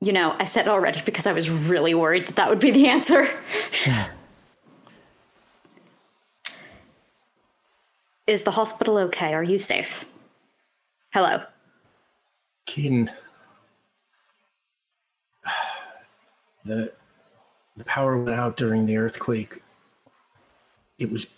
[0.00, 2.86] You know, I said already because I was really worried that that would be the
[2.86, 3.28] answer.
[8.26, 9.32] Is the hospital okay?
[9.34, 10.04] Are you safe?
[11.12, 11.42] Hello.
[12.66, 13.10] Kin.
[16.64, 16.92] The
[17.76, 19.62] the power went out during the earthquake.
[20.98, 21.28] It was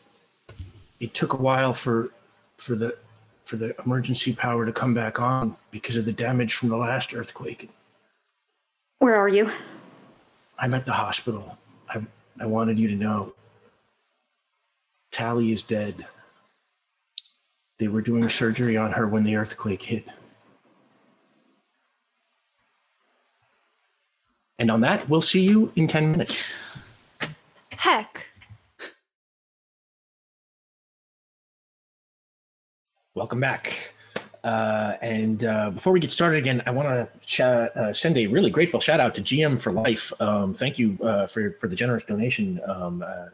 [1.01, 2.09] it took a while for
[2.57, 2.97] for the
[3.45, 7.15] for the emergency power to come back on because of the damage from the last
[7.15, 7.69] earthquake.
[8.99, 9.51] Where are you?
[10.59, 11.57] I'm at the hospital.
[11.89, 12.05] I
[12.41, 13.35] I wanted you to know.
[15.11, 16.07] Tally is dead.
[17.79, 20.05] They were doing surgery on her when the earthquake hit.
[24.59, 26.43] And on that, we'll see you in 10 minutes.
[27.71, 28.27] Heck.
[33.15, 33.95] Welcome back.
[34.49, 38.27] Uh, and uh, before we get started again, I want to sh- uh, send a
[38.27, 40.11] really grateful shout out to GM for Life.
[40.21, 43.27] Um, thank you uh, for for the generous donation um, uh,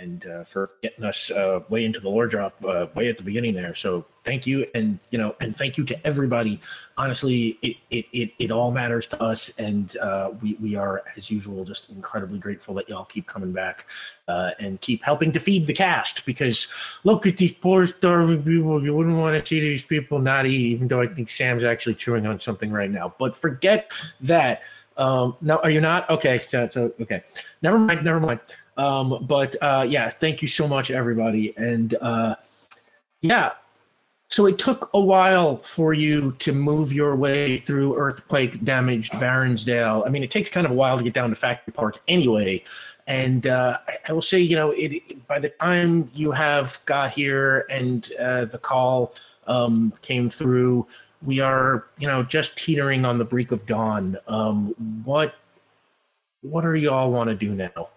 [0.00, 3.22] and uh, for getting us uh, way into the lore drop uh, way at the
[3.22, 3.74] beginning there.
[3.74, 6.60] So thank you, and you know, and thank you to everybody.
[6.96, 11.30] Honestly, it it it, it all matters to us, and uh, we we are as
[11.30, 13.86] usual just incredibly grateful that y'all keep coming back
[14.28, 16.68] uh, and keep helping to feed the cast because
[17.04, 18.82] look at these poor starving people.
[18.82, 21.94] You wouldn't want to see these people not eat, even though I think Sam's actually
[21.94, 23.14] chewing on something right now.
[23.18, 24.62] But forget that.
[24.96, 26.10] Um, no, are you not?
[26.10, 27.22] Okay, so, so okay,
[27.62, 28.40] never mind, never mind.
[28.78, 32.36] Um, but uh, yeah, thank you so much, everybody, and uh,
[33.20, 33.52] yeah.
[34.30, 40.04] So it took a while for you to move your way through earthquake damaged Baronsdale.
[40.06, 42.62] I mean, it takes kind of a while to get down to Factory Park anyway.
[43.06, 47.12] And uh, I, I will say, you know, it, by the time you have got
[47.12, 49.14] here and uh, the call
[49.46, 50.86] um, came through,
[51.22, 54.18] we are, you know, just teetering on the brink of dawn.
[54.28, 54.74] Um,
[55.04, 55.36] what,
[56.42, 57.88] what do you all want to do now?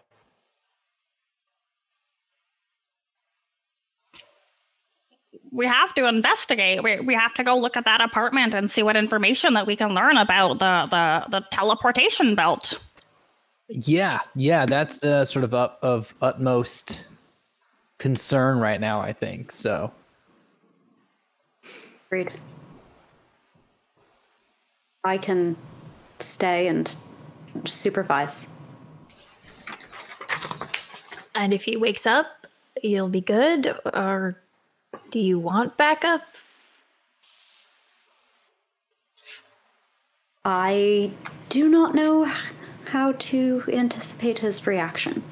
[5.51, 6.81] We have to investigate.
[6.81, 9.75] We, we have to go look at that apartment and see what information that we
[9.75, 12.73] can learn about the, the, the teleportation belt.
[13.67, 16.99] Yeah, yeah, that's uh, sort of up, of utmost
[17.99, 18.99] concern right now.
[18.99, 19.91] I think so.
[22.07, 22.31] Agreed.
[25.03, 25.55] I can
[26.19, 26.95] stay and
[27.65, 28.53] supervise.
[31.35, 32.47] And if he wakes up,
[32.83, 33.75] you'll be good.
[33.93, 34.37] Or
[35.11, 36.21] do you want backup?
[40.43, 41.11] I
[41.49, 42.31] do not know
[42.85, 45.23] how to anticipate his reaction.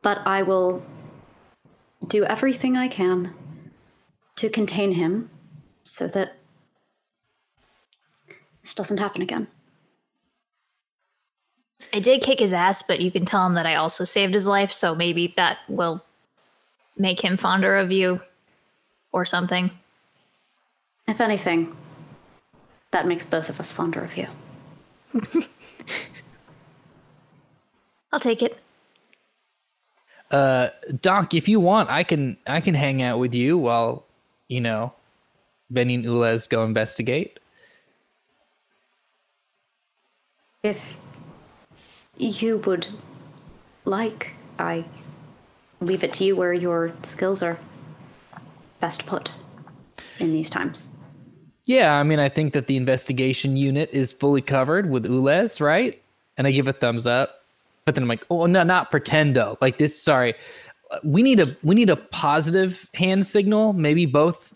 [0.00, 0.82] But I will
[2.06, 3.34] do everything I can
[4.36, 5.30] to contain him
[5.84, 6.36] so that
[8.62, 9.48] this doesn't happen again.
[11.92, 14.46] I did kick his ass, but you can tell him that I also saved his
[14.46, 16.02] life, so maybe that will
[16.96, 18.20] make him fonder of you
[19.12, 19.70] or something.
[21.06, 21.76] If anything,
[22.90, 24.28] that makes both of us fonder of you.
[28.12, 28.58] I'll take it.
[30.30, 30.68] Uh,
[31.00, 34.06] Doc, if you want, I can I can hang out with you while
[34.48, 34.94] you know
[35.70, 37.38] Benny and Ulez go investigate.
[40.62, 40.96] If
[42.18, 42.88] you would
[43.84, 44.32] like.
[44.58, 44.84] I
[45.86, 47.58] leave it to you where your skills are
[48.80, 49.32] best put
[50.18, 50.96] in these times.
[51.64, 56.02] Yeah, I mean, I think that the investigation unit is fully covered with Ulez, right?
[56.36, 57.42] And I give a thumbs up.
[57.84, 59.58] But then I'm like, oh no, not pretend though.
[59.60, 60.34] Like this, sorry.
[61.02, 64.54] We need a we need a positive hand signal, maybe both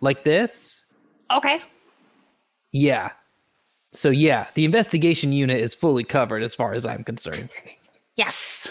[0.00, 0.84] like this.
[1.30, 1.60] Okay.
[2.72, 3.10] Yeah.
[3.92, 7.48] So yeah, the investigation unit is fully covered as far as I'm concerned.
[8.16, 8.68] Yes.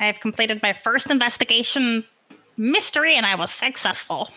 [0.00, 2.04] I have completed my first investigation
[2.56, 4.30] mystery and I was successful.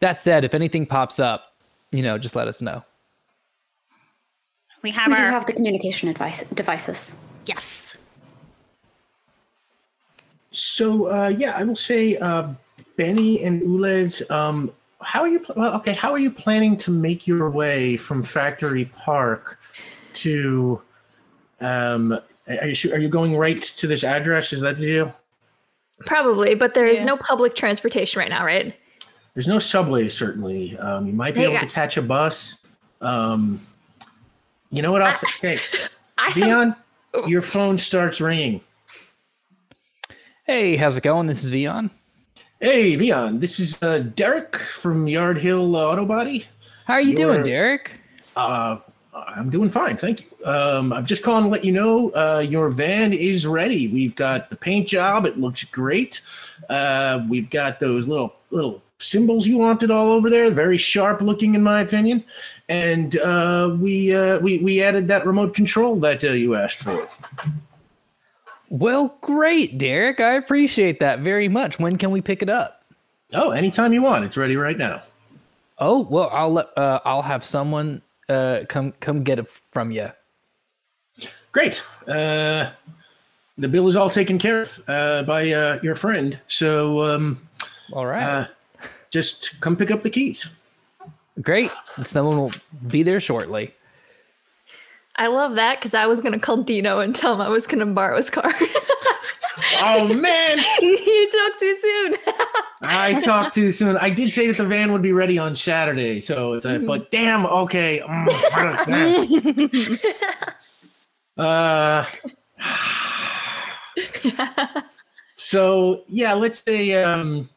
[0.00, 1.52] That said, if anything pops up,
[1.90, 2.84] you know, just let us know.
[4.82, 7.22] We have We do have the communication advice devices.
[7.46, 7.94] yes.
[10.52, 12.48] So uh, yeah, I will say, uh,
[12.96, 15.38] Benny and Ulez, um, how are you?
[15.40, 19.60] Pl- well, okay, how are you planning to make your way from Factory Park
[20.14, 20.80] to?
[21.60, 22.18] Um,
[22.48, 24.52] are you are you going right to this address?
[24.52, 25.14] Is that the deal?
[26.06, 27.04] Probably, but there is Yeah.
[27.06, 28.74] no public transportation right now, right?
[29.34, 30.76] There's no subway, certainly.
[30.78, 32.56] Um, you might be Hey, able I- to catch a bus.
[33.00, 33.64] Um,
[34.70, 35.54] you know what I, hey, say?
[35.56, 36.76] Okay, have, Vion,
[37.28, 38.60] your phone starts ringing.
[40.46, 41.26] Hey, how's it going?
[41.26, 41.90] This is Vion.
[42.60, 46.44] Hey, Vion, this is uh, Derek from Yard Hill uh, Auto Body.
[46.86, 47.92] How are you doing, You're- Derek?
[48.36, 48.78] Uh,
[49.26, 50.46] I'm doing fine, thank you.
[50.46, 53.88] Um, I'm just calling to let you know uh, your van is ready.
[53.88, 56.20] We've got the paint job; it looks great.
[56.68, 61.54] Uh, we've got those little little symbols you wanted all over there, very sharp looking,
[61.54, 62.22] in my opinion.
[62.68, 67.08] And uh, we uh, we we added that remote control that uh, you asked for.
[68.68, 70.20] Well, great, Derek.
[70.20, 71.80] I appreciate that very much.
[71.80, 72.84] When can we pick it up?
[73.32, 75.02] Oh, anytime you want, it's ready right now.
[75.78, 80.10] Oh, well, I'll let uh, I'll have someone uh come come get it from you.
[81.52, 81.82] Great.
[82.06, 82.70] Uh,
[83.58, 86.38] the bill is all taken care of uh, by uh, your friend.
[86.48, 87.48] So um,
[87.92, 88.22] All right.
[88.22, 88.46] uh,
[89.10, 90.48] just come pick up the keys.
[91.42, 91.70] Great.
[92.04, 92.52] Someone will
[92.86, 93.74] be there shortly.
[95.20, 97.86] I love that because I was gonna call Dino and tell him I was gonna
[97.86, 98.52] borrow his car.
[99.82, 102.14] Oh man, you took too soon.
[102.82, 103.96] I talked too soon.
[103.98, 107.10] I did say that the van would be ready on Saturday, so it's a, but
[107.10, 108.00] damn, okay.
[108.06, 109.98] Mm,
[111.36, 112.06] uh,
[115.36, 117.48] so yeah, let's say um,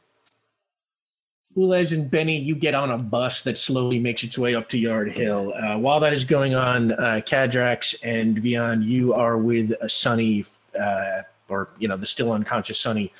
[1.55, 4.77] Ulez and Benny, you get on a bus that slowly makes its way up to
[4.77, 5.53] Yard Hill.
[5.53, 10.45] Uh, while that is going on, uh, Cadrax and Vion, you are with a Sunny,
[10.79, 13.13] uh, or you know, the still unconscious Sunny,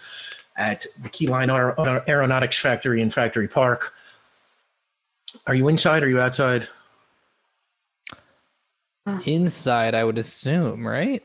[0.57, 3.93] at the Keyline Aer- Aer- Aeronautics Factory in Factory Park.
[5.45, 6.03] Are you inside?
[6.03, 6.67] Are you outside?
[9.25, 11.23] Inside, I would assume, right?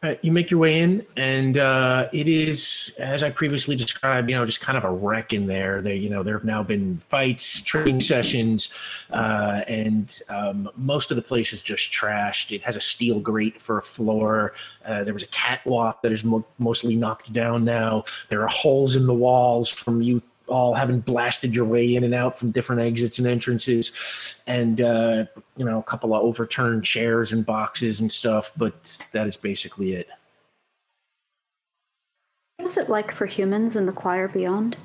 [0.00, 4.36] Uh, you make your way in, and uh, it is, as I previously described, you
[4.36, 5.82] know, just kind of a wreck in there.
[5.82, 8.72] There, you know, there have now been fights, training sessions,
[9.10, 12.54] uh, and um, most of the place is just trashed.
[12.54, 14.54] It has a steel grate for a floor.
[14.86, 18.04] Uh, there was a catwalk that is mo- mostly knocked down now.
[18.28, 22.14] There are holes in the walls from you all having blasted your way in and
[22.14, 23.92] out from different exits and entrances,
[24.46, 25.24] and uh,
[25.56, 28.52] you know, a couple of overturned chairs and boxes and stuff.
[28.56, 30.08] But that is basically it.
[32.56, 34.76] What is it like for humans in the choir beyond?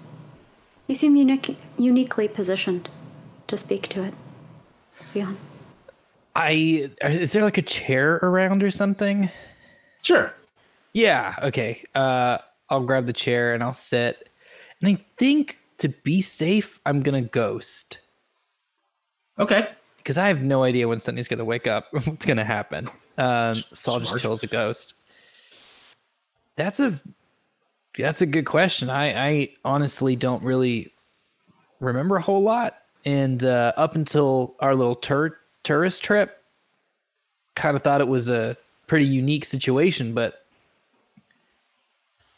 [0.88, 2.90] You seem unique, uniquely positioned
[3.48, 4.14] to speak to it.
[5.14, 5.38] Beyond.
[6.35, 9.30] I is there like a chair around or something?
[10.02, 10.34] Sure.
[10.94, 11.84] Yeah, okay.
[11.95, 14.30] Uh I'll grab the chair and I'll sit.
[14.84, 17.99] And I think to be safe, I'm gonna ghost.
[19.39, 19.69] Okay.
[19.97, 22.89] Because I have no idea when Sunny's gonna wake up, what's gonna happen.
[23.18, 24.95] Um so I'll just chill as a ghost.
[26.57, 26.99] That's a
[27.97, 28.89] that's a good question.
[28.89, 30.91] I, I honestly don't really
[31.80, 32.80] remember a whole lot.
[33.05, 36.43] And uh, up until our little tur- tourist trip,
[37.55, 38.57] kind of thought it was a
[38.88, 40.42] pretty unique situation, but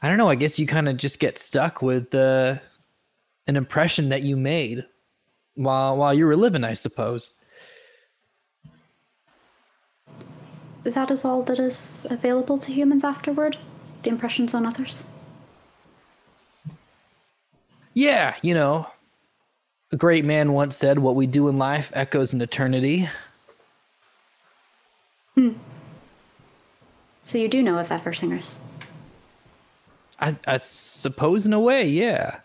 [0.01, 0.29] I don't know.
[0.29, 2.57] I guess you kind of just get stuck with uh,
[3.47, 4.85] an impression that you made
[5.55, 7.33] while while you were living, I suppose.
[10.83, 13.57] That is all that is available to humans afterward?
[14.03, 15.05] The impressions on others?
[17.95, 18.87] Yeah, you know,
[19.91, 23.09] a great man once said, "What we do in life echoes in eternity."
[25.33, 25.53] Hmm.
[27.23, 28.59] So you do know of Eversingers.
[30.19, 32.39] I, I suppose, in a way, yeah.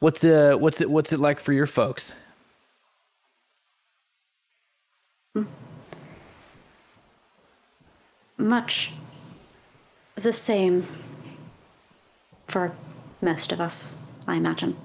[0.00, 2.14] What's uh what's it what's it like for your folks?
[8.36, 8.92] Much
[10.14, 10.86] the same
[12.46, 12.72] for
[13.20, 13.96] most of us,
[14.26, 14.76] I imagine.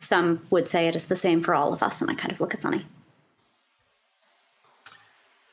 [0.00, 2.40] Some would say it is the same for all of us, and I kind of
[2.40, 2.86] look at Sunny.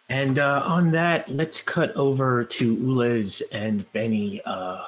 [0.10, 4.42] And uh, on that, let's cut over to Ulez and Benny.
[4.46, 4.86] Uh,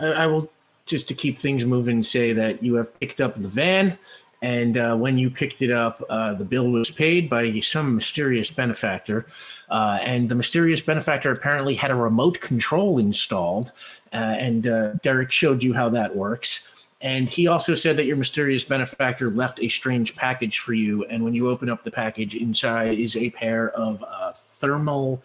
[0.00, 0.50] I, I will
[0.86, 3.98] just to keep things moving say that you have picked up the van,
[4.40, 8.50] and uh, when you picked it up, uh, the bill was paid by some mysterious
[8.50, 9.26] benefactor,
[9.70, 13.72] uh, and the mysterious benefactor apparently had a remote control installed,
[14.12, 14.64] uh, and
[15.02, 16.68] Derek showed you how that works.
[17.02, 21.04] And he also said that your mysterious benefactor left a strange package for you.
[21.06, 25.20] And when you open up the package, inside is a pair of uh, thermal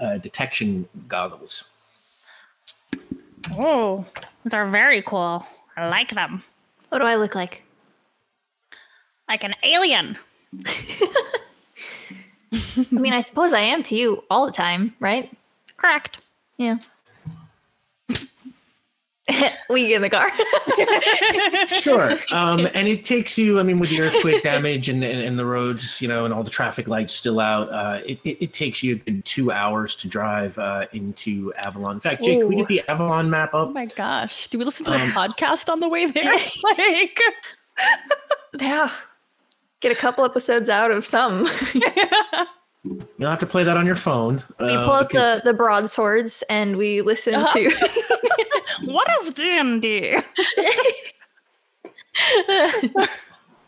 [0.00, 1.64] uh, detection goggles.
[3.52, 4.04] Oh,
[4.42, 5.46] these are very cool.
[5.76, 6.42] I like them.
[6.88, 7.62] What do I look like?
[9.28, 10.18] Like an alien.
[12.52, 15.30] I mean, I suppose I am to you all the time, right?
[15.76, 16.20] Correct.
[16.56, 16.78] Yeah.
[19.70, 20.28] we get in the car.
[21.72, 22.18] Sure.
[22.32, 25.44] Um, and it takes you, I mean, with the earthquake damage and, and, and the
[25.44, 28.82] roads, you know, and all the traffic lights still out, uh, it, it, it takes
[28.82, 31.94] you a good two hours to drive uh, into Avalon.
[31.96, 33.68] In fact, Jake, can we get the Avalon map up.
[33.68, 34.48] Oh my gosh.
[34.48, 36.24] Do we listen to Um, a podcast on the way there?
[36.64, 37.20] like,
[38.58, 38.90] yeah.
[39.80, 41.46] Get a couple episodes out of some.
[43.18, 44.42] You'll have to play that on your phone.
[44.60, 47.70] we uh, pull out because- the, the broadswords and we listen to.
[48.84, 50.16] what is D&D?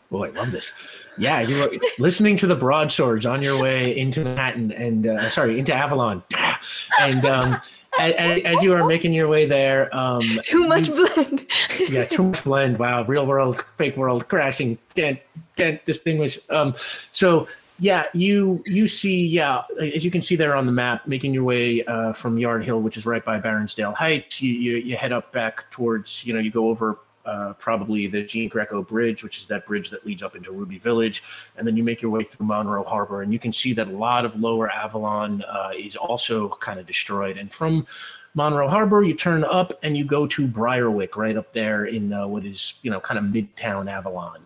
[0.09, 0.73] Boy, I love this.
[1.17, 1.69] Yeah, you were
[1.99, 6.23] listening to the broadswords on your way into Manhattan and uh, sorry, into Avalon,
[6.99, 7.61] and um,
[7.99, 11.45] as, as you are making your way there, um, Too much you- blend.
[11.89, 12.79] yeah, too much blend.
[12.79, 14.77] Wow, real world, fake world, crashing.
[14.95, 15.19] Can't
[15.57, 16.39] can't distinguish.
[16.49, 16.73] Um,
[17.11, 17.47] so
[17.81, 21.43] yeah, you you see, yeah, as you can see there on the map, making your
[21.43, 24.39] way uh, from Yard Hill, which is right by Baronsdale Heights.
[24.39, 26.99] You, you you head up back towards, you know, you go over.
[27.23, 30.79] Uh, probably the Jean Greco Bridge, which is that bridge that leads up into Ruby
[30.79, 31.23] Village,
[31.55, 33.91] and then you make your way through Monroe Harbor, and you can see that a
[33.91, 37.37] lot of Lower Avalon uh, is also kind of destroyed.
[37.37, 37.85] And from
[38.33, 42.25] Monroe Harbor, you turn up and you go to Briarwick, right up there in uh,
[42.25, 44.41] what is you know kind of midtown Avalon.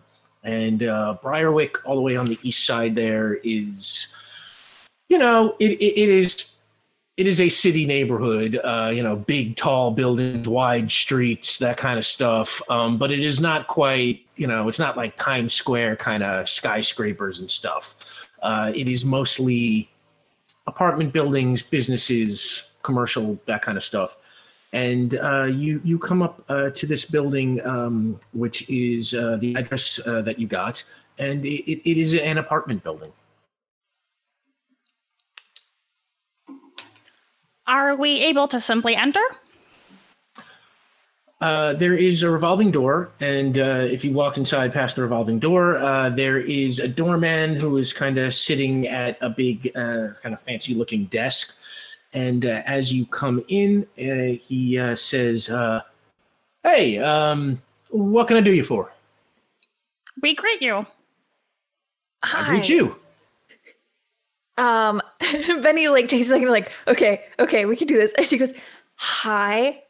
[0.46, 4.14] And uh, Briarwick, all the way on the east side, there is,
[5.08, 6.52] you know, it, it, it is
[7.16, 8.60] it is a city neighborhood.
[8.62, 12.62] Uh, you know, big, tall buildings, wide streets, that kind of stuff.
[12.70, 16.48] Um, but it is not quite, you know, it's not like Times Square kind of
[16.48, 17.94] skyscrapers and stuff.
[18.40, 19.90] Uh, it is mostly
[20.68, 24.16] apartment buildings, businesses, commercial, that kind of stuff.
[24.76, 29.56] And uh, you you come up uh, to this building, um, which is uh, the
[29.56, 30.84] address uh, that you got,
[31.16, 33.10] and it, it is an apartment building.
[37.66, 39.24] Are we able to simply enter?
[41.40, 45.38] Uh, there is a revolving door, and uh, if you walk inside past the revolving
[45.38, 50.08] door, uh, there is a doorman who is kind of sitting at a big, uh,
[50.22, 51.56] kind of fancy-looking desk.
[52.12, 55.82] And uh, as you come in, uh, he uh, says, uh,
[56.62, 57.60] "Hey, um,
[57.90, 58.92] what can I do you for?"
[60.22, 60.86] We greet you.
[62.24, 62.46] Hi.
[62.46, 62.96] I greet you.
[64.58, 65.02] Um,
[65.62, 68.12] Benny like takes a second, like, okay, okay, we can do this.
[68.12, 68.52] And she goes,
[68.96, 69.82] "Hi,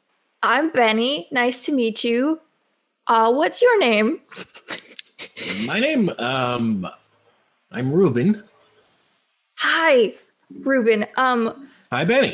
[0.42, 1.28] I'm Benny.
[1.30, 2.40] Nice to meet you.
[3.06, 4.20] Uh, what's your name?"
[5.66, 6.86] My name, um,
[7.70, 8.42] I'm Ruben.
[9.56, 10.14] Hi,
[10.60, 11.06] Ruben.
[11.16, 12.30] Um, Hi, Benny.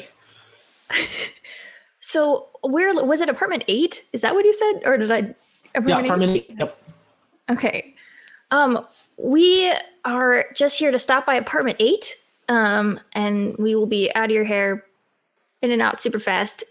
[2.00, 3.28] so where was it?
[3.28, 4.02] Apartment eight?
[4.12, 5.34] Is that what you said, or did I?
[5.86, 6.46] Yeah, Apartment eight?
[6.50, 6.56] eight.
[6.58, 6.78] Yep.
[7.50, 7.94] Okay.
[8.50, 9.72] Um, we
[10.04, 12.14] are just here to stop by apartment eight.
[12.48, 14.84] Um, and we will be out of your hair,
[15.62, 16.64] in and out super fast.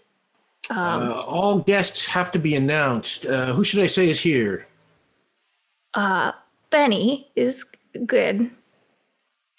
[0.70, 0.78] Um,
[1.10, 3.26] uh, all guests have to be announced.
[3.26, 4.66] Uh, who should I say is here?
[5.94, 6.32] uh,
[6.70, 7.64] Benny is
[8.06, 8.50] good.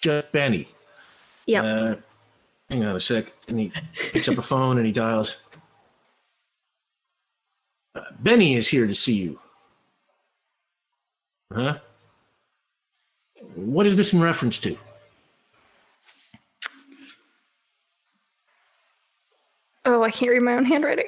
[0.00, 0.66] Just Benny.
[1.46, 1.64] Yep.
[1.64, 2.00] Uh,
[2.74, 3.32] hang on a sec.
[3.48, 3.72] And he
[4.12, 5.36] picks up a phone and he dials.
[7.94, 9.38] Uh, Benny is here to see you.
[11.52, 11.78] Huh?
[13.54, 14.76] What is this in reference to?
[19.84, 21.06] oh, I can't read my own handwriting.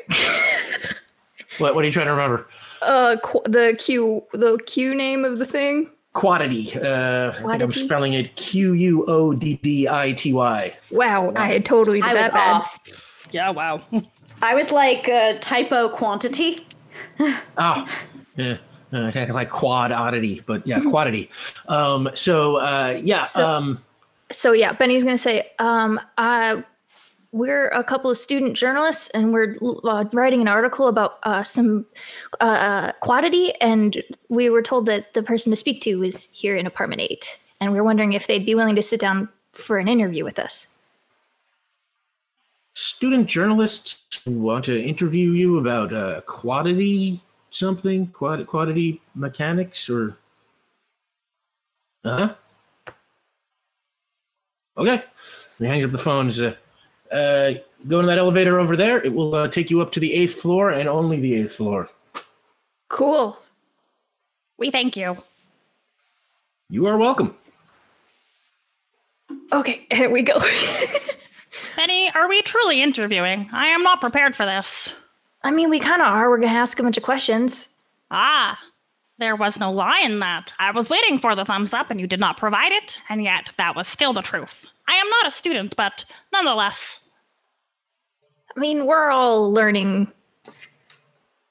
[1.58, 2.46] What, what are you trying to remember?
[2.82, 5.90] uh, qu- the Q, the Q name of the thing.
[6.16, 6.72] Quantity.
[6.80, 10.76] Uh, I think I'm spelling it Q U O D D I T Y.
[10.90, 12.54] Wow, I had totally did I was that bad.
[12.56, 12.78] off.
[13.32, 13.82] Yeah, wow.
[14.42, 16.58] I was like uh, typo quantity.
[17.20, 17.86] Oh,
[18.36, 18.56] yeah.
[18.92, 21.28] Uh, kind of like quad oddity, but yeah, quantity.
[21.68, 23.82] Um, so uh, yeah, So- um,
[24.30, 26.62] So yeah, Benny's gonna say, um, uh,
[27.32, 29.52] we're a couple of student journalists, and we're
[29.84, 31.86] uh, writing an article about uh, some
[32.40, 36.66] uh, quantity, and we were told that the person to speak to is here in
[36.66, 39.88] apartment eight, and we are wondering if they'd be willing to sit down for an
[39.88, 40.76] interview with us.
[42.74, 47.20] student journalists want to interview you about uh, quantity
[47.50, 50.16] something, quantity mechanics, or
[52.04, 52.92] uh huh.
[54.78, 55.02] Okay,
[55.58, 56.26] he hangs up the phone.
[56.26, 56.54] and says,
[57.10, 57.54] Uh,
[57.88, 59.02] go in that elevator over there.
[59.04, 61.88] It will uh, take you up to the eighth floor and only the eighth floor.
[62.88, 63.38] Cool.
[64.58, 65.16] We thank you.
[66.68, 67.36] You are welcome.
[69.52, 70.38] Okay, here we go.
[71.76, 73.48] Benny, are we truly interviewing?
[73.52, 74.92] I am not prepared for this.
[75.42, 76.28] I mean, we kind of are.
[76.28, 77.68] We're gonna ask a bunch of questions.
[78.10, 78.58] Ah,
[79.18, 80.52] there was no lie in that.
[80.58, 83.52] I was waiting for the thumbs up and you did not provide it, and yet
[83.56, 84.66] that was still the truth.
[84.88, 87.00] I am not a student, but nonetheless.
[88.56, 90.12] I mean, we're all learning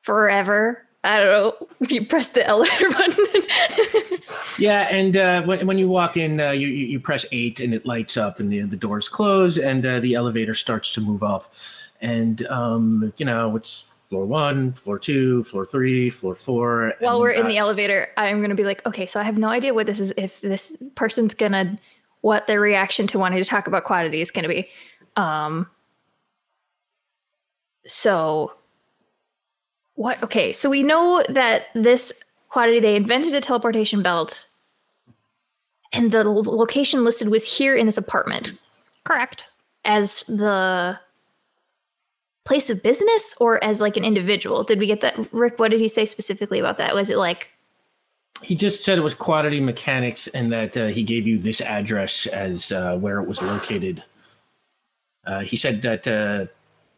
[0.01, 0.85] forever.
[1.03, 1.67] I don't know.
[1.87, 4.19] You press the elevator button.
[4.57, 7.73] Yeah, and uh, when when you walk in, uh, you, you you press eight and
[7.73, 11.23] it lights up, and the the doors close, and uh, the elevator starts to move
[11.23, 11.53] up,
[12.01, 16.93] and um, you know it's floor one, floor two, floor three, floor four.
[16.99, 19.49] While and, we're in the elevator, I'm gonna be like, okay, so I have no
[19.49, 20.13] idea what this is.
[20.17, 21.75] If this person's gonna,
[22.21, 24.65] what their reaction to wanting to talk about quantity is gonna be.
[25.15, 25.69] Um.
[27.85, 28.53] So.
[29.95, 30.21] What?
[30.23, 34.49] Okay, so we know that this quantity they invented a teleportation belt,
[35.93, 38.51] and the location listed was here in this apartment.
[39.05, 39.45] Correct.
[39.85, 40.99] as the
[42.43, 44.63] place of business or as like an individual?
[44.63, 45.15] Did we get that?
[45.31, 46.93] Rick, what did he say specifically about that?
[46.93, 47.51] Was it like,
[48.41, 52.27] he just said it was Quoddity mechanics, and that uh, he gave you this address
[52.27, 54.03] as uh, where it was located.
[55.25, 56.45] Uh, he said that uh,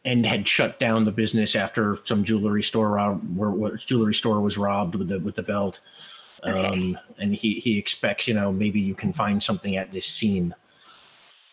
[0.06, 4.40] End had shut down the business after some jewelry store rob- where, where jewelry store
[4.40, 5.80] was robbed with the with the belt.
[6.46, 6.66] Okay.
[6.66, 10.54] Um, and he, he expects, you know, maybe you can find something at this scene.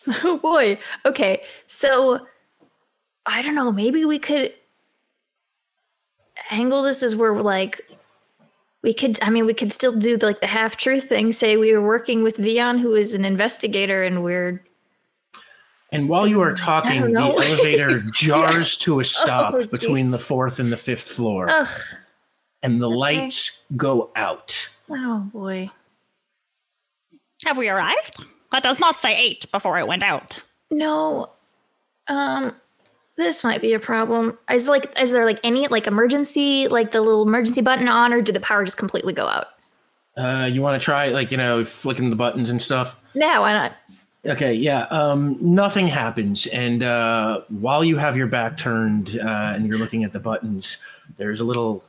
[0.23, 2.25] oh boy, okay, so
[3.25, 4.53] I don't know, maybe we could
[6.51, 7.81] angle this as we're like,
[8.85, 11.73] we could, I mean, we could still do like the half truth thing, say we
[11.73, 14.63] were working with Vion, who is an investigator, and we're
[15.91, 20.59] And while you are talking, the elevator jars to a stop Oh, between the fourth
[20.59, 21.67] and the fifth floor, ugh,
[22.61, 22.95] and the okay.
[22.95, 24.69] lights go out.
[24.91, 25.71] oh boy.
[27.43, 28.23] Have we arrived?
[28.51, 30.39] That does not say eight before it went out.
[30.69, 31.31] No.
[32.07, 32.55] Um
[33.17, 34.37] this might be a problem.
[34.49, 38.21] Is like is there like any like emergency like the little emergency button on or
[38.21, 39.47] did the power just completely go out?
[40.17, 42.95] Uh, you want to try, like, you know, flicking the buttons and stuff?
[43.13, 43.73] Yeah, why not?
[44.25, 44.83] Okay, yeah.
[44.83, 50.03] Um, nothing happens, and uh, while you have your back turned uh, and you're looking
[50.05, 50.77] at the buttons,
[51.17, 51.83] there's a little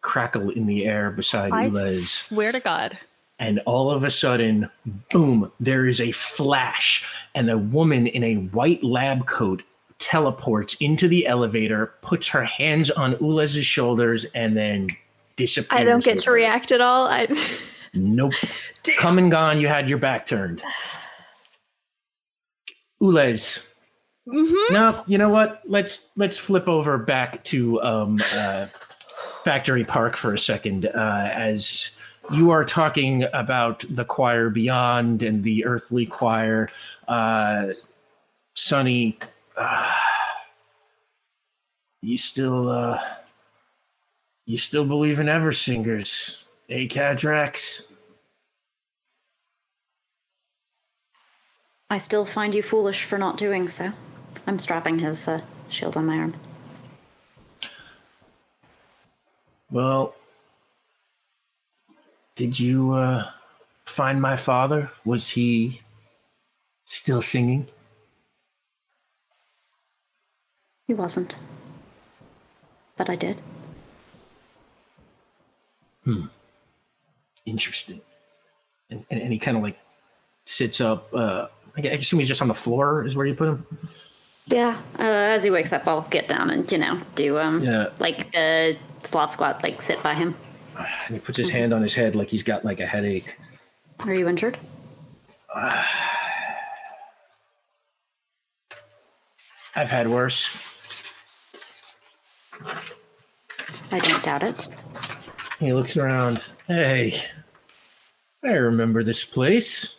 [0.00, 2.98] crackle in the air beside I Ulez, swear to God.
[3.38, 4.70] and all of a sudden,
[5.12, 5.52] boom!
[5.60, 7.04] There is a flash,
[7.34, 9.62] and a woman in a white lab coat
[9.98, 14.88] teleports into the elevator, puts her hands on Ulez's shoulders, and then
[15.36, 15.80] disappears.
[15.80, 16.32] I don't get to her.
[16.32, 17.06] react at all.
[17.06, 17.26] I
[17.94, 18.34] Nope.
[18.98, 19.58] Come and gone.
[19.58, 20.62] You had your back turned.
[23.02, 23.62] Ulez.
[24.28, 24.74] Mm-hmm.
[24.74, 25.62] No, you know what?
[25.66, 28.66] Let's let's flip over back to um, uh,
[29.44, 30.86] Factory Park for a second.
[30.86, 31.90] Uh, as
[32.32, 36.68] you are talking about the choir beyond and the earthly choir,
[37.06, 37.68] uh,
[38.54, 39.18] Sunny,
[39.56, 39.94] uh,
[42.02, 43.00] you still uh,
[44.44, 47.88] you still believe in Eversingers, eh, Cadrax?
[51.88, 53.92] I still find you foolish for not doing so.
[54.46, 56.34] I'm strapping his uh, shield on my arm.
[59.70, 60.14] Well,
[62.36, 63.30] did you uh,
[63.84, 64.90] find my father?
[65.04, 65.80] Was he
[66.84, 67.68] still singing?
[70.86, 71.38] He wasn't.
[72.96, 73.40] But I did.
[76.04, 76.26] Hmm.
[77.44, 78.00] Interesting.
[78.90, 79.78] And, and, and he kind of like
[80.44, 81.12] sits up.
[81.12, 83.66] Uh, I assume he's just on the floor, is where you put him?
[84.46, 84.80] Yeah.
[84.98, 87.88] Uh, as he wakes up, I'll get down and, you know, do, um, Yeah.
[87.98, 90.34] like the slop squat, like sit by him.
[90.78, 93.36] And he puts his hand on his head like he's got like a headache.
[94.00, 94.58] Are you injured?
[99.74, 100.75] I've had worse.
[103.90, 104.68] I don't doubt it.
[105.58, 106.42] He looks around.
[106.66, 107.14] Hey,
[108.44, 109.96] I remember this place.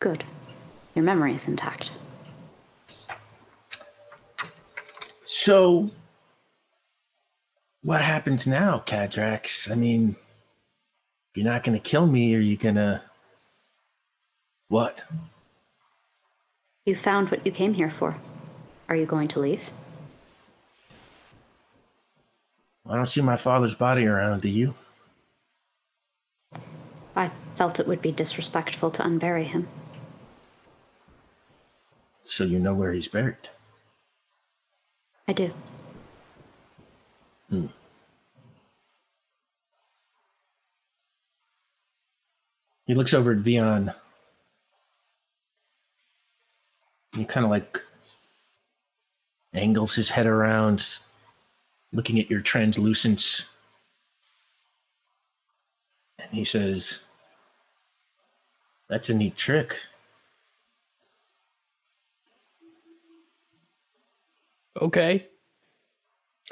[0.00, 0.24] Good.
[0.94, 1.90] Your memory is intact.
[5.24, 5.90] So,
[7.82, 9.70] what happens now, Cadrax?
[9.70, 10.16] I mean,
[11.34, 13.02] you're not going to kill me, Are you going to.
[14.68, 15.02] What?
[16.84, 18.16] You found what you came here for.
[18.90, 19.70] Are you going to leave?
[22.88, 24.74] I don't see my father's body around, do you?
[27.14, 29.68] I felt it would be disrespectful to unbury him.
[32.20, 33.36] So you know where he's buried.
[35.28, 35.52] I do.
[37.48, 37.66] Hmm.
[42.86, 43.94] He looks over at Vion.
[47.14, 47.80] He kind of like
[49.52, 51.00] angles his head around,
[51.92, 53.46] looking at your translucence.
[56.18, 57.00] And he says,
[58.88, 59.76] That's a neat trick.
[64.80, 65.26] Okay.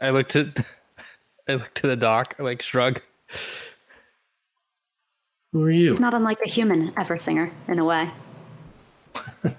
[0.01, 0.53] I look to
[1.49, 3.01] I look to the doc, I like shrug.
[5.53, 5.93] Who are you?
[5.93, 8.11] It's not unlike a human Eversinger, in a way.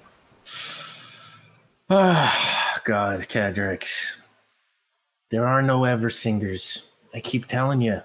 [1.91, 4.17] Ah, God, Cadrax.
[5.29, 6.85] There are no ever singers.
[7.13, 8.01] I keep telling you.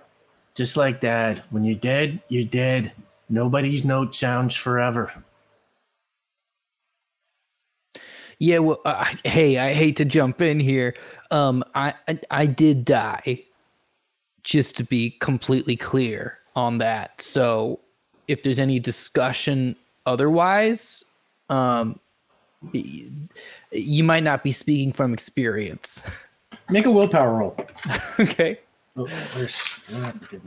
[0.55, 2.93] Just like Dad, when you're dead, you're dead.
[3.29, 5.13] Nobody's note sounds forever.
[8.39, 10.95] Yeah, well, uh, hey, I hate to jump in here.
[11.31, 13.45] Um, I, I I did die.
[14.43, 17.21] Just to be completely clear on that.
[17.21, 17.81] So,
[18.29, 21.05] if there's any discussion otherwise,
[21.49, 21.99] um,
[22.73, 26.01] you might not be speaking from experience.
[26.71, 27.57] Make a willpower roll.
[28.19, 28.61] okay.
[28.97, 29.07] Oh,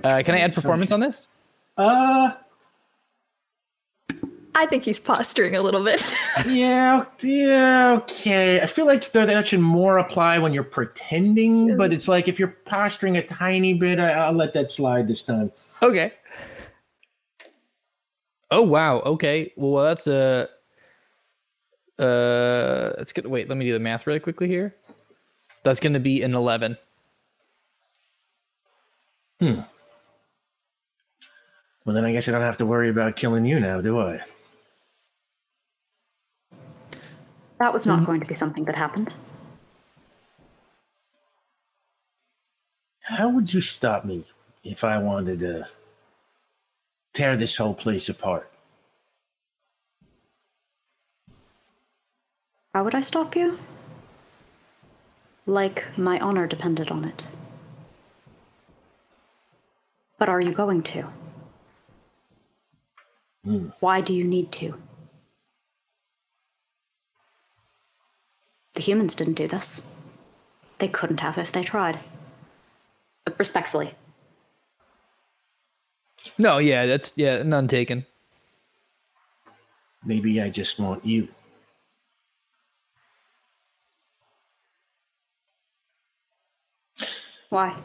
[0.04, 1.28] Uh, can I add performance on this?
[1.78, 2.32] Uh,
[4.56, 6.04] I think he's posturing a little bit.
[6.48, 8.60] yeah, yeah, okay.
[8.60, 12.40] I feel like that that should more apply when you're pretending, but it's like if
[12.40, 15.52] you're posturing a tiny bit, I, I'll let that slide this time.
[15.84, 16.12] Okay.
[18.50, 19.02] Oh wow.
[19.02, 19.54] Okay.
[19.58, 20.50] Well, that's a.
[22.00, 23.26] Uh, that's good.
[23.26, 24.76] Wait, let me do the math really quickly here.
[25.64, 26.78] That's going to be an eleven.
[29.40, 29.62] Hmm.
[31.86, 34.22] Well, then I guess I don't have to worry about killing you now, do I?
[37.60, 39.14] That was not going to be something that happened.
[43.02, 44.26] How would you stop me
[44.64, 45.68] if I wanted to
[47.14, 48.52] tear this whole place apart?
[52.78, 53.58] How would I stop you?
[55.48, 57.24] Like my honor depended on it.
[60.20, 61.08] But are you going to?
[63.80, 64.76] Why do you need to?
[68.76, 69.88] The humans didn't do this.
[70.78, 72.02] They couldn't have if they tried.
[73.40, 73.96] Respectfully.
[76.38, 78.06] No, yeah, that's yeah, none taken.
[80.06, 81.28] Maybe I just want you.
[87.50, 87.76] Why?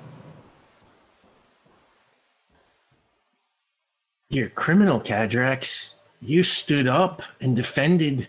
[4.29, 5.95] You're criminal, Cadrax.
[6.21, 8.29] You stood up and defended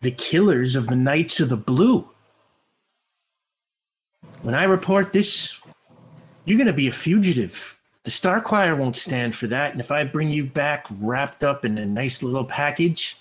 [0.00, 2.08] the killers of the Knights of the Blue.
[4.42, 5.58] When I report this,
[6.44, 7.78] you're going to be a fugitive.
[8.04, 9.72] The Star Choir won't stand for that.
[9.72, 13.16] And if I bring you back wrapped up in a nice little package,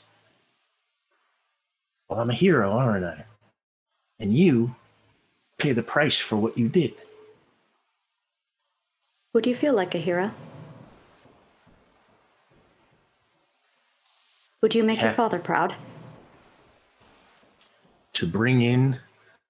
[2.10, 3.26] well, I'm a hero, aren't I?
[4.20, 4.76] And you
[5.58, 6.94] pay the price for what you did.
[9.34, 10.32] Would you feel like a hero?
[14.62, 15.76] Would you make your father proud?
[18.22, 19.00] to bring in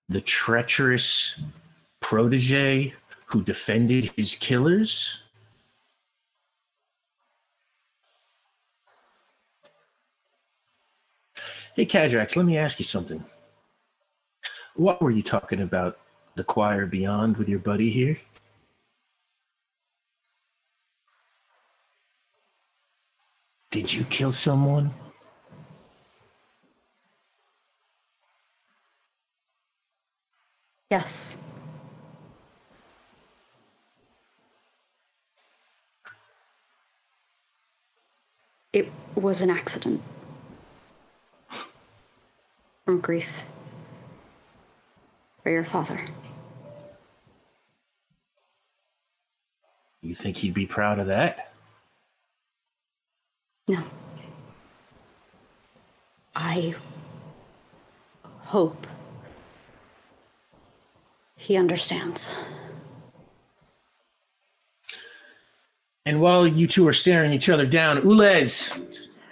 [0.08, 1.42] the treacherous
[2.00, 2.94] protege
[3.26, 5.24] who defended his killers?
[11.76, 13.22] Hey, Cadrax, let me ask you something.
[14.76, 16.00] What were you talking about
[16.36, 18.18] the choir beyond with your buddy here?
[23.72, 24.94] Did you kill someone?
[30.90, 31.38] Yes.
[38.74, 40.02] It was an accident.
[42.86, 43.30] From grief.
[45.44, 46.00] for your father.
[50.02, 51.51] You think he'd be proud of that?
[53.72, 53.82] No.
[56.36, 56.76] I
[58.26, 58.86] hope
[61.38, 62.36] he understands.
[66.06, 68.78] And while you two are staring each other down, Ulez,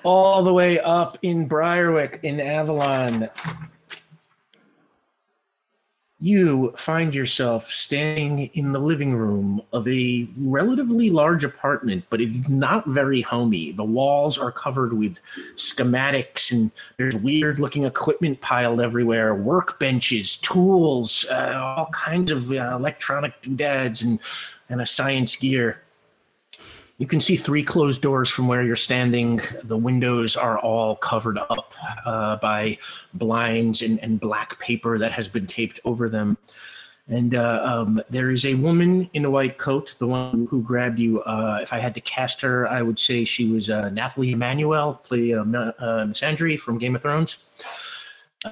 [0.03, 3.29] all the way up in Briarwick in Avalon,
[6.21, 12.49] you find yourself standing in the living room of a relatively large apartment, but it's
[12.49, 13.71] not very homey.
[13.71, 15.21] The walls are covered with
[15.55, 22.75] schematics, and there's weird looking equipment piled everywhere workbenches, tools, uh, all kinds of uh,
[22.75, 24.19] electronic doodads, and,
[24.67, 25.81] and a science gear.
[26.99, 29.39] You can see three closed doors from where you're standing.
[29.63, 31.73] The windows are all covered up
[32.05, 32.77] uh, by
[33.13, 36.37] blinds and, and black paper that has been taped over them.
[37.07, 40.99] And uh, um, there is a woman in a white coat, the one who grabbed
[40.99, 41.21] you.
[41.21, 44.95] Uh, if I had to cast her, I would say she was uh, Nathalie Emanuel,
[44.95, 47.37] play uh, uh, Missandei from Game of Thrones.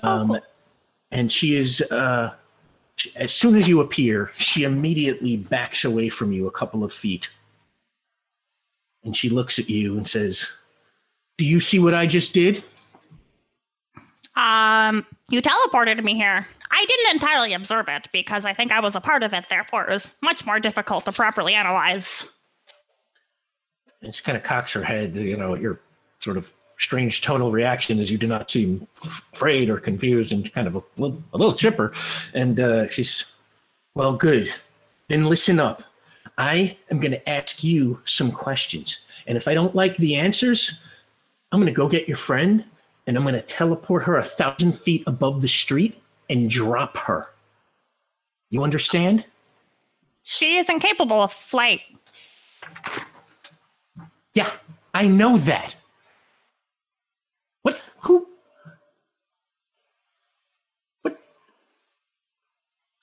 [0.01, 0.39] Um, cool.
[1.11, 2.33] And she is, uh,
[3.17, 7.27] as soon as you appear, she immediately backs away from you a couple of feet
[9.03, 10.51] and she looks at you and says,
[11.37, 12.63] Do you see what I just did?
[14.35, 16.47] Um, you teleported me here.
[16.69, 19.85] I didn't entirely observe it because I think I was a part of it, therefore
[19.85, 22.25] it was much more difficult to properly analyze.
[24.01, 25.79] And she kind of cocks her head, you know, at your
[26.19, 30.51] sort of strange tonal reaction as you do not seem f- afraid or confused and
[30.53, 31.91] kind of a little, a little chipper.
[32.35, 33.25] And uh, she's,
[33.95, 34.53] Well, good.
[35.07, 35.81] Then listen up.
[36.37, 38.99] I am going to ask you some questions.
[39.25, 40.79] And if I don't like the answers,
[41.51, 42.63] I'm going to go get your friend
[43.07, 47.29] and I'm going to teleport her a thousand feet above the street and drop her.
[48.49, 49.25] You understand?
[50.23, 51.81] She is incapable of flight.
[54.33, 54.51] Yeah,
[54.93, 55.75] I know that.
[57.63, 57.81] What?
[58.01, 58.27] Who?
[61.01, 61.17] What?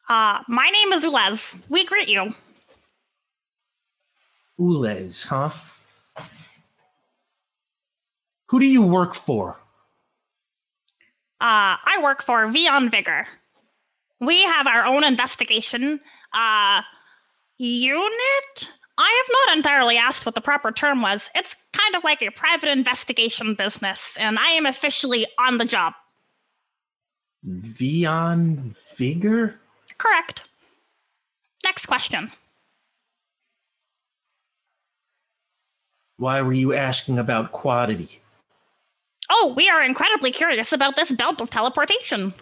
[0.08, 1.60] Uh, my name is Ulez.
[1.68, 2.34] We greet you.
[4.58, 5.50] Ulez, huh?
[8.48, 9.58] Who do you work for?
[11.40, 13.26] Uh, I work for Vion Vigor.
[14.20, 16.00] We have our own investigation
[16.32, 16.82] uh,
[17.58, 18.70] unit.
[18.96, 21.28] I have not entirely asked what the proper term was.
[21.34, 25.94] It's kind of like a private investigation business, and I am officially on the job.
[27.46, 29.60] Vion Vigor?
[29.98, 30.44] Correct.
[31.64, 32.30] Next question.
[36.24, 38.18] Why were you asking about Quoddity?
[39.28, 42.32] Oh, we are incredibly curious about this belt of teleportation.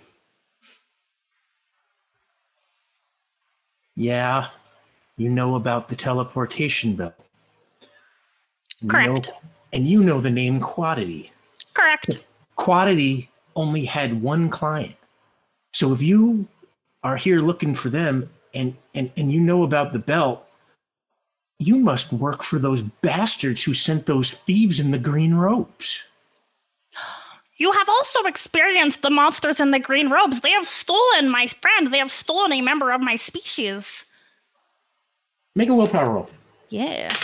[3.97, 4.47] Yeah,
[5.17, 7.15] you know about the teleportation belt.
[8.81, 9.27] You Correct.
[9.27, 9.35] know-
[9.73, 11.33] and you know the name Quoddity.
[11.75, 12.25] Correct.
[12.55, 14.95] Quoddity only had one client.
[15.73, 16.47] So if you
[17.03, 20.47] are here looking for them and, and, and you know about the belt,
[21.67, 26.03] you must work for those bastards who sent those thieves in the green robes.
[27.57, 30.41] You have also experienced the monsters in the green robes.
[30.41, 31.93] They have stolen my friend.
[31.93, 34.07] They have stolen a member of my species.
[35.55, 36.31] Make a willpower roll.
[36.71, 37.15] Yeah.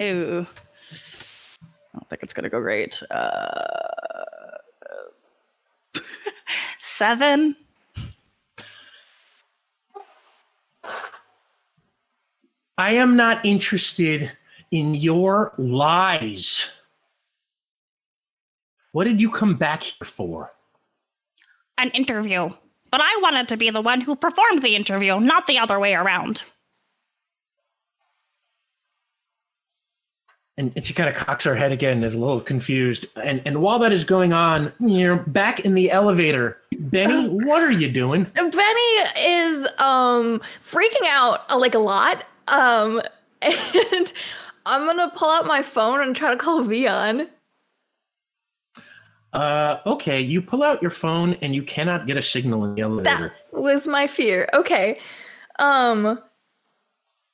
[0.00, 0.46] Ooh.
[0.92, 3.00] I don't think it's gonna go great.
[3.10, 4.58] Uh,
[6.78, 7.56] seven.
[12.78, 14.30] I am not interested
[14.70, 16.70] in your lies.
[18.92, 20.52] What did you come back here for?
[21.78, 22.50] An interview.
[22.90, 25.94] But I wanted to be the one who performed the interview, not the other way
[25.94, 26.42] around.
[30.58, 33.04] And, and she kind of cocks her head again, is a little confused.
[33.22, 36.56] And and while that is going on, you're back in the elevator.
[36.78, 38.24] Benny, what are you doing?
[38.34, 42.24] Benny is um freaking out like a lot.
[42.48, 43.00] Um
[43.42, 44.12] and
[44.66, 47.28] I'm gonna pull out my phone and try to call Vion.
[49.32, 52.80] Uh, okay, you pull out your phone and you cannot get a signal in the
[52.80, 53.34] elevator.
[53.52, 54.48] That was my fear.
[54.54, 54.98] Okay.
[55.58, 56.20] Um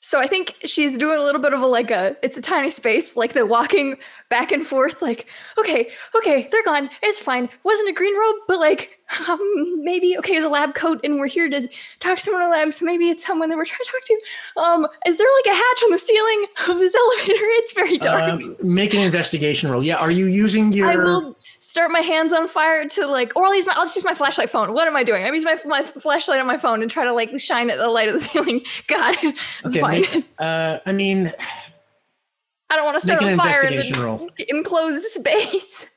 [0.05, 2.71] so I think she's doing a little bit of a like a it's a tiny
[2.71, 3.97] space, like they're walking
[4.29, 6.91] back and forth, like, okay, okay, they're gone.
[7.03, 7.49] It's fine.
[7.63, 8.99] Wasn't a green robe, but like
[9.29, 11.69] um, maybe okay, it's a lab coat and we're here to
[12.01, 14.03] talk to someone in a lab, so maybe it's someone that we're trying to talk
[14.05, 14.61] to.
[14.61, 17.47] Um, is there like a hatch on the ceiling of this elevator?
[17.61, 18.43] It's very dark.
[18.43, 19.85] Um, make an investigation roll.
[19.85, 20.89] Yeah, are you using your?
[20.89, 23.95] I will start my hands on fire to like, or I'll use my, I'll just
[23.95, 24.73] use my flashlight phone.
[24.73, 25.23] What am I doing?
[25.25, 27.89] I'm using my my flashlight on my phone and try to like shine at the
[27.89, 28.63] light of the ceiling.
[28.89, 30.01] God, it's Okay, fine.
[30.03, 31.33] make- uh, I mean,
[32.69, 34.29] I don't want to start on fire in an roll.
[34.49, 35.89] enclosed space.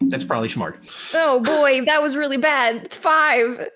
[0.00, 0.78] That's probably smart.
[1.14, 2.92] Oh boy, that was really bad.
[2.92, 3.68] Five.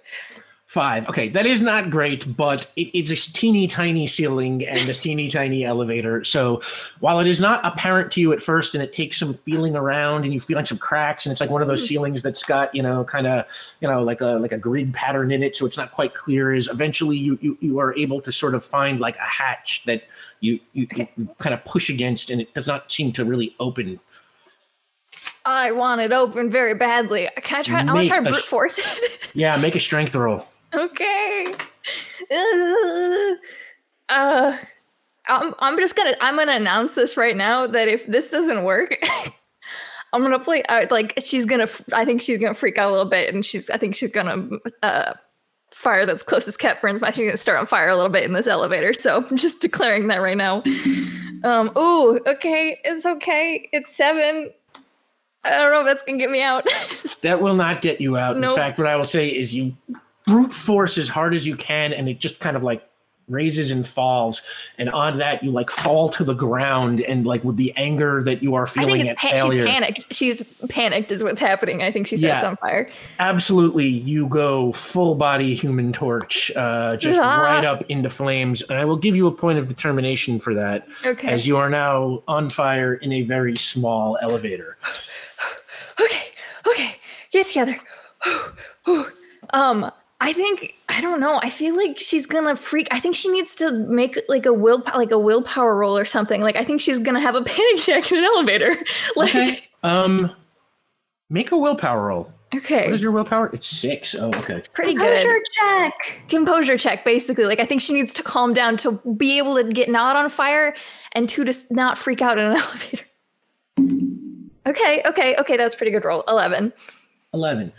[0.76, 1.08] Five.
[1.08, 5.30] Okay, that is not great, but it, it's a teeny tiny ceiling and a teeny
[5.30, 6.22] tiny elevator.
[6.22, 6.60] So
[7.00, 10.24] while it is not apparent to you at first, and it takes some feeling around,
[10.24, 11.86] and you feel like some cracks, and it's like one of those hmm.
[11.86, 13.46] ceilings that's got you know kind of
[13.80, 16.52] you know like a like a grid pattern in it, so it's not quite clear.
[16.54, 20.02] Is eventually you you, you are able to sort of find like a hatch that
[20.40, 23.56] you you, you, you kind of push against, and it does not seem to really
[23.60, 23.98] open.
[25.46, 27.30] I want it open very badly.
[27.36, 27.80] Can I try?
[27.80, 29.20] I want to try brute force it.
[29.32, 30.46] Yeah, make a strength roll.
[30.74, 31.46] Okay.
[34.08, 34.56] Uh,
[35.28, 38.96] I'm I'm just gonna I'm gonna announce this right now that if this doesn't work,
[40.12, 43.10] I'm gonna play uh, like she's gonna I think she's gonna freak out a little
[43.10, 44.48] bit and she's I think she's gonna
[44.82, 45.14] uh
[45.72, 47.02] fire that's closest cat burns.
[47.02, 48.94] I think gonna start on fire a little bit in this elevator.
[48.94, 50.62] So I'm just declaring that right now.
[51.44, 51.70] Um.
[51.76, 52.20] Ooh.
[52.26, 52.78] Okay.
[52.84, 53.68] It's okay.
[53.72, 54.50] It's seven.
[55.44, 56.66] I don't know if that's gonna get me out.
[57.22, 58.36] That will not get you out.
[58.36, 58.50] Nope.
[58.50, 59.74] In fact, what I will say is you
[60.26, 62.82] brute force as hard as you can, and it just kind of like
[63.28, 64.40] raises and falls.
[64.78, 68.40] And on that, you like fall to the ground, and like with the anger that
[68.42, 70.14] you are feeling I think it's pa- she's panicked.
[70.14, 71.82] She's panicked is what's happening.
[71.82, 72.48] I think she sets Yeah.
[72.50, 72.88] on fire.
[73.18, 77.42] absolutely, you go full body Human Torch, uh, just Ah.
[77.42, 78.62] right up into flames.
[78.62, 81.28] And I will give you a point of determination for that, Okay.
[81.28, 84.76] as you are now on fire in a very small elevator.
[86.00, 86.26] okay.
[86.68, 86.96] Okay.
[87.32, 87.78] Get together.
[89.50, 89.90] um,
[90.20, 91.38] I think I don't know.
[91.42, 92.88] I feel like she's gonna freak.
[92.90, 96.40] I think she needs to make like a will like a willpower roll or something.
[96.40, 98.74] Like I think she's gonna have a panic attack in an elevator.
[99.16, 99.60] like Okay.
[99.82, 100.32] Um,
[101.28, 102.32] make a willpower roll.
[102.54, 102.86] okay.
[102.86, 103.50] What is your willpower?
[103.52, 104.14] It's six.
[104.14, 104.54] Oh, okay.
[104.54, 105.42] It's pretty Composure good.
[105.60, 106.20] check.
[106.28, 107.44] Composure check, basically.
[107.44, 110.30] Like I think she needs to calm down to be able to get not on
[110.30, 110.74] fire
[111.12, 113.04] and two to just not freak out in an elevator.
[114.66, 115.56] Okay, okay, okay.
[115.56, 116.24] That was pretty good roll.
[116.26, 116.72] Eleven.
[117.36, 117.72] 11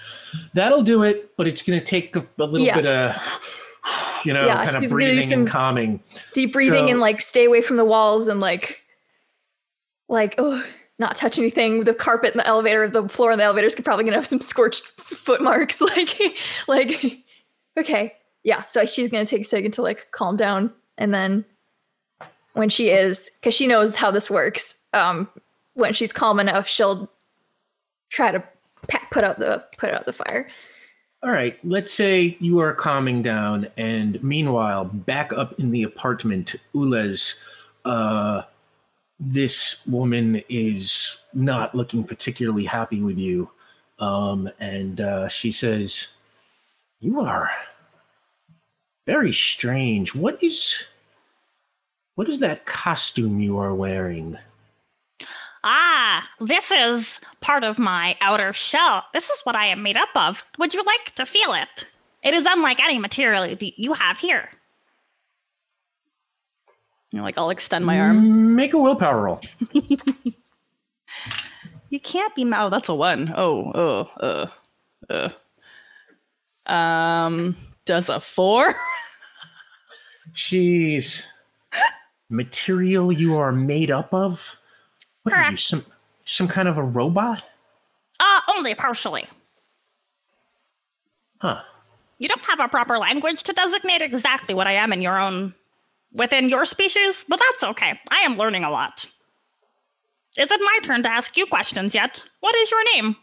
[0.54, 2.76] that'll do it but it's going to take a, a little Yeah.
[2.76, 6.02] bit of you know Yeah, kind of she's gonna do breathing and calming.
[6.34, 8.82] deep breathing So- and like stay away from the walls and like
[10.10, 10.64] like oh
[11.00, 11.84] not touch anything.
[11.84, 14.40] The carpet in the elevator the floor in the elevators could probably gonna have some
[14.40, 16.18] scorched f- foot marks like
[16.68, 17.20] like
[17.78, 18.14] okay.
[18.44, 21.46] Yeah so she's gonna take a second to like calm down and then
[22.54, 25.30] when she is because she knows how this works um
[25.76, 27.12] when she's calm enough she'll
[28.10, 28.44] try to
[29.12, 30.50] put out the put out the fire.
[31.24, 36.56] All right let's say you are calming down and meanwhile back up in the apartment
[36.76, 37.40] Ulez
[37.86, 38.44] uh
[39.20, 43.50] this woman is not looking particularly happy with you
[43.98, 46.08] um and uh she says
[47.00, 47.50] you are
[49.08, 50.14] very strange.
[50.14, 50.84] What is
[52.16, 54.38] what is that costume you are wearing
[55.70, 59.04] Ah, this is part of my outer shell.
[59.14, 60.46] This is what I am made up of.
[60.58, 61.86] Would you like to feel it?
[62.24, 64.50] It is unlike any material that you have here.
[67.12, 68.56] You're like I'll extend my arm.
[68.56, 69.42] Make a willpower roll.
[71.90, 72.66] You can't be mad.
[72.66, 73.34] Oh, that's a one.
[73.36, 73.72] Oh,
[74.20, 74.50] oh,
[75.10, 75.30] uh,
[76.70, 76.72] uh.
[76.72, 78.76] Um, does a four?
[80.34, 81.26] She's
[82.30, 84.58] material you are made up of.
[85.32, 85.58] What are you?
[85.58, 85.86] Some
[86.26, 87.44] some kind of a robot?
[88.20, 89.26] Uh, only partially.
[91.40, 91.62] Huh.
[92.18, 95.54] You don't have a proper language to designate exactly what I am in your own
[96.14, 98.00] within your species, but that's okay.
[98.10, 99.06] I am learning a lot.
[100.38, 102.22] Is it my turn to ask you questions yet?
[102.40, 103.16] What is your name?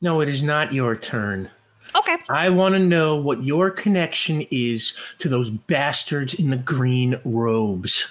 [0.00, 1.50] No, it is not your turn.
[1.94, 2.16] Okay.
[2.28, 8.06] I want to know what your connection is to those bastards in the green robes.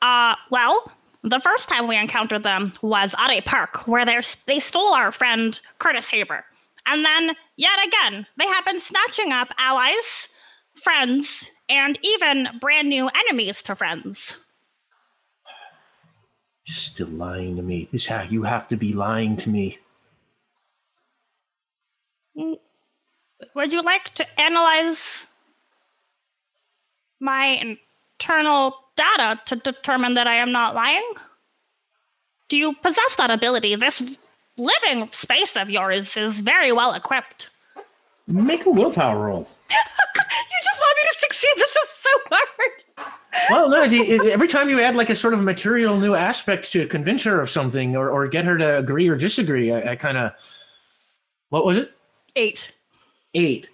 [0.00, 0.92] Uh, well,
[1.22, 5.12] the first time we encountered them was at a park where they they stole our
[5.12, 6.44] friend Curtis Haber.
[6.86, 10.28] And then, yet again, they have been snatching up allies,
[10.74, 14.36] friends, and even brand new enemies to friends.
[16.64, 17.88] You're still lying to me.
[17.92, 19.78] This how you have to be lying to me.
[23.54, 25.26] Would you like to analyze
[27.20, 27.76] my
[28.20, 31.08] internal data to determine that I am not lying?
[32.48, 33.74] Do you possess that ability?
[33.76, 34.18] This
[34.56, 37.48] living space of yours is very well equipped.
[38.26, 39.48] Make a willpower roll.
[40.50, 41.52] You just want me to succeed.
[41.56, 43.12] This is so hard.
[43.50, 46.72] Well, no, see, it- every time you add like a sort of material new aspect
[46.72, 49.96] to convince her of something or, or get her to agree or disagree, I, I
[49.96, 50.32] kind of.
[51.50, 51.92] What was it?
[52.34, 52.76] Eight.
[53.34, 53.68] Eight.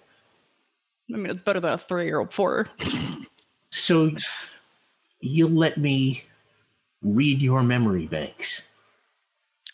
[1.13, 2.67] I mean, it's better than a three or a four.
[3.71, 4.11] So
[5.25, 6.23] you'll let me
[7.01, 8.61] read your memory banks.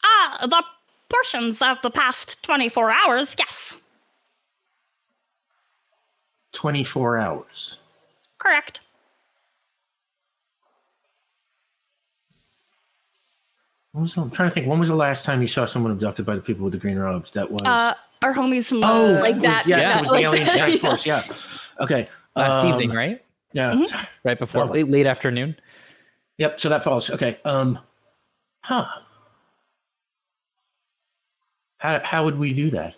[0.04, 0.64] Ah, the
[1.10, 3.80] portions of the past 24 hours, yes.
[6.54, 7.78] 24 hours.
[8.38, 8.80] Correct.
[13.92, 14.68] When was the, I'm trying to think.
[14.68, 16.98] When was the last time you saw someone abducted by the people with the green
[16.98, 17.32] robes?
[17.32, 17.62] That was.
[17.64, 20.22] Uh, our homies from oh, uh, like it was- that, Yes, yeah, it was like
[20.22, 21.06] the alien strike force.
[21.06, 21.24] Yeah.
[21.80, 22.06] Okay.
[22.36, 23.22] Last um, evening, right?
[23.54, 23.86] Yeah.
[24.24, 25.56] Right before late, late afternoon.
[26.38, 26.60] Yep.
[26.60, 27.10] So that falls.
[27.10, 27.38] Okay.
[27.46, 27.80] Um.
[28.64, 28.88] Huh.
[31.78, 32.96] How how would we do that?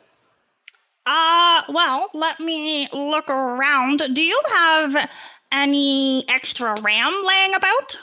[1.06, 4.02] Uh, well, let me look around.
[4.14, 5.10] Do you have
[5.52, 7.98] any extra RAM laying about?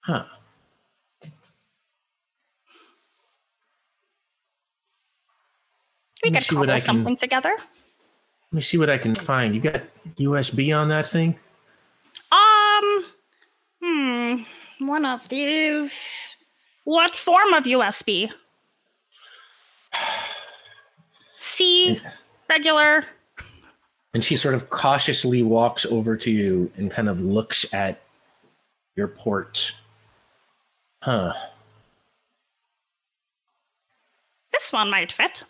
[0.00, 0.24] Huh.
[6.24, 7.56] We Let could see cobble I can- something together.
[8.52, 9.54] Let me see what I can find.
[9.54, 9.82] You got
[10.16, 11.38] USB on that thing?
[12.30, 13.04] Um,
[13.82, 14.42] hmm,
[14.86, 16.36] one of these.
[16.84, 18.30] What form of USB?
[21.36, 22.00] C,
[22.48, 23.04] regular.
[24.14, 28.00] And she sort of cautiously walks over to you and kind of looks at
[28.94, 29.74] your port.
[31.02, 31.34] Huh.
[34.52, 35.42] This one might fit.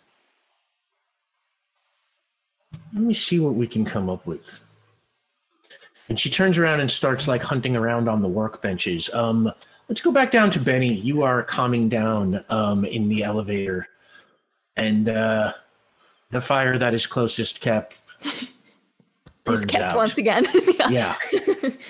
[2.97, 4.66] Let me see what we can come up with.
[6.09, 9.14] And she turns around and starts like hunting around on the workbenches.
[9.14, 9.52] Um,
[9.90, 10.94] let's go back down to Benny.
[10.94, 13.86] You are calming down um, in the elevator,
[14.78, 15.52] and uh,
[16.31, 17.97] the fire that is closest kept
[19.44, 19.97] burns kept out.
[19.97, 20.47] once again.
[20.89, 21.16] yeah.
[21.32, 21.70] Yeah.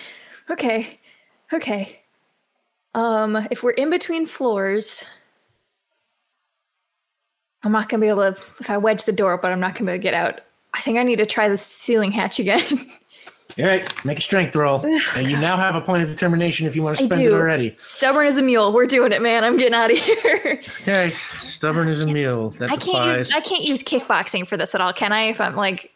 [0.49, 0.93] Okay.
[1.53, 2.01] Okay.
[2.95, 5.05] Um, if we're in between floors,
[7.65, 8.41] I'm not gonna be able to.
[8.61, 10.41] If I wedge the door but I'm not gonna be able to get out.
[10.77, 12.63] I think I need to try the ceiling hatch again.
[13.59, 14.05] All right.
[14.05, 14.85] Make a strength roll.
[15.17, 17.75] and you now have a point of determination if you want to spend it already.
[17.81, 18.73] Stubborn as a mule.
[18.73, 19.45] We're doing it, man.
[19.45, 20.61] I'm getting out of here.
[20.83, 21.09] Okay.
[21.41, 22.51] Stubborn as a mule.
[22.51, 23.33] That I can't use.
[23.33, 25.23] I can't use kickboxing for this at all, can I?
[25.29, 25.91] If I'm like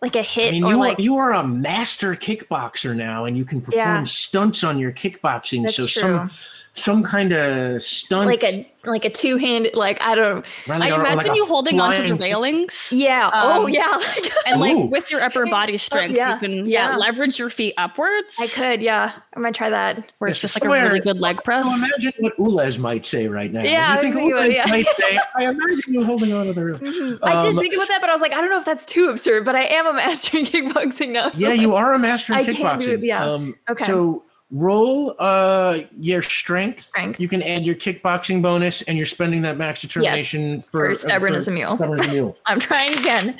[0.00, 3.36] like a hit I mean, you, like are, you are a master kickboxer now, and
[3.36, 4.02] you can perform Yeah.
[4.04, 5.62] stunts on your kickboxing.
[5.62, 6.00] That's so true.
[6.00, 6.30] some
[6.76, 10.90] some kind of stunt, like a like a two handed like I don't Right, I
[10.90, 12.90] or- or imagine like you holding onto the railings.
[12.92, 13.86] yeah oh Um, yeah
[14.16, 14.86] like, And like Ooh.
[14.86, 16.90] with your upper body strength, yeah, you can yeah.
[16.90, 16.96] yeah.
[16.96, 18.36] leverage your feet upwards.
[18.38, 21.18] I could yeah I'm gonna try that Where it's Yes, just like a really good
[21.18, 21.64] leg press.
[21.64, 23.62] So imagine what Ulez might say right now.
[23.62, 24.66] Yeah, you think I think Ulez yeah.
[24.68, 25.18] might say?
[25.34, 26.76] I imagine you holding on to the rail.
[27.22, 28.84] I did Um, think about that but I was like I don't know if that's
[28.86, 31.98] too absurd but I am a master in kickboxing now so Yeah, you are a
[31.98, 32.88] master in I can do kickboxing.
[32.98, 33.24] it, yeah.
[33.24, 33.84] Um, Okay.
[33.86, 36.82] So roll uh your strength.
[36.82, 37.20] Strength.
[37.20, 41.34] You can add your kickboxing bonus, and you're spending that max determination for, for stubborn
[41.34, 41.76] as a mule.
[41.76, 42.36] Stubborn as a mule.
[42.46, 43.36] I'm trying again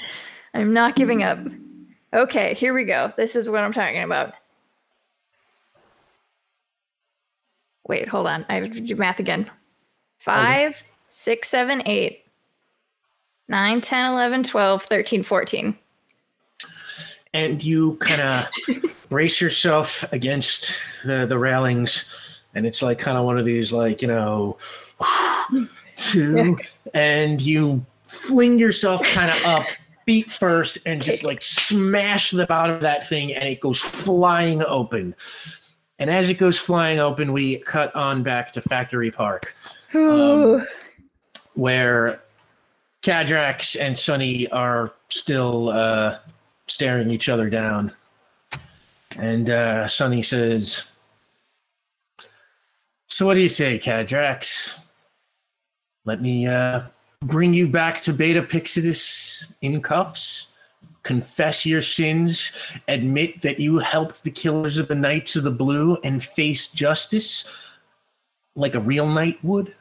[0.55, 1.39] I'm not giving up
[2.15, 4.35] okay here we go this is what I'm talking about
[7.87, 9.51] wait hold on I have to do math again
[10.19, 12.25] five six seven eight
[13.49, 15.77] nine ten eleven twelve thirteen fourteen
[17.33, 18.49] and you kind of
[19.09, 20.73] brace yourself against
[21.05, 22.05] the, the railings
[22.55, 24.57] and it's like kind of one of these like you know
[25.97, 26.59] two
[26.95, 29.67] and you fling yourself kind of up
[30.07, 34.63] feet first and just like smash the bottom of that thing and it goes flying
[34.63, 35.15] open
[35.99, 39.55] and as it goes flying open we cut on back to factory park
[39.95, 40.65] Ooh.
[41.55, 42.23] where
[43.03, 46.19] Cadrax and Sunny are still uh,
[46.77, 47.91] staring each other down.
[49.17, 50.85] And uh, Sunny says,
[53.09, 54.79] So, what do you say, Cadrax?
[56.05, 56.83] Let me uh,
[57.23, 60.49] bring you back to Beta Pyxidis in cuffs?
[61.03, 62.53] Confess your sins,
[62.89, 67.49] admit that you helped the killers of the Knights of the Blue, and face justice
[68.55, 69.75] like a real knight would?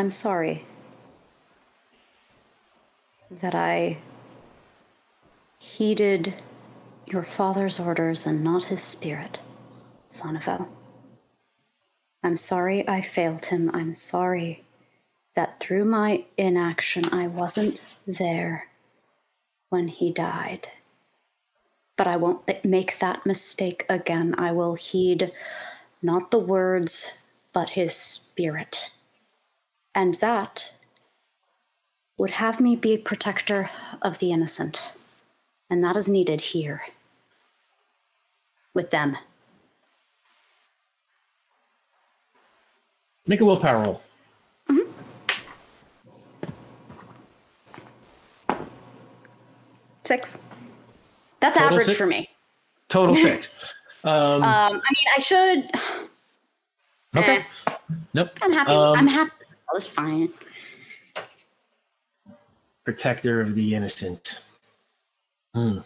[0.00, 0.64] I'm sorry
[3.30, 3.98] that I
[5.58, 6.36] heeded
[7.04, 9.42] your father's orders and not his spirit,
[10.10, 10.68] Sonnefel.
[12.24, 13.70] I'm sorry I failed him.
[13.74, 14.64] I'm sorry
[15.36, 18.68] that through my inaction I wasn't there
[19.68, 20.68] when he died.
[21.98, 24.34] But I won't th- make that mistake again.
[24.38, 25.30] I will heed
[26.00, 27.18] Not the words,
[27.52, 28.92] but his spirit.
[30.00, 30.72] And that
[32.16, 33.68] would have me be a protector
[34.00, 34.92] of the innocent.
[35.68, 36.84] And that is needed here.
[38.72, 39.18] With them.
[43.26, 44.02] Make a willpower roll.
[50.04, 50.38] Six.
[51.40, 51.98] That's Total average six?
[51.98, 52.30] for me.
[52.88, 53.50] Total six.
[54.02, 55.70] Um, Um, I mean, I should.
[57.18, 57.44] okay.
[57.66, 57.72] eh,
[58.14, 58.30] Nope.
[58.40, 58.72] I'm happy.
[58.72, 59.32] Um, I'm happy.
[59.70, 60.30] That was fine.
[62.84, 64.40] Protector of the innocent.
[65.54, 65.78] Hmm.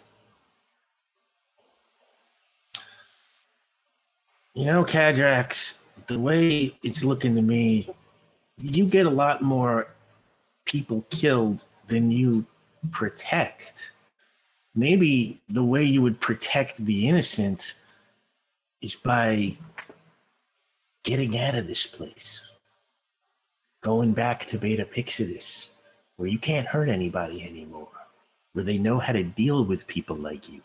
[4.54, 7.90] You know, Cadrax, the way it's looking to me,
[8.56, 9.88] you get a lot more
[10.64, 12.46] people killed than you
[12.90, 13.90] protect.
[14.74, 17.74] Maybe the way you would protect the innocent
[18.80, 19.58] is by
[21.02, 22.53] getting out of this place,
[23.84, 25.68] going back to Beta Pyxidis
[26.16, 27.88] where you can't hurt anybody anymore,
[28.52, 30.62] where they know how to deal with people like you.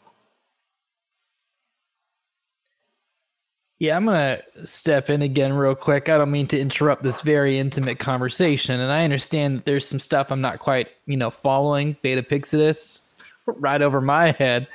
[3.79, 6.09] Yeah, I'm gonna step in again real quick.
[6.09, 9.99] I don't mean to interrupt this very intimate conversation, and I understand that there's some
[9.99, 13.01] stuff I'm not quite, you know, following Beta Pyxidis
[13.45, 14.67] right over my head.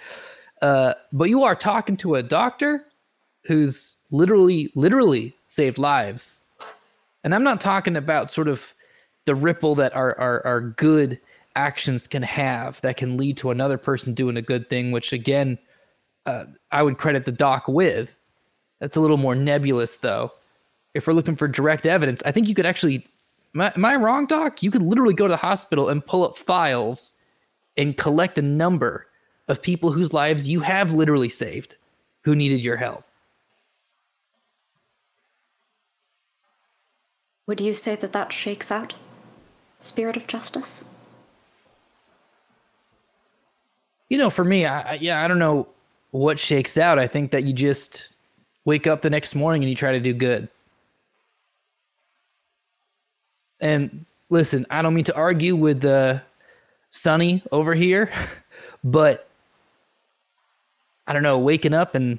[0.63, 2.87] Uh, but you are talking to a doctor
[3.45, 6.44] who's literally, literally saved lives,
[7.25, 8.73] and I'm not talking about sort of
[9.25, 11.21] the ripple that our our, our good
[11.57, 15.59] actions can have that can lead to another person doing a good thing, which again,
[16.27, 18.19] uh, I would credit the doc with.
[18.81, 20.33] That's a little more nebulous, though.
[20.95, 23.07] If we're looking for direct evidence, I think you could actually.
[23.55, 24.65] Am I, am I wrong, Doc?
[24.65, 27.15] You could literally go to the hospital and pull up files
[27.77, 29.07] and collect a number
[29.47, 31.77] of people whose lives you have literally saved
[32.23, 33.04] who needed your help.
[37.47, 38.95] Would you say that that shakes out?
[39.81, 40.85] Spirit of justice?
[44.09, 45.69] You know, for me, I, I, yeah, I don't know
[46.11, 46.99] what shakes out.
[46.99, 48.13] I think that you just
[48.65, 50.49] wake up the next morning and you try to do good.
[53.61, 56.21] And listen, I don't mean to argue with uh,
[56.91, 58.11] Sunny over here,
[58.85, 59.29] but
[61.07, 62.19] I don't know, waking up and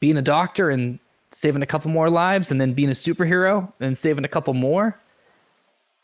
[0.00, 0.98] being a doctor and
[1.34, 5.00] saving a couple more lives and then being a superhero and saving a couple more.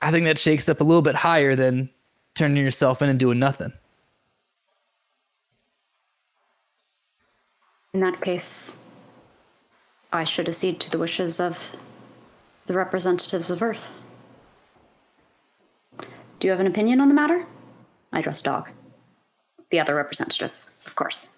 [0.03, 1.91] I think that shakes up a little bit higher than
[2.35, 3.73] turning yourself in and doing nothing.
[7.95, 8.79] In that case,
[10.13, 11.77] I should accede to the wishes of
[12.67, 13.89] the representatives of Earth.
[16.39, 17.47] Do you have an opinion on the matter?
[18.13, 18.71] I trust Dog.
[19.71, 20.53] The other representative,
[20.87, 21.31] of course.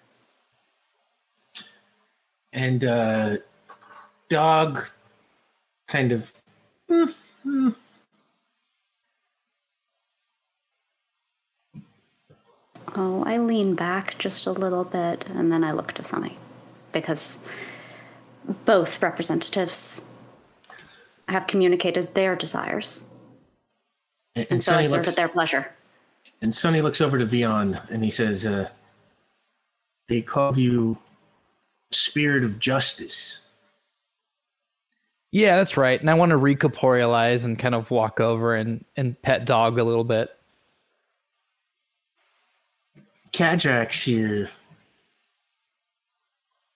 [2.53, 3.37] And uh,
[4.29, 4.87] dog
[5.87, 6.33] kind of
[12.95, 16.37] Oh, I lean back just a little bit and then I look to Sunny.
[16.91, 17.43] Because
[18.65, 20.09] both representatives
[21.27, 23.09] have communicated their desires.
[24.35, 25.71] and, And so I serve looks at their pleasure.
[26.41, 28.69] and Sunny looks over to Vion and he says, uh,
[30.07, 30.97] "They called you
[31.91, 33.45] Spirit of Justice."
[35.33, 35.99] Yeah, that's right.
[35.99, 39.83] And I want to recorporealize and kind of walk over and, and pet dog a
[39.83, 40.29] little bit.
[43.31, 44.51] Cadrax here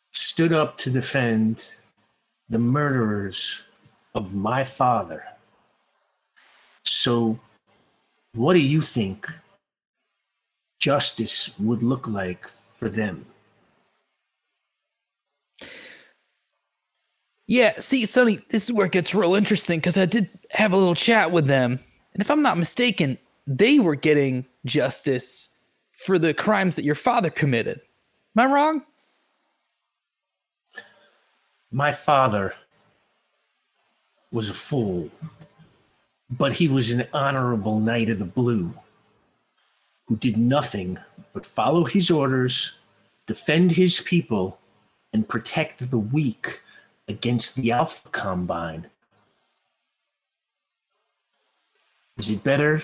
[0.10, 1.72] stood up to defend
[2.50, 3.62] the murderers
[4.16, 5.24] of my father.
[6.84, 7.40] So,
[8.34, 9.32] what do you think
[10.80, 13.24] justice would look like for them?
[17.48, 20.78] Yeah, see, Sunny, this is where it gets real interesting because I did have a
[20.78, 21.80] little chat with them.
[22.14, 23.18] And if I'm not mistaken,
[23.48, 25.48] they were getting justice
[25.98, 27.80] for the crimes that your father committed.
[28.36, 28.82] Am I wrong?
[31.72, 32.54] My father
[34.32, 35.10] was a fool,
[36.30, 38.74] but he was an honorable knight of the blue
[40.06, 40.98] who did nothing
[41.34, 42.74] but follow his orders,
[43.26, 44.60] defend his people,
[45.14, 46.62] and protect the weak
[47.08, 48.88] against the Alpha Combine.
[52.18, 52.82] Is it better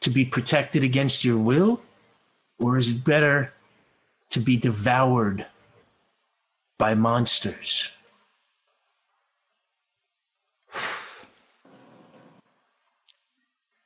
[0.00, 1.80] to be protected against your will,
[2.58, 3.52] or is it better
[4.30, 5.46] to be devoured
[6.78, 7.90] by monsters?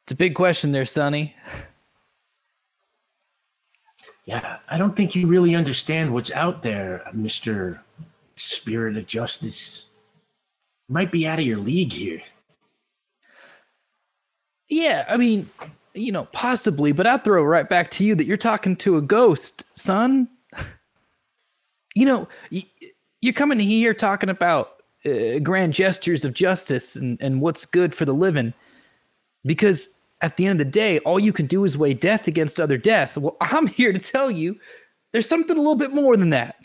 [0.05, 1.35] It's a big question there, Sunny.
[4.25, 7.81] Yeah, I don't think you really understand what's out there, Mr.
[8.37, 9.91] Spirit of Justice.
[10.89, 12.21] might be out of your league here.
[14.69, 15.51] Yeah, I mean,
[15.95, 19.03] you know, possibly, but I'd throw right back to you that you're talking to a
[19.03, 20.29] ghost, son.
[21.95, 22.27] You know,
[23.21, 28.07] you're coming here talking about uh, grand gestures of justice and, and what's good for
[28.07, 28.55] the living.
[29.45, 29.91] Because
[30.23, 32.79] at the end of the day, all you can do is weigh death against other
[32.79, 33.19] death.
[33.19, 34.59] Well, I'm here to tell you
[35.13, 36.57] there's something a little bit more than that.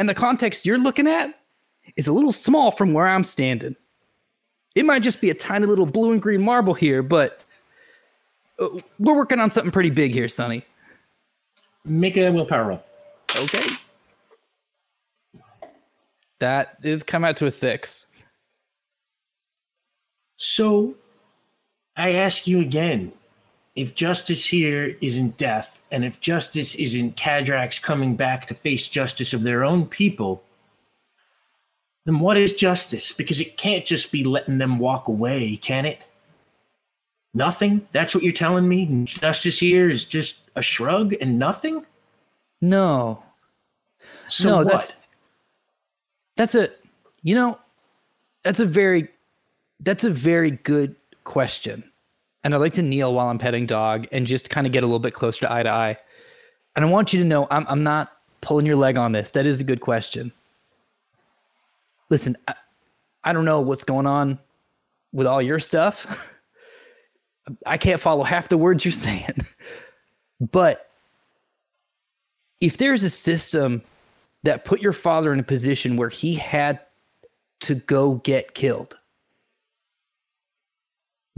[0.00, 1.38] And the context you're looking at
[1.94, 3.76] is a little small from where I'm standing.
[4.74, 7.42] It might just be a tiny little blue and green marble here, but
[8.58, 8.68] uh,
[8.98, 10.64] we're working on something pretty big here, Sunny.
[11.84, 12.82] Make a willpower roll.
[13.36, 13.62] Okay.
[16.38, 18.06] That is come out to a six.
[20.36, 20.94] So,
[21.94, 23.12] I ask you again
[23.80, 29.32] if justice here isn't death, and if justice isn't Cadrax coming back to face justice
[29.32, 30.42] of their own people,
[32.04, 33.12] then what is justice?
[33.12, 36.00] Because it can't just be letting them walk away, can it?
[37.32, 37.86] Nothing?
[37.92, 39.04] That's what you're telling me?
[39.04, 41.86] Justice here is just a shrug and nothing?
[42.60, 43.22] No,
[44.28, 44.66] So No, what?
[44.68, 44.92] that's-
[46.36, 46.70] that's a,
[47.22, 47.58] you know,
[48.42, 49.08] that's a very,
[49.80, 51.89] that's a very good question.
[52.42, 54.86] And I'd like to kneel while I'm petting dog and just kind of get a
[54.86, 55.98] little bit closer to eye to eye.
[56.74, 59.32] And I want you to know I'm, I'm not pulling your leg on this.
[59.32, 60.32] That is a good question.
[62.08, 62.54] Listen, I,
[63.24, 64.38] I don't know what's going on
[65.12, 66.32] with all your stuff.
[67.66, 69.46] I can't follow half the words you're saying.
[70.52, 70.90] But
[72.62, 73.82] if there's a system
[74.42, 76.80] that put your father in a position where he had
[77.60, 78.96] to go get killed,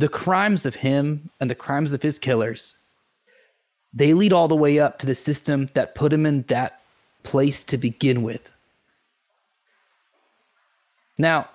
[0.03, 2.74] the crimes of him and the crimes of his killers,
[3.95, 6.81] they lead all the way up to the system that put him in that
[7.23, 8.51] place to begin with.
[11.16, 11.49] Now,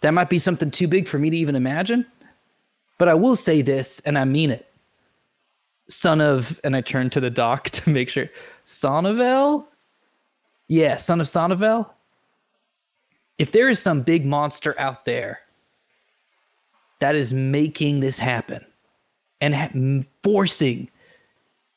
[0.00, 2.04] that might be something too big for me to even imagine,
[2.98, 4.68] but I will say this, and I mean it.
[5.88, 8.28] Son of, and I turn to the doc to make sure,
[8.66, 9.66] Sonnevel?
[10.66, 11.88] Yeah, son of Sonnevel.
[13.38, 15.42] If there is some big monster out there
[17.00, 18.64] that is making this happen
[19.40, 20.88] and ha- forcing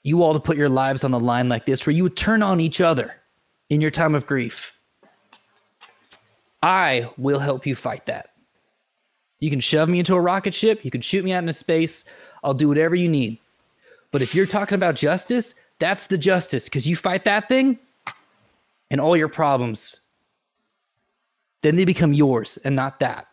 [0.04, 2.44] you all to put your lives on the line like this, where you would turn
[2.44, 3.16] on each other
[3.70, 4.78] in your time of grief,
[6.62, 8.32] I will help you fight that.
[9.40, 12.06] You can shove me into a rocket ship, you can shoot me out into space,
[12.44, 13.40] I'll do whatever you need.
[14.12, 17.80] But if you're talking about justice, that's the justice because you fight that thing
[18.92, 20.02] and all your problems,
[21.62, 23.28] then they become yours and not that.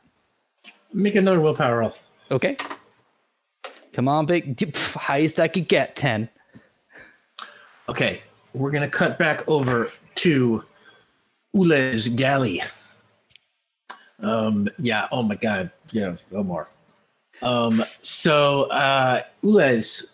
[0.93, 1.95] Make another willpower roll.
[2.31, 2.57] Okay?
[3.93, 4.57] Come on, big.
[4.57, 6.29] d- pff, Highest I could get 10.
[7.89, 8.23] Okay,
[8.55, 10.65] we're gonna cut back over to
[11.53, 12.62] Ule's galley.
[14.21, 15.09] Um, yeah.
[15.11, 15.71] Oh my God.
[15.93, 16.17] Yeah.
[16.31, 16.69] No more.
[17.43, 17.83] Um.
[18.03, 20.05] So, uh, Ulez,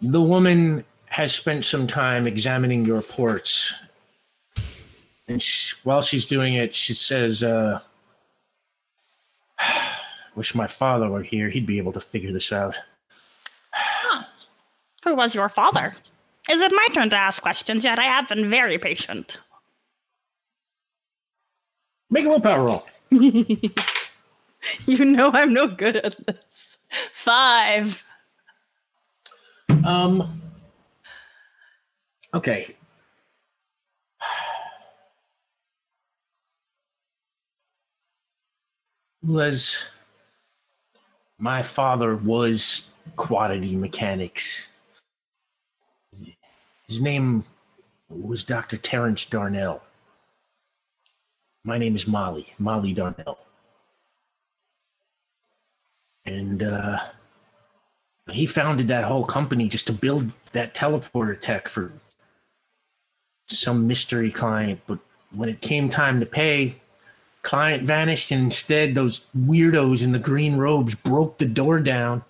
[0.00, 3.74] the woman has spent some time examining your ports,
[5.28, 7.80] and she, while she's doing it, she says, uh,
[10.34, 11.50] "Wish my father were here.
[11.50, 12.76] He'd be able to figure this out."
[15.04, 15.94] Who was your father?
[16.50, 17.98] Is it my turn to ask questions yet?
[17.98, 19.36] I have been very patient.
[22.10, 22.86] Make a willpower roll.
[24.86, 26.78] You know I'm no good at this.
[27.12, 28.02] Five.
[29.84, 30.40] Um.
[32.32, 32.74] Okay.
[39.26, 39.84] Was
[41.38, 44.70] my father was Quoddity mechanics.
[46.88, 47.44] His name
[48.08, 48.76] was Dr.
[48.76, 49.82] Terrence Darnell.
[51.64, 53.38] My name is Molly, Molly Darnell.
[56.26, 56.98] And uh
[58.30, 61.92] he founded that whole company just to build that teleporter tech for
[63.46, 64.98] some mystery client but
[65.32, 66.74] when it came time to pay
[67.44, 72.24] client vanished and instead those weirdos in the green robes broke the door down.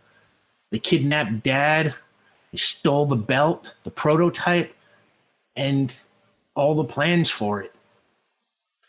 [0.71, 1.95] They kidnapped dad
[2.53, 4.75] they stole the belt the prototype
[5.57, 5.99] and
[6.55, 7.73] all the plans for it.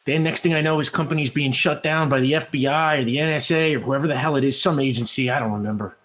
[0.06, 3.18] Then next thing i know his company's being shut down by the fbi or the
[3.18, 5.95] nsa or whoever the hell it is some agency i don't remember.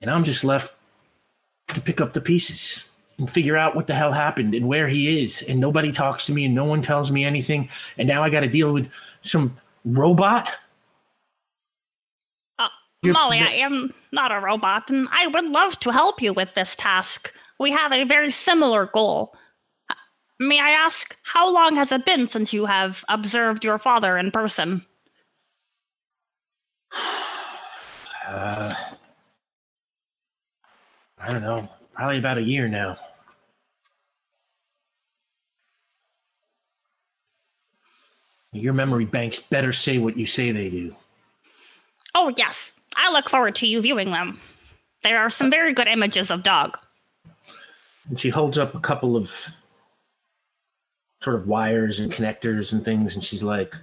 [0.00, 0.74] And I'm just left
[1.68, 2.86] to pick up the pieces
[3.18, 5.42] and figure out what the hell happened and where he is.
[5.42, 7.68] And nobody talks to me and no one tells me anything.
[7.98, 8.90] And now I got to deal with
[9.22, 10.48] some robot.
[12.58, 12.68] Uh,
[13.04, 16.76] Molly, I am not a robot, and I would love to help you with this
[16.76, 17.32] task.
[17.58, 19.34] We have a very similar goal.
[19.90, 19.94] Uh,
[20.40, 24.30] may I ask, how long has it been since you have observed your father in
[24.30, 24.86] person?
[28.24, 28.72] Uh,
[31.18, 31.68] I don't know.
[31.94, 32.98] Probably about a year now.
[38.52, 40.94] Your memory banks better say what you say they do.
[42.14, 42.74] Oh, yes.
[42.96, 44.38] I look forward to you viewing them.
[45.02, 46.78] There are some very good images of dog.
[48.08, 49.48] And she holds up a couple of
[51.20, 53.74] sort of wires and connectors and things, and she's like,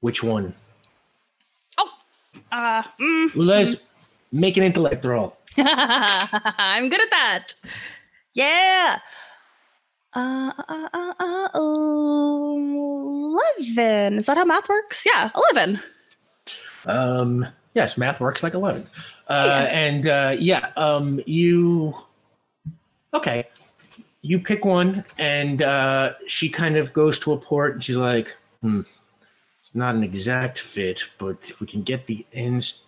[0.00, 0.54] Which one?
[1.78, 1.88] Oh,
[2.52, 3.80] uh, mm, Ulez,
[4.30, 5.37] make an intellect roll.
[6.58, 7.54] I'm good at that.
[8.34, 8.98] Yeah.
[10.14, 11.48] Uh, uh, uh, uh,
[13.76, 14.18] 11.
[14.18, 15.04] Is that how math works?
[15.04, 15.80] Yeah, 11.
[16.86, 18.86] Um, yes, math works like 11.
[19.28, 21.94] Uh, and uh, yeah, um, you.
[23.12, 23.44] Okay.
[24.22, 28.36] You pick one, and uh, she kind of goes to a port, and she's like,
[28.62, 28.80] hmm,
[29.60, 32.84] it's not an exact fit, but if we can get the ends.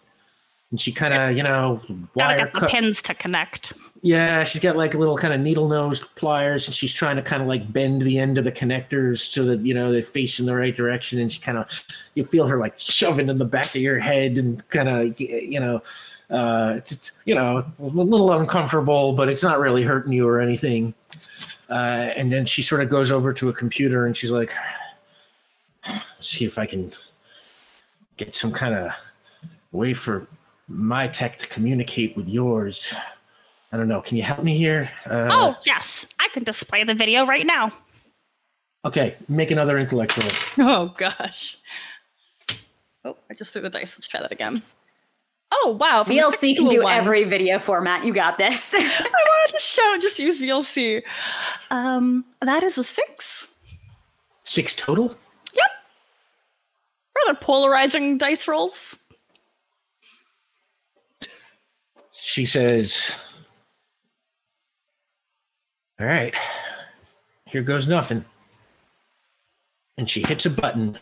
[0.71, 1.81] And she kind of, you know,
[2.17, 3.73] gotta get the pins to connect.
[4.03, 7.23] Yeah, she's got like a little kind of needle nosed pliers, and she's trying to
[7.23, 10.39] kind of like bend the end of the connectors so that you know they face
[10.39, 11.19] in the right direction.
[11.19, 11.69] And she kind of,
[12.15, 15.59] you feel her like shoving in the back of your head, and kind of, you
[15.59, 15.83] know,
[16.31, 20.41] uh, it's, it's you know a little uncomfortable, but it's not really hurting you or
[20.41, 20.95] anything.
[21.69, 24.53] Uh, and then she sort of goes over to a computer, and she's like,
[26.21, 26.93] "See if I can
[28.17, 28.93] get some kind of
[29.73, 30.27] way for
[30.71, 32.95] my tech to communicate with yours."
[33.73, 34.01] I don't know.
[34.01, 34.91] Can you help me here?
[35.07, 36.07] Uh, oh, yes.
[36.19, 37.73] I can display the video right now.
[38.85, 40.31] Okay, make another intellect roll.
[40.69, 41.59] Oh, gosh.
[43.05, 43.97] Oh, I just threw the dice.
[43.97, 44.63] Let's try that again.
[45.53, 46.05] Oh, wow.
[46.05, 46.93] from a six VLC can do one.
[46.93, 48.05] every video format.
[48.05, 48.75] You got this.
[48.79, 51.03] I wanted to show, just use VLC.
[51.71, 53.49] Um, that is a six.
[54.45, 55.17] Six total?
[55.55, 55.71] Yep.
[57.27, 58.97] Rather polarizing dice rolls.
[62.21, 63.15] She says,
[65.99, 66.35] All right,
[67.47, 68.25] here goes nothing.
[69.97, 70.99] And she hits a button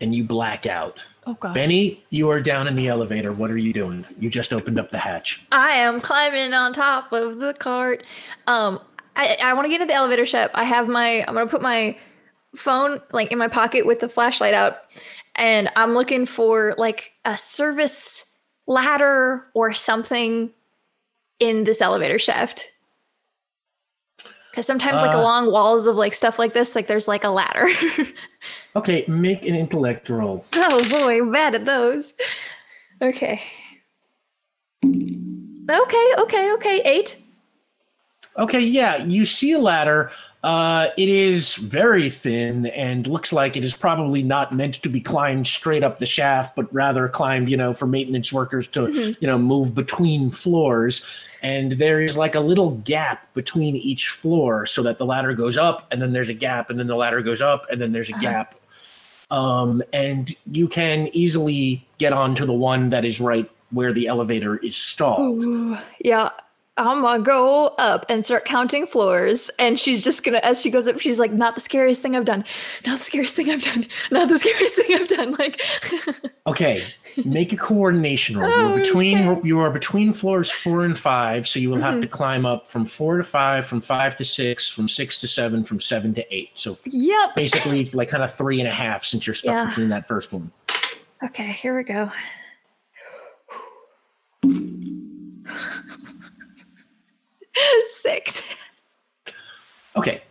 [0.00, 1.06] and you black out.
[1.26, 1.54] Oh, gosh.
[1.54, 3.32] Benny, you are down in the elevator.
[3.32, 4.04] What are you doing?
[4.18, 5.44] You just opened up the hatch.
[5.52, 8.06] I am climbing on top of the cart.
[8.46, 8.80] Um,
[9.16, 10.54] I, I want to get into the elevator shaft.
[10.54, 11.96] I have my, I'm gonna put my
[12.56, 14.86] phone like in my pocket with the flashlight out,
[15.36, 18.29] and I'm looking for like a service
[18.66, 20.50] ladder or something
[21.38, 22.66] in this elevator shaft.
[24.50, 27.30] Because sometimes like Uh, along walls of like stuff like this, like there's like a
[27.30, 27.68] ladder.
[28.76, 30.44] Okay, make an intellect roll.
[30.54, 32.14] oh boy, I'm bad at those.
[33.02, 33.40] Okay.
[34.84, 36.80] Okay, okay, okay.
[36.84, 37.16] Eight.
[38.38, 40.10] Okay, yeah, you see a ladder.
[40.42, 44.98] Uh, it is very thin and looks like it is probably not meant to be
[44.98, 49.26] climbed straight up the shaft, but rather climbed, you know, for maintenance workers to, you
[49.26, 51.04] know, move between floors.
[51.42, 55.58] And there is like a little gap between each floor so that the ladder goes
[55.58, 58.08] up and then there's a gap and then the ladder goes up and then there's
[58.08, 58.54] a gap.
[59.30, 64.56] Um, and you can easily get onto the one that is right where the elevator
[64.56, 65.44] is stalled.
[65.44, 66.30] Ooh, yeah.
[66.76, 69.50] I'm gonna go up and start counting floors.
[69.58, 72.24] And she's just gonna, as she goes up, she's like, not the scariest thing I've
[72.24, 72.44] done.
[72.86, 73.86] Not the scariest thing I've done.
[74.10, 75.32] Not the scariest thing I've done.
[75.32, 75.60] Like,
[76.46, 76.82] Okay,
[77.24, 78.50] make a coordination roll.
[78.52, 79.26] Oh, You're between okay.
[79.26, 79.46] Mm-hmm.
[79.46, 82.86] you are between floors four and five, so you will have to climb up from
[82.86, 86.50] four to five, from five to six, from six to seven, from seven to eight.
[86.54, 87.34] So yep.
[87.36, 89.66] basically, like kind of three and a half since you're stuck Yeah.
[89.66, 90.50] between that first one.
[91.22, 92.10] Okay, here we go.
[97.86, 98.56] Six.
[99.96, 100.22] Okay,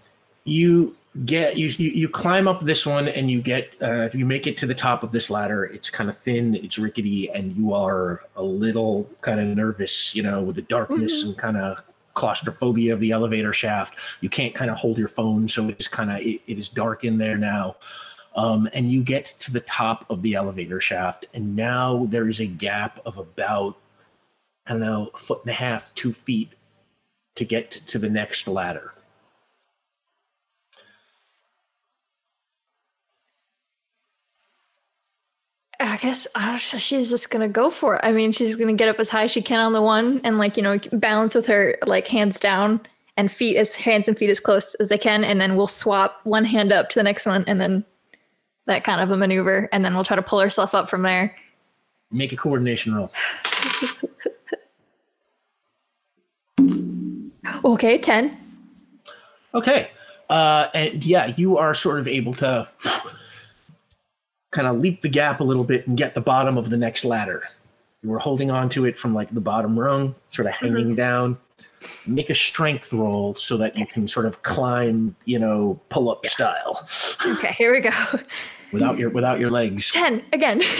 [0.43, 0.95] you
[1.25, 4.57] get you, you you climb up this one and you get uh, you make it
[4.57, 5.65] to the top of this ladder.
[5.65, 10.23] It's kind of thin, it's rickety, and you are a little kind of nervous, you
[10.23, 13.95] know, with the darkness and kind of claustrophobia of the elevator shaft.
[14.21, 17.03] You can't kind of hold your phone, so it's kind of it, it is dark
[17.03, 17.75] in there now.
[18.35, 22.39] Um, and you get to the top of the elevator shaft, and now there is
[22.39, 23.77] a gap of about
[24.67, 26.53] I don't know, a foot and a half, two feet
[27.35, 28.93] to get to the next ladder.
[35.81, 36.27] I guess
[36.77, 38.01] she's just gonna go for it.
[38.03, 40.37] I mean, she's gonna get up as high as she can on the one and
[40.37, 42.81] like you know balance with her like hands down
[43.15, 46.19] and feet as hands and feet as close as they can, and then we'll swap
[46.23, 47.85] one hand up to the next one, and then
[48.65, 51.35] that kind of a maneuver, and then we'll try to pull herself up from there.
[52.11, 53.11] Make a coordination roll.
[57.63, 58.37] Okay, ten.
[59.53, 59.89] Okay.
[60.29, 62.67] Uh, and yeah, you are sort of able to
[64.51, 67.03] kind of leap the gap a little bit and get the bottom of the next
[67.05, 67.43] ladder.
[68.03, 71.37] You were holding on to it from like the bottom rung, sort of hanging down.
[72.05, 76.25] Make a strength roll so that you can sort of climb, you know, pull up
[76.25, 76.87] style
[77.25, 77.89] Okay, here we go.
[78.71, 79.91] without your without your legs.
[79.91, 80.61] 10 again.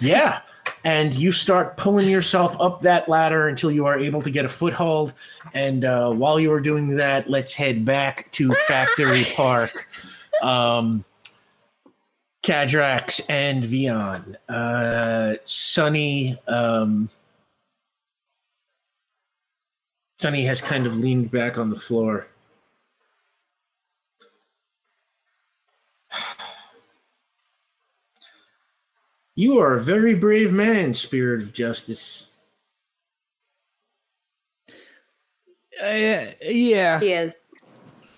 [0.00, 0.40] Yeah.
[0.84, 4.48] And you start pulling yourself up that ladder until you are able to get a
[4.48, 5.12] foothold.
[5.54, 9.88] And uh, while you are doing that, let's head back to Factory Park.
[10.42, 11.04] Um,
[12.42, 14.36] Cadrax and Vion.
[14.48, 16.40] Uh, Sunny.
[16.46, 17.10] Um,
[20.18, 22.26] Sunny has kind of leaned back on the floor.
[29.38, 32.32] You are a very brave man, Spirit of Justice.
[35.80, 36.98] Uh, yeah.
[36.98, 37.36] He is.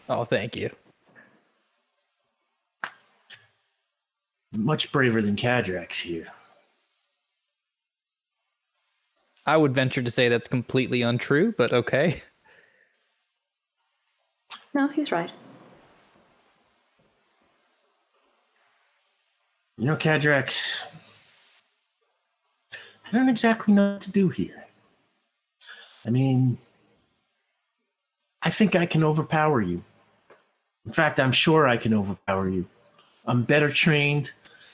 [0.09, 0.71] Oh, thank you.
[4.53, 6.29] Much braver than Cadrax here.
[9.45, 12.23] I would venture to say that's completely untrue, but okay.
[14.73, 15.31] No, he's right.
[19.77, 20.85] You know, Cadrax,
[23.11, 24.65] I don't exactly know what to do here.
[26.07, 26.59] I mean,
[28.43, 29.83] I think I can overpower you.
[30.87, 32.67] In fact, I'm sure I can overpower you.
[33.27, 34.33] I'm better trained,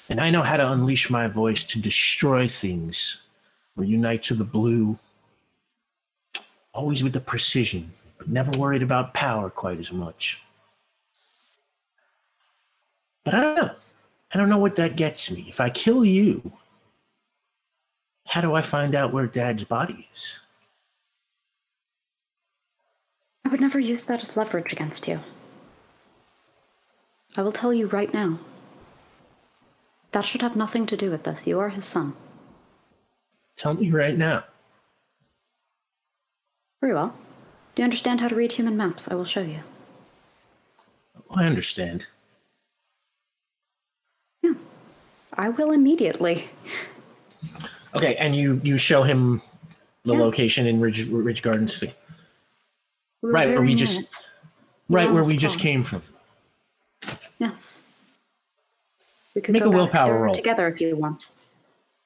[0.08, 3.22] and I know how to unleash my voice to destroy things
[3.76, 4.98] or unite to the blue.
[6.72, 10.42] Always with the precision, but never worried about power quite as much.
[13.24, 13.70] But I don't know.
[14.32, 15.46] I don't know what that gets me.
[15.48, 16.52] If I kill you,
[18.26, 20.40] how do I find out where Dad's body is?
[23.44, 25.20] I would never use that as leverage against you.
[27.36, 28.40] I will tell you right now.
[30.12, 31.46] That should have nothing to do with this.
[31.46, 32.14] You are his son.
[33.56, 34.44] Tell me right now.
[36.80, 37.14] Very well.
[37.74, 39.10] Do you understand how to read human maps?
[39.10, 39.60] I will show you.
[41.30, 42.06] Oh, I understand.
[44.42, 44.54] Yeah.
[45.32, 46.50] I will immediately.
[47.94, 49.40] Okay, and you you show him
[50.04, 50.20] the Yeah.
[50.20, 51.88] location in Ridge Ridge Gardens, We
[53.22, 54.08] were right where we just it.
[54.88, 56.02] right where we just came from.
[57.38, 57.84] Yes.
[59.34, 60.34] We could Make a willpower roll.
[60.34, 61.28] together if you want.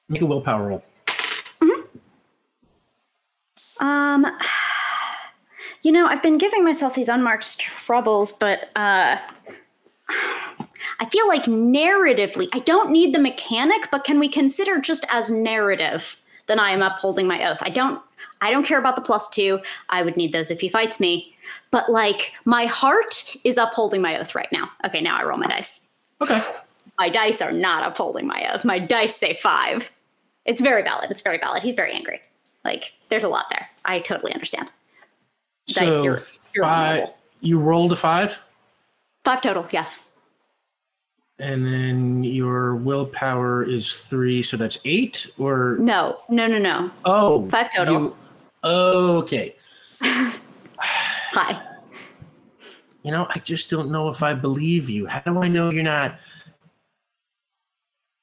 [0.09, 0.83] Make a willpower roll.
[3.79, 4.25] Um,
[5.81, 9.17] you know, I've been giving myself these unmarked troubles, but uh,
[10.99, 15.29] I feel like narratively, I don't need the mechanic, but can we consider just as
[15.31, 17.59] narrative that I am upholding my oath?
[17.61, 18.01] I don't.
[18.39, 19.59] I don't care about the plus two.
[19.89, 21.35] I would need those if he fights me.
[21.71, 24.69] But like, my heart is upholding my oath right now.
[24.85, 25.87] Okay, now I roll my dice.
[26.21, 26.39] Okay.
[26.99, 28.63] My dice are not upholding my oath.
[28.63, 29.91] My dice say five.
[30.45, 31.09] It's very valid.
[31.09, 31.63] It's very valid.
[31.63, 32.21] He's very angry.
[32.63, 33.69] Like, there's a lot there.
[33.85, 34.69] I totally understand.
[35.67, 36.19] Dice, So you're-
[36.55, 38.39] you're five, you rolled a five,
[39.23, 40.09] Five total, yes.
[41.41, 45.27] And then your willpower is three, so that's eight.
[45.39, 46.91] Or No, no, no, no.
[47.03, 47.93] oh, Five total.
[47.99, 48.15] you-
[48.63, 49.55] oh, okay.
[50.01, 51.61] Hi.
[53.03, 55.07] You know, I just don't know if I believe you.
[55.07, 56.19] How do I know you're not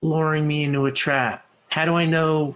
[0.03, 1.45] luring me into a trap?
[1.71, 2.55] How do I know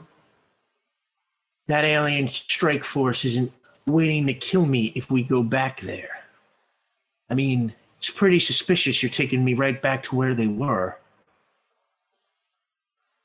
[1.67, 3.53] that alien strike force isn't
[3.87, 6.11] waiting to kill me if we go back there?
[7.29, 10.99] I mean, it's pretty suspicious you're taking me right back to where they were.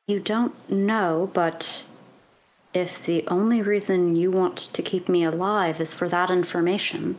[0.05, 1.83] You don't know, but
[2.75, 7.17] if the only reason you want to keep me alive is for that information,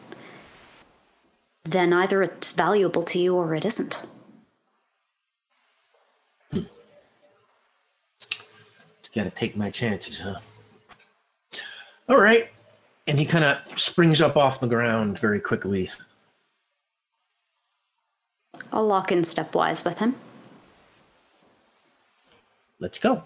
[1.65, 4.07] then either it's valuable to you or it isn't.
[6.53, 6.69] Just
[9.13, 10.39] gotta take my chances, huh?
[12.09, 12.51] All right.
[13.09, 15.91] And he kind of springs up off the ground very quickly.
[18.79, 20.15] I'll lock in stepwise with him.
[22.79, 23.25] let's go.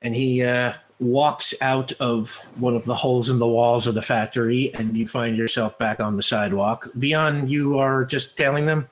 [0.00, 4.02] And he uh, walks out of one of the holes in the walls of the
[4.02, 6.88] factory, and you find yourself back on the sidewalk.
[6.96, 8.88] Vion, you are just tailing them.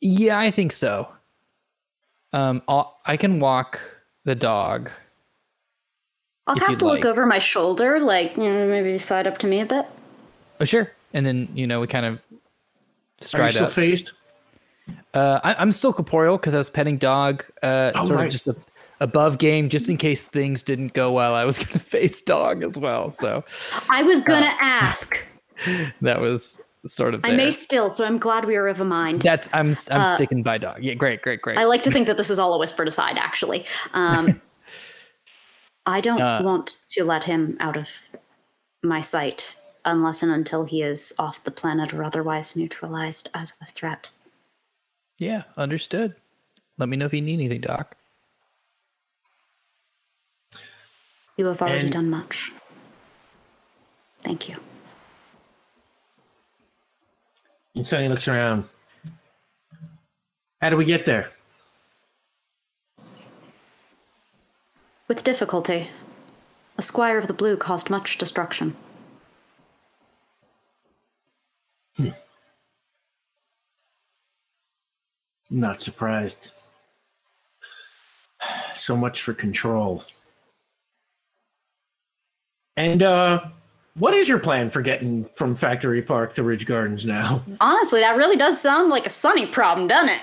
[0.00, 1.08] Yeah, I think so.
[2.32, 3.78] Um, I'll, I can walk
[4.24, 4.90] the dog.
[6.46, 9.36] I'll If cast you'd a look over my shoulder, like you know, maybe side up
[9.38, 9.84] to me a bit.
[10.58, 10.92] Oh, sure.
[11.14, 12.18] And then you know we kind of
[13.20, 13.70] stride Are you stride still up.
[13.72, 14.12] phased?
[15.14, 17.44] Uh, I, I'm still corporeal because I was petting dog.
[17.62, 18.26] Uh, Oh, sort right.
[18.26, 18.56] of just a,
[19.00, 21.34] above game just in case things didn't go well.
[21.34, 23.44] I was going to face dog as well, so
[23.90, 25.22] I was gonna ask.
[26.00, 27.20] that was sort of.
[27.24, 29.22] I may still, so I'm glad we are of a mind.
[29.22, 30.82] That's I'm I'm Uh, sticking by dog.
[30.82, 31.58] Yeah, great, great, great.
[31.58, 33.64] I like to think that this is all a whispered aside, actually.
[33.92, 34.40] Um,
[35.86, 37.88] I don't Uh, want to let him out of
[38.82, 43.66] my sight unless and until he is off the planet or otherwise neutralized as a
[43.66, 44.10] threat.
[45.18, 46.14] yeah, understood.
[46.78, 47.96] Let me know if you need anything, Doc.
[51.36, 52.50] You have already And- done much.
[54.22, 54.56] Thank you.
[57.74, 58.68] And Sunny looks around.
[60.60, 61.30] How do we get there?
[65.08, 65.90] With difficulty,
[66.78, 68.76] a squire of the blue caused much destruction.
[75.50, 76.50] Not surprised.
[78.74, 80.02] So much for control.
[82.76, 83.44] And uh
[83.94, 87.42] what is your plan for getting from Factory Park to Ridge Gardens now?
[87.60, 90.22] Honestly, that really does sound like a sunny problem, doesn't it?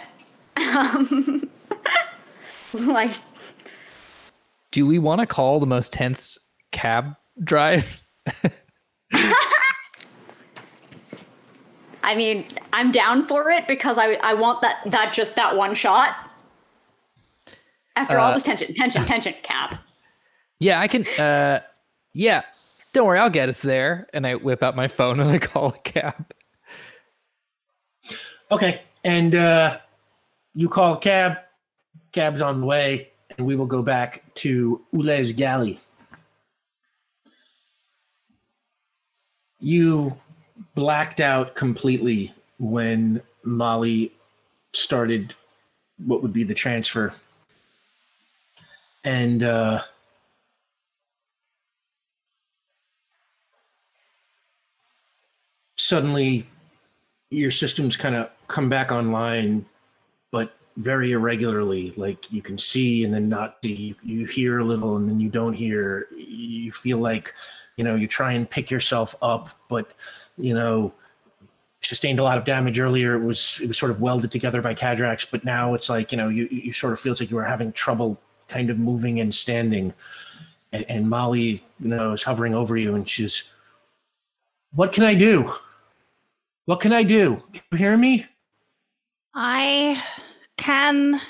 [0.75, 1.49] Um,
[2.87, 3.11] like,
[4.71, 6.39] Do we want to call the most tense
[6.71, 8.01] cab drive?
[12.09, 15.75] I mean, I'm down for it because I I want that that just that one
[15.75, 16.17] shot.
[17.95, 19.77] After all Uh, this tension, tension, tension, cab.
[20.57, 21.05] Yeah, I can.
[21.19, 21.59] Uh,
[22.13, 22.41] yeah,
[22.93, 24.07] don't worry, I'll get us there.
[24.11, 26.33] And I whip out my phone and I call a cab.
[28.49, 28.81] Okay.
[29.03, 29.77] And uh
[30.55, 31.37] you call a cab,
[32.11, 35.77] cab's on the way, and we will go back to Ulez Galley.
[39.59, 40.17] You
[40.75, 44.11] blacked out completely when Molly
[44.73, 45.33] started
[46.05, 47.13] what would be the transfer.
[49.03, 49.81] And uh
[55.77, 56.45] suddenly
[57.31, 59.65] your systems kind of come back online
[60.31, 61.91] but very irregularly.
[61.97, 63.73] Like you can see and then not see.
[64.03, 66.07] You, you hear a little and then you don't hear.
[66.15, 67.33] You feel like
[67.75, 69.91] you know you try and pick yourself up but
[70.39, 70.91] you know
[71.81, 74.73] sustained a lot of damage earlier it was it was sort of welded together by
[74.73, 77.43] Cadrax but now it's like you know you you sort of feels like you were
[77.43, 79.93] having trouble kind of moving and standing
[80.71, 83.51] and, and molly you know is hovering over you and she's
[84.73, 85.51] what can i do
[86.65, 88.25] what can i do can you hear me
[89.33, 90.03] I
[90.57, 91.21] can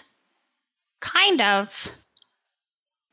[1.01, 1.87] kind of.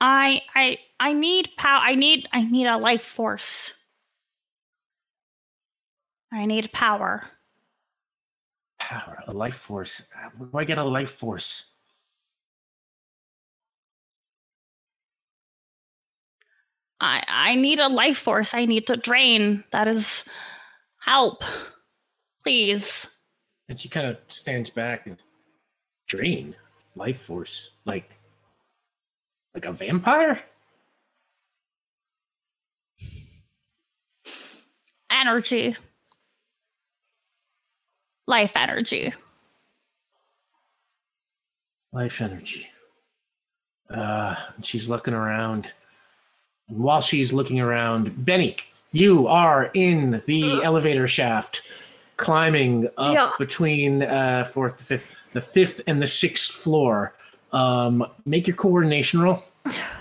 [0.00, 1.80] I I I need power.
[1.82, 3.72] I need I need a life force.
[6.32, 7.24] I need power.
[8.78, 10.02] power, a life force.
[10.14, 11.64] Uh, where do I get a life force?
[17.00, 18.54] I I need a life force.
[18.54, 19.64] I need to drain.
[19.70, 20.24] That is
[21.00, 21.44] help.
[22.42, 23.08] Please.
[23.68, 25.18] And she kind of stands back and
[26.06, 26.54] drain
[26.94, 28.18] life force, like
[29.54, 30.42] like a vampire.
[35.10, 35.76] Energy.
[38.26, 39.12] Life energy.
[41.92, 42.66] Life energy.
[43.88, 45.68] Uh, she's looking around.
[46.68, 48.56] And while she's looking around, Benny,
[48.92, 51.62] you are in the elevator shaft,
[52.16, 53.30] climbing up Yeah.
[53.38, 57.14] between uh, fourth to fifth, the fifth and the sixth floor.
[57.52, 59.44] Um, make your coordination roll.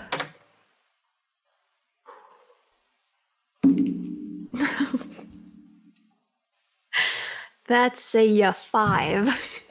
[7.68, 9.40] That's a uh, five.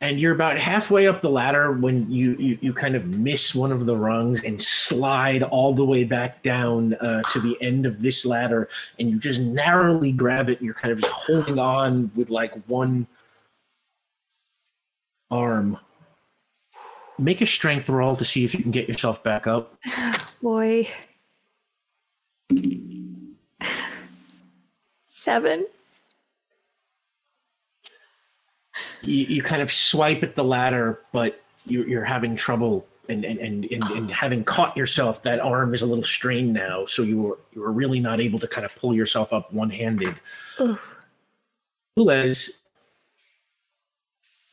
[0.00, 3.70] and you're about halfway up the ladder when you, you you kind of miss one
[3.70, 8.00] of the rungs and slide all the way back down uh, to the end of
[8.00, 8.68] this ladder
[8.98, 12.54] and you just narrowly grab it and you're kind of just holding on with like
[12.66, 13.06] one
[15.30, 15.78] arm
[17.18, 19.78] make a strength roll to see if you can get yourself back up
[20.42, 20.88] Boy.
[25.04, 25.66] Seven.
[29.02, 33.38] You, you kind of swipe at the ladder but you, you're having trouble and and,
[33.38, 37.20] and, and and having caught yourself that arm is a little strained now so you
[37.20, 40.14] were you were really not able to kind of pull yourself up one-handed
[40.58, 40.78] Ugh.
[41.98, 42.50] Ulez,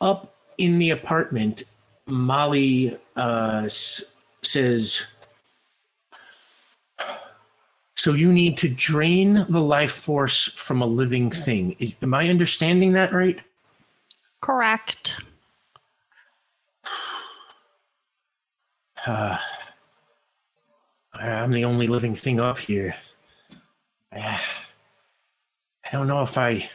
[0.01, 1.64] up in the apartment,
[2.08, 4.03] Molly uh, s-
[4.42, 5.06] says,
[7.95, 11.76] "So you need to drain the life force from a living thing.
[11.80, 13.40] Is, am I understanding that right?"
[14.41, 15.19] Correct.
[19.06, 19.38] Uh,
[21.14, 22.95] I'm the only living thing up here.
[24.14, 24.38] Uh,
[25.85, 26.69] I don't know if I.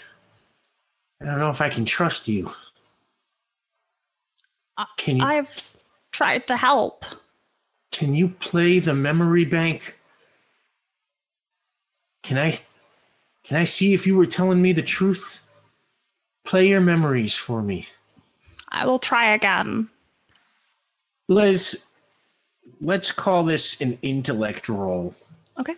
[1.20, 2.50] I don't know if I can trust you.
[4.96, 5.76] Can you I've
[6.10, 7.04] tried to help.
[7.90, 9.98] can you play the memory bank?
[12.22, 12.58] Can I
[13.44, 15.41] can I see if you were telling me the truth?
[16.44, 17.86] Play your memories for me.
[18.68, 19.88] I will try again.
[21.28, 21.76] Let's
[22.80, 25.14] let's call this an intellect roll.
[25.58, 25.76] Okay.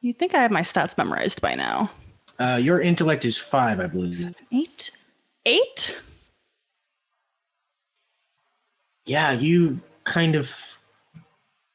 [0.00, 1.90] You think I have my stats memorized by now?
[2.38, 4.34] Uh, your intellect is five, I believe.
[4.52, 4.90] Eight?
[5.46, 5.96] Eight?
[9.06, 10.78] Yeah, you kind of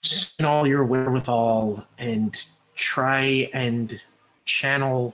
[0.04, 2.46] spend all your wherewithal and
[2.80, 4.02] try and
[4.46, 5.14] channel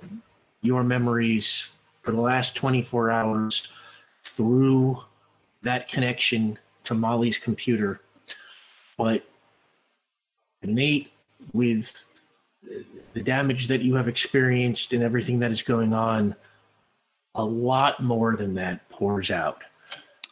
[0.61, 1.71] your memories
[2.03, 3.69] for the last 24 hours
[4.23, 4.97] through
[5.63, 8.01] that connection to Molly's computer.
[8.97, 9.25] But
[10.61, 11.11] Nate,
[11.53, 12.05] with
[13.13, 16.35] the damage that you have experienced and everything that is going on,
[17.33, 19.63] a lot more than that pours out.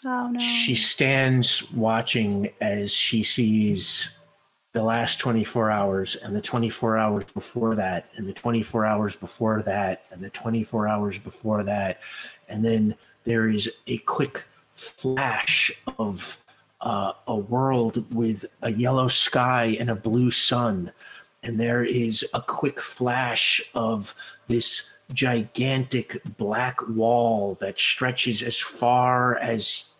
[0.05, 0.39] Oh no.
[0.39, 4.11] She stands watching as she sees
[4.73, 9.61] the last 24 hours and the 24 hours before that and the 24 hours before
[9.61, 11.99] that and the 24 hours before that.
[12.49, 16.43] And then there is a quick flash of
[16.81, 20.91] uh, a world with a yellow sky and a blue sun.
[21.43, 24.15] And there is a quick flash of
[24.47, 29.92] this gigantic black wall that stretches as far as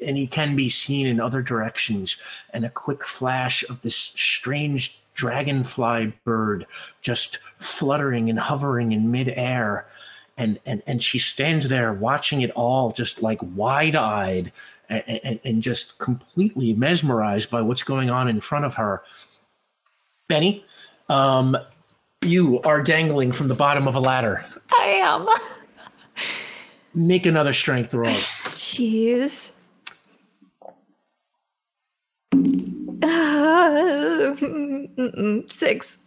[0.00, 2.16] any can be seen in other directions,
[2.52, 6.66] and a quick flash of this strange dragonfly bird
[7.02, 9.86] just fluttering and hovering in midair.
[10.36, 14.50] And, and, and she stands there watching it all, just like wide eyed
[14.88, 19.02] and, and, and just completely mesmerized by what's going on in front of her.
[20.28, 20.64] Benny,
[21.10, 21.56] um,
[22.22, 24.44] you are dangling from the bottom of a ladder.
[24.74, 25.28] I am.
[26.94, 28.06] Make another strength roll.
[28.06, 29.52] Jeez.
[35.48, 35.98] six.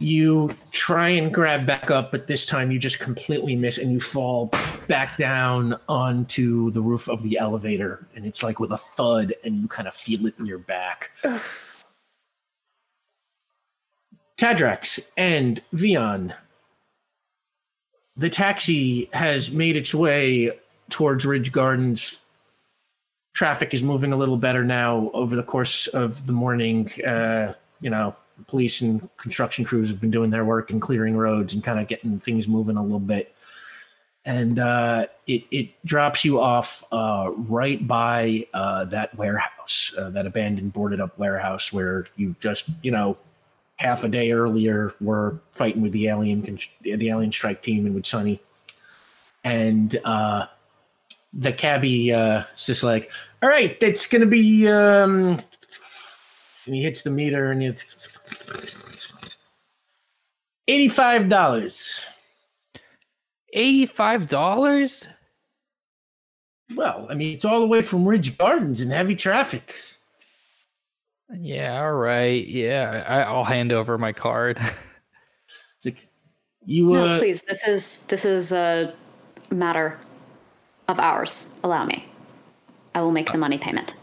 [0.00, 4.00] You try and grab back up, but this time you just completely miss and you
[4.00, 4.52] fall
[4.86, 8.06] back down onto the roof of the elevator.
[8.14, 11.10] And it's like with a thud, and you kind of feel it in your back.
[14.36, 16.32] Cadrax and Vion.
[18.16, 20.52] The taxi has made its way
[20.90, 22.22] towards Ridge Gardens.
[23.38, 26.90] Traffic is moving a little better now over the course of the morning.
[27.02, 28.16] Uh, you know,
[28.48, 31.86] police and construction crews have been doing their work and clearing roads and kind of
[31.86, 33.32] getting things moving a little bit.
[34.24, 40.26] And uh, it it drops you off uh, right by uh, that warehouse, uh, that
[40.26, 43.16] abandoned, boarded up warehouse where you just you know
[43.76, 48.04] half a day earlier were fighting with the alien the alien strike team and with
[48.04, 48.40] Sunny.
[49.44, 50.46] And uh,
[51.32, 53.10] the cabbie uh, is just like,
[53.42, 55.38] all right, that's gonna be um,
[56.66, 59.36] and he hits the meter and it's
[60.68, 62.04] eighty-five dollars.
[63.56, 65.06] $85?
[66.76, 69.74] Well, I mean, it's all the way from Ridge Gardens in heavy traffic.
[71.32, 72.46] Yeah, all right.
[72.46, 74.58] Yeah, I, I'll hand over my card.
[75.76, 76.08] It's like
[76.66, 76.92] you.
[76.92, 77.40] No, Uh, please.
[77.42, 78.92] This is this is a
[79.50, 79.96] matter
[80.88, 81.56] of ours.
[81.62, 82.06] Allow me.
[82.94, 83.94] I will make the money payment.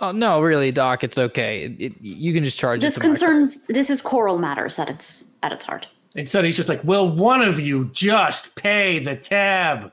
[0.00, 1.64] oh no, really, Doc, it's okay.
[1.64, 3.66] It, it- you can just charge This it to my concerns.
[3.66, 5.86] This is choral matters at its at its heart.
[6.14, 9.92] and so he's just like, "Will one of you just pay the tab?"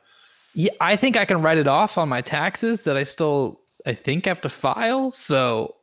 [0.55, 3.93] Yeah, I think I can write it off on my taxes that I still I
[3.93, 5.11] think have to file.
[5.11, 5.75] So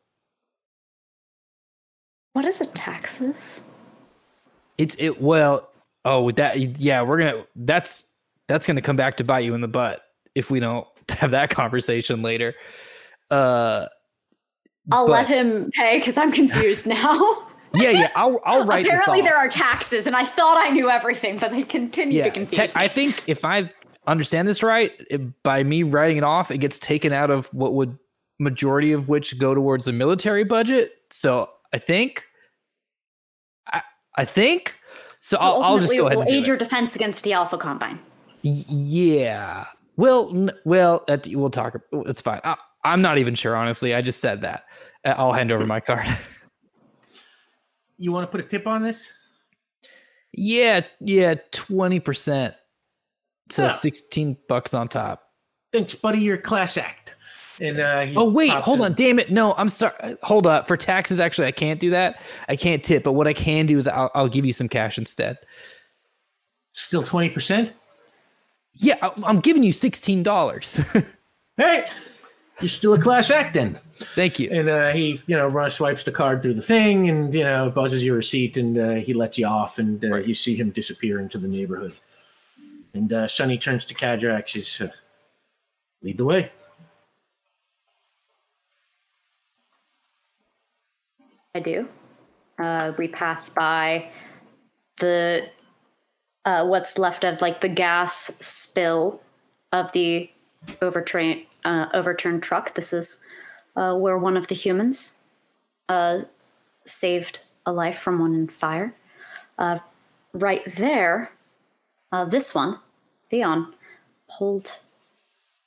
[2.33, 3.63] What is a taxes?
[4.79, 5.71] it's it well
[6.05, 8.09] oh with that yeah we're gonna that's
[8.47, 10.03] that's gonna come back to bite you in the butt
[10.37, 12.55] if we don't have that conversation later.
[13.31, 13.87] Uh
[14.93, 17.49] I'll But- let him pay because I'm confused now.
[17.75, 21.39] yeah yeah I'll I'll write Apparently, there are taxes, and I thought I knew everything,
[21.39, 22.81] but they continue to te- confuse me.
[22.81, 23.69] I think if I
[24.07, 27.75] understand this right, it, by me writing it off, it gets taken out of what
[27.75, 27.99] would
[28.39, 30.93] majority of which go towards the military budget.
[31.11, 32.23] So I think,
[33.73, 33.83] I,
[34.15, 34.75] I think.
[35.19, 37.99] So, So I'll, I'll just go ahead will aid your defense against the Alpha Combine.
[38.45, 39.65] Y- yeah.
[39.97, 41.77] Well, n- well, at, we'll talk.
[41.93, 42.41] It's fine.
[42.45, 43.95] I, I'm not even sure, honestly.
[43.95, 44.65] I just said that.
[45.05, 46.07] Uh, I'll hand over my card.
[47.99, 49.11] You want to put a tip on this?
[50.35, 52.55] yeah, yeah, twenty percent.
[53.51, 55.23] So sixteen bucks on top.
[55.73, 56.19] thanks, buddy.
[56.19, 57.15] You're class act.
[57.59, 58.85] And uh, Oh wait, hold in.
[58.85, 59.31] on, damn it!
[59.31, 60.17] No, I'm sorry.
[60.25, 60.69] Hold up.
[60.69, 62.21] For taxes, actually, I can't do that.
[62.51, 63.03] I can't tip.
[63.03, 65.39] But what I can do is I'll, I'll give you some cash instead.
[66.75, 67.73] Still twenty percent.
[68.77, 70.81] Yeah, I- I'm giving you sixteen dollars.
[71.59, 71.87] Hey,
[72.61, 73.81] you're still a class act then.
[73.95, 74.51] Thank you.
[74.53, 77.71] And uh, he, you know, run, swipes the card through the thing, and you know,
[77.71, 81.19] buzzes your receipt, and uh, he lets you off, and uh, you see him disappear
[81.19, 81.95] into the neighborhood.
[82.93, 84.93] And uh, Sunny turns to Cadrax, says, uh,
[86.03, 86.53] "Lead the way."
[91.55, 91.89] I do.
[92.59, 94.11] Uh, we pass by
[94.99, 95.49] the
[96.47, 99.21] uh, what's left of like the gas spill
[99.73, 100.31] of the
[100.81, 102.75] overtrain uh, overturned truck.
[102.75, 103.23] This is
[103.75, 105.19] uh, where one of the humans
[105.89, 106.21] uh,
[106.87, 108.95] saved a life from one in fire.
[109.59, 109.81] Uh,
[110.33, 111.33] right there,
[112.13, 112.79] uh, this one,
[113.31, 113.73] Vion,
[114.31, 114.79] pulled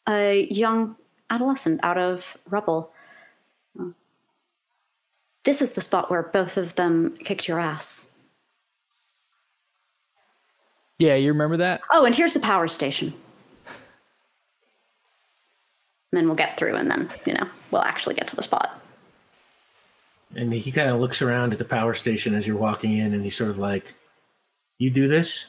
[0.07, 0.95] a young
[1.29, 2.93] adolescent out of rubble.
[5.43, 8.11] This is the spot where both of them kicked your ass.
[10.99, 11.81] Yeah, you remember that?
[11.91, 13.13] Oh, and here's the power station.
[16.11, 18.81] And then we'll get through, and then, you know, we'll actually get to the spot.
[20.35, 23.23] And he kind of looks around at the power station as you're walking in, and
[23.23, 23.95] he's sort of like,
[24.77, 25.47] "You do this?"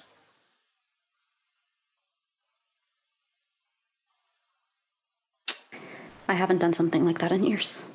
[6.29, 7.91] I haven't done something like that in years.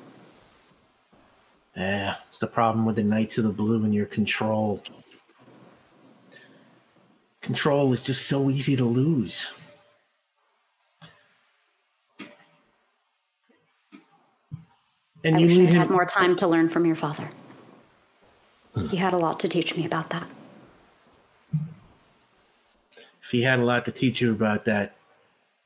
[1.74, 4.82] Yeah, it's the problem with the Knights of the Blue and your control.
[7.46, 9.52] Control is just so easy to lose.
[15.24, 15.92] And I you wish I had him.
[15.92, 17.30] more time to learn from your father.
[18.90, 20.26] He had a lot to teach me about that.
[23.22, 24.96] If he had a lot to teach you about that,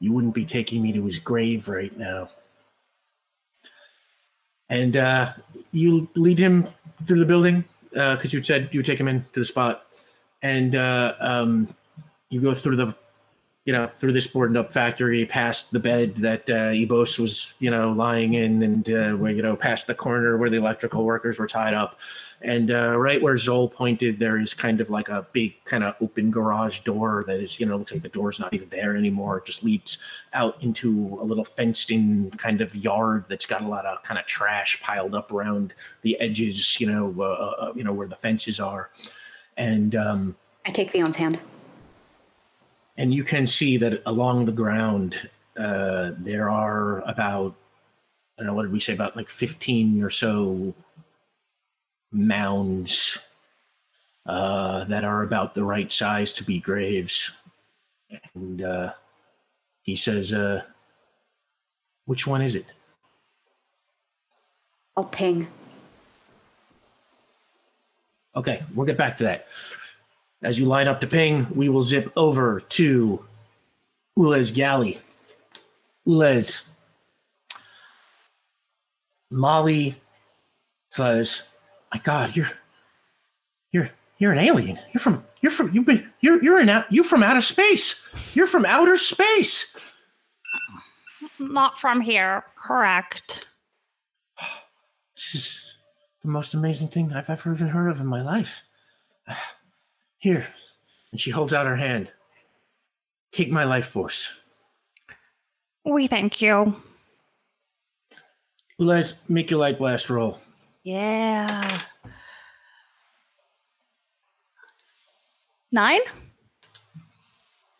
[0.01, 2.29] you wouldn't be taking me to his grave right now.
[4.69, 5.33] And uh,
[5.73, 6.69] you lead him
[7.07, 9.87] through the building because you said you would take him into the spot,
[10.43, 11.75] and uh, um,
[12.29, 12.95] you go through the,
[13.65, 17.71] you know, through this boarded up factory, past the bed that uh, Ebos was, you
[17.71, 21.39] know, lying in, and uh, where you know, past the corner where the electrical workers
[21.39, 21.99] were tied up,
[22.43, 25.95] and uh, right where Zol pointed, there is kind of like a big kind of
[26.01, 29.39] open garage door that is, you know, looks like the door's not even there anymore.
[29.39, 29.99] It just leads
[30.33, 34.19] out into a little fenced in kind of yard that's got a lot of kind
[34.19, 38.17] of trash piled up around the edges, you know, uh, uh, you know, where the
[38.17, 38.89] fences are.
[39.61, 41.39] And, um, I take Vion's hand.
[42.97, 47.55] and you can see that along the ground uh, there are about
[48.39, 50.73] I don't know what did we say about like fifteen or so
[52.11, 53.19] mounds
[54.27, 57.31] uh, that are about the right size to be graves,
[58.35, 58.93] and uh,
[59.83, 60.63] he says, uh,
[62.07, 62.67] "Which one is it?"
[64.97, 65.49] I'll ping.
[68.37, 69.47] Okay, we'll get back to that.
[70.43, 73.25] As you line up to ping, we will zip over to
[74.19, 74.99] Ulez Galley.
[76.07, 76.67] Ulez.
[79.31, 79.97] Molly
[80.91, 81.43] says,
[81.93, 82.51] My God, you're
[83.73, 84.79] you're you're an alien.
[84.93, 88.03] You're from you're from you've been you're you're in out you from outer space.
[88.35, 89.75] You're from outer space.
[91.39, 93.47] Not from here, correct.
[95.17, 95.70] This is
[96.23, 98.63] the most amazing thing I've ever even heard of in my life.
[100.19, 100.47] Here.
[101.13, 102.11] And she holds out her hand.
[103.33, 104.35] Take my life force.
[105.85, 106.77] We thank you.
[108.79, 110.39] Let's make your light blast roll.
[110.83, 111.81] Yeah.
[115.73, 116.01] Nine?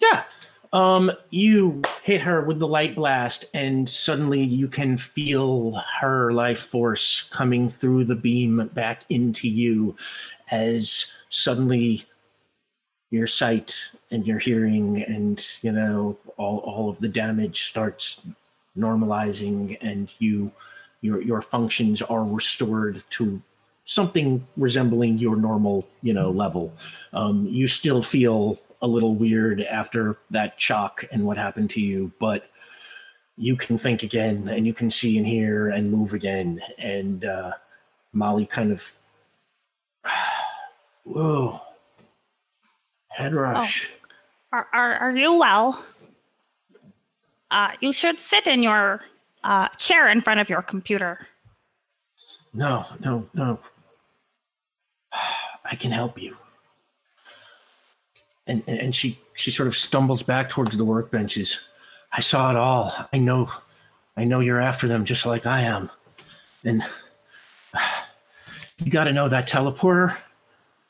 [0.01, 0.25] Yeah.
[0.73, 6.61] Um, you hit her with the light blast, and suddenly you can feel her life
[6.61, 9.97] force coming through the beam back into you
[10.53, 12.05] as suddenly
[13.11, 18.25] your sight and your hearing and you know all, all of the damage starts
[18.79, 20.51] normalizing and you
[21.01, 23.43] your your functions are restored to
[23.83, 26.73] something resembling your normal you know level.
[27.13, 32.11] Um, you still feel a little weird after that shock and what happened to you
[32.19, 32.51] but
[33.37, 37.53] you can think again and you can see and hear and move again and uh,
[38.13, 38.95] molly kind of
[41.05, 41.61] whoa
[43.09, 43.93] head rush
[44.53, 45.85] Are, are, are you well?
[47.53, 49.05] Uh, you should sit in your
[49.45, 51.27] uh, chair in front of your computer.
[52.53, 53.61] No, no, no.
[55.65, 56.37] I can help you.
[58.51, 61.59] And, and she she sort of stumbles back towards the workbenches.
[62.13, 62.93] I saw it all.
[63.13, 63.51] I know,
[64.17, 65.91] I know you're after them just like I am.
[66.65, 66.85] And
[68.85, 70.17] you got to know that teleporter,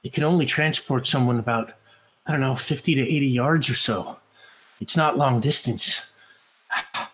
[0.03, 1.75] it can only transport someone about,
[2.27, 4.17] I don't know, 50 to 80 yards or so.
[4.81, 6.05] It's not long distance.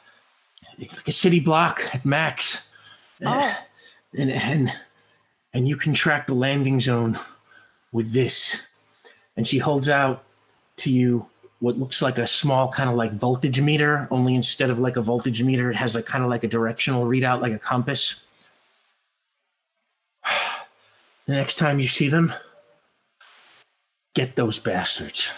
[0.79, 2.61] Like a city block at max.
[3.25, 3.33] Oh.
[3.33, 3.55] Eh,
[4.19, 4.73] and, and,
[5.55, 7.19] and you can track the landing zone
[7.93, 8.61] with this.
[9.39, 10.27] And she holds out
[10.79, 11.27] to you
[11.61, 15.03] what looks like a small kind of like voltage meter, only instead of like a
[15.03, 18.25] voltage meter, it has like kind of like a directional readout, like a compass.
[21.27, 22.33] The next time you see them,
[24.15, 25.33] get those bastards.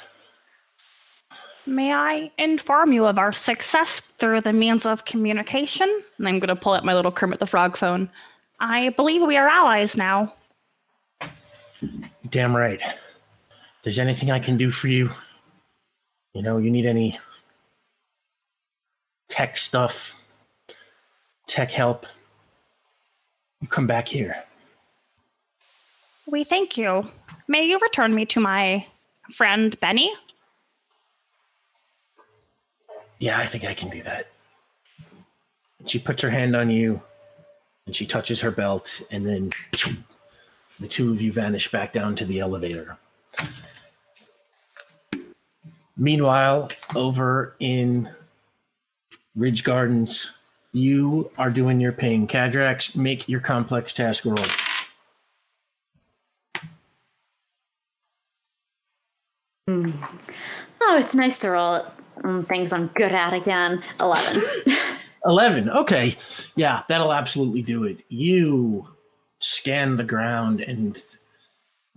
[1.65, 6.03] May I inform you of our success through the means of communication?
[6.19, 8.11] And I'm gonna pull out my little Kermit the Frog phone.
[8.61, 10.35] I believe we are allies now.
[12.29, 12.83] Damn right.
[12.83, 15.11] If there's anything I can do for you,
[16.35, 17.19] you know, you need any
[19.29, 20.21] tech stuff,
[21.47, 22.07] tech help,
[23.61, 24.45] you come back here.
[26.27, 27.05] We thank you.
[27.49, 28.87] May you return me to my
[29.33, 30.13] friend Benny?
[33.19, 34.29] Yeah, I think I can do that.
[35.87, 37.01] She puts her hand on you
[37.87, 39.51] and she touches her belt, and then
[40.81, 42.99] the two of you vanish back down to the elevator.
[45.99, 48.09] Meanwhile, over in
[49.35, 50.39] Ridge Gardens,
[50.73, 52.27] you are doing your pain.
[52.27, 54.37] Cadrax, make your complex task roll.
[59.69, 61.85] Oh, it's nice to roll
[62.25, 63.83] um, things I'm good at again.
[64.01, 64.43] 11.
[65.25, 65.71] 11.
[65.71, 66.17] Okay.
[66.57, 67.99] Yeah, that'll absolutely do it.
[68.09, 68.89] You
[69.41, 71.01] scan the ground and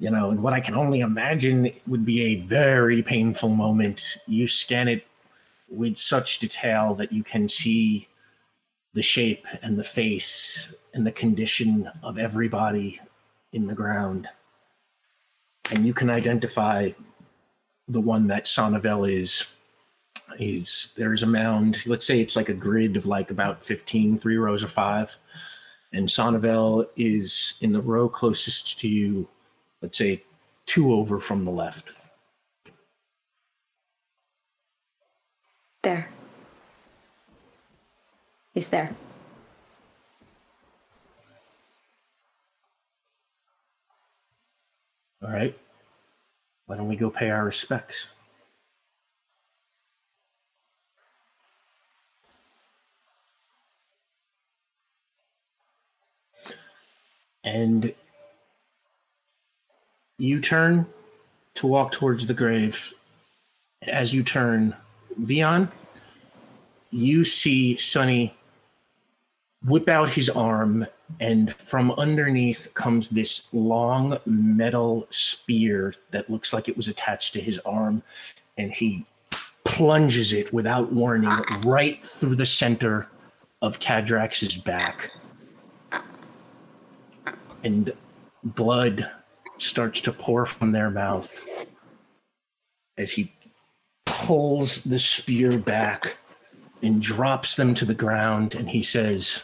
[0.02, 4.18] you know, and what I can only imagine would be a very painful moment.
[4.26, 5.06] You scan it
[5.70, 8.08] with such detail that you can see
[8.96, 13.00] the shape and the face and the condition of everybody
[13.54, 14.28] in the ground.
[15.70, 16.90] And you can identify
[17.88, 19.54] the one that Sonnevel is
[20.40, 24.38] is there's a mound let's say it's like a grid of like about 15 three
[24.38, 25.14] rows of five
[25.92, 29.28] and Sonnevel is in the row closest to you
[29.82, 30.24] let's say
[30.66, 31.92] two over from the left
[35.84, 36.10] there.
[38.54, 38.96] He's there.
[45.24, 45.56] all right
[46.66, 48.08] why don't we go pay our respects
[57.44, 57.94] and
[60.22, 60.86] you turn
[61.56, 62.94] to walk towards the grave.
[63.88, 64.76] As you turn,
[65.26, 65.70] beyond,
[66.92, 68.36] you see Sunny
[69.66, 70.86] whip out his arm,
[71.20, 77.42] and from underneath comes this long metal spear that looks like it was attached to
[77.42, 78.04] his arm,
[78.58, 79.04] and he
[79.64, 81.36] plunges it without warning
[81.66, 83.08] right through the center
[83.64, 85.12] of Cadrax's back
[87.64, 87.92] and
[88.44, 89.10] blood
[89.62, 91.44] starts to pour from their mouth
[92.98, 93.32] as he
[94.06, 96.18] pulls the spear back
[96.82, 99.44] and drops them to the ground and he says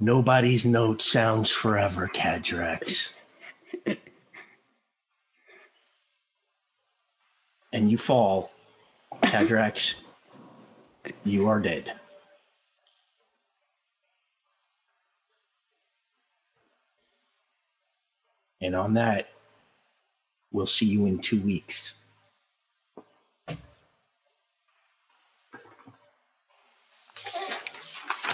[0.00, 3.12] nobody's note sounds forever cadrax.
[7.72, 8.50] And you fall
[9.22, 9.96] cadrax.
[11.24, 11.92] You are dead
[18.60, 19.28] And on that,
[20.52, 21.94] we'll see you in two weeks.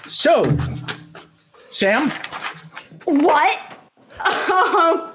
[0.06, 0.44] So,
[1.68, 2.10] Sam,
[3.04, 3.58] What?
[4.20, 5.10] Um,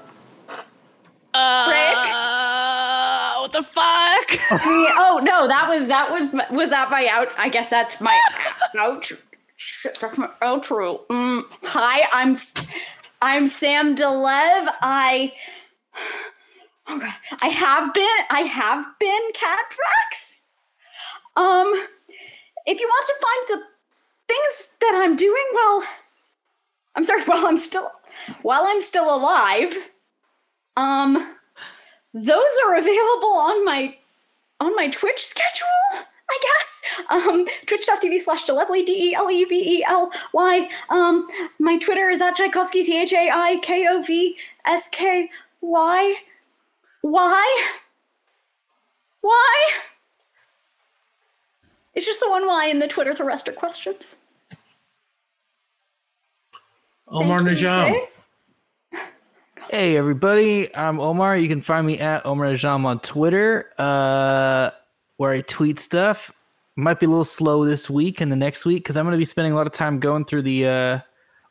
[1.32, 4.40] Uh, what the fuck?
[4.98, 7.28] oh no, that was that was was that my out?
[7.38, 8.18] I guess that's my
[8.78, 9.10] out.
[9.56, 11.06] Shit, that's my outro.
[11.06, 12.52] Mm, hi, I'm S-
[13.22, 14.68] I'm Sam Delev.
[14.80, 15.32] I
[16.88, 20.44] oh god, I have been I have been Cadrax.
[21.36, 21.86] Um,
[22.66, 23.66] if you want to find the
[24.26, 25.82] things that I'm doing, well,
[26.96, 27.22] I'm sorry.
[27.26, 27.90] While I'm still
[28.42, 29.74] while I'm still alive,
[30.76, 31.36] um,
[32.14, 33.96] those are available on my
[34.60, 35.66] on my Twitch schedule,
[36.30, 36.69] I guess.
[37.08, 40.68] Um, twitch.tv slash Delevely, D E L E V E L Y.
[40.88, 41.26] Um,
[41.58, 45.30] my Twitter is at Tchaikovsky, T H A I K O V S K
[45.60, 46.14] Y.
[47.02, 47.72] Why?
[49.22, 49.70] Why?
[51.94, 54.16] It's just the one line in the Twitter thruster questions.
[57.08, 57.98] Omar Najam.
[59.70, 61.36] Hey everybody, I'm Omar.
[61.36, 64.70] You can find me at Omar Najam on Twitter, uh,
[65.16, 66.32] where I tweet stuff.
[66.80, 69.18] Might be a little slow this week and the next week because I'm going to
[69.18, 70.98] be spending a lot of time going through the uh,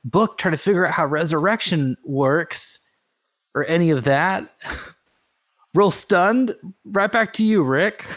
[0.03, 2.79] book trying to figure out how resurrection works
[3.53, 4.51] or any of that.
[5.75, 6.55] Real stunned.
[6.83, 8.07] Right back to you, Rick.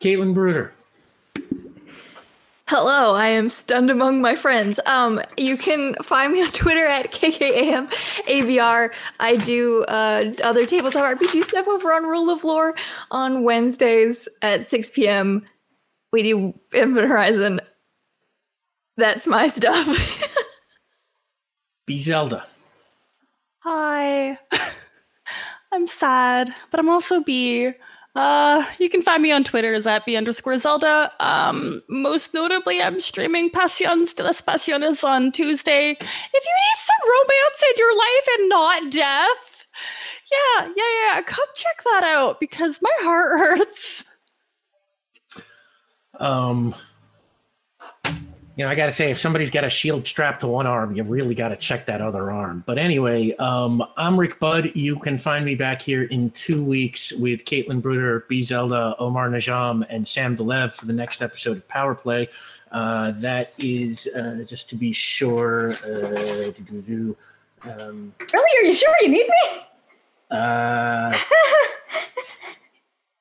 [0.00, 0.72] Caitlin Bruder.
[2.68, 4.78] Hello, I am stunned among my friends.
[4.86, 8.90] Um, you can find me on Twitter at KKAMABR.
[9.20, 12.74] I do uh, other tabletop RPG stuff over on Rule of Lore
[13.10, 15.44] on Wednesdays at 6 p.m.
[16.12, 17.60] We do Infinite Horizon.
[18.96, 20.32] That's my stuff.
[21.86, 22.46] B Zelda.
[23.60, 24.38] Hi.
[25.72, 27.72] I'm sad, but I'm also B.
[28.14, 31.10] Uh, you can find me on Twitter as at B underscore Zelda.
[31.20, 35.90] Um, most notably, I'm streaming Passions de las Pasiones on Tuesday.
[35.92, 39.66] If you need some romance in your life and not death,
[40.30, 44.04] yeah, yeah, yeah, come check that out because my heart hurts.
[46.20, 46.74] Um,
[48.56, 50.94] you know, I got to say, if somebody's got a shield strapped to one arm,
[50.94, 52.62] you really got to check that other arm.
[52.66, 54.72] But anyway, um, I'm Rick Budd.
[54.74, 59.30] You can find me back here in two weeks with Caitlin Bruder, B Zelda, Omar
[59.30, 62.28] Najam, and Sam Delev for the next episode of Power Play.
[62.70, 65.72] Uh, that is uh, just to be sure.
[65.84, 66.52] Uh,
[67.64, 68.58] um, Really?
[68.58, 69.60] Are you sure you need me?
[70.30, 71.16] uh,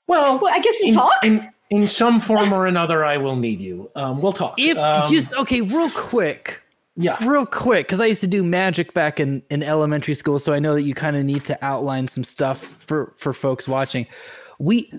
[0.07, 1.11] well, Well, I guess we in, talk.
[1.23, 3.89] in in some form or another, I will need you.
[3.95, 4.53] Um, we'll talk.
[4.57, 6.61] If Um, just okay, real quick,
[6.95, 7.17] yeah.
[7.25, 10.59] real quick, because I used to do magic back in, in elementary school, so I
[10.59, 14.05] know that you kind of need to outline some stuff for for folks watching.
[14.59, 14.93] We,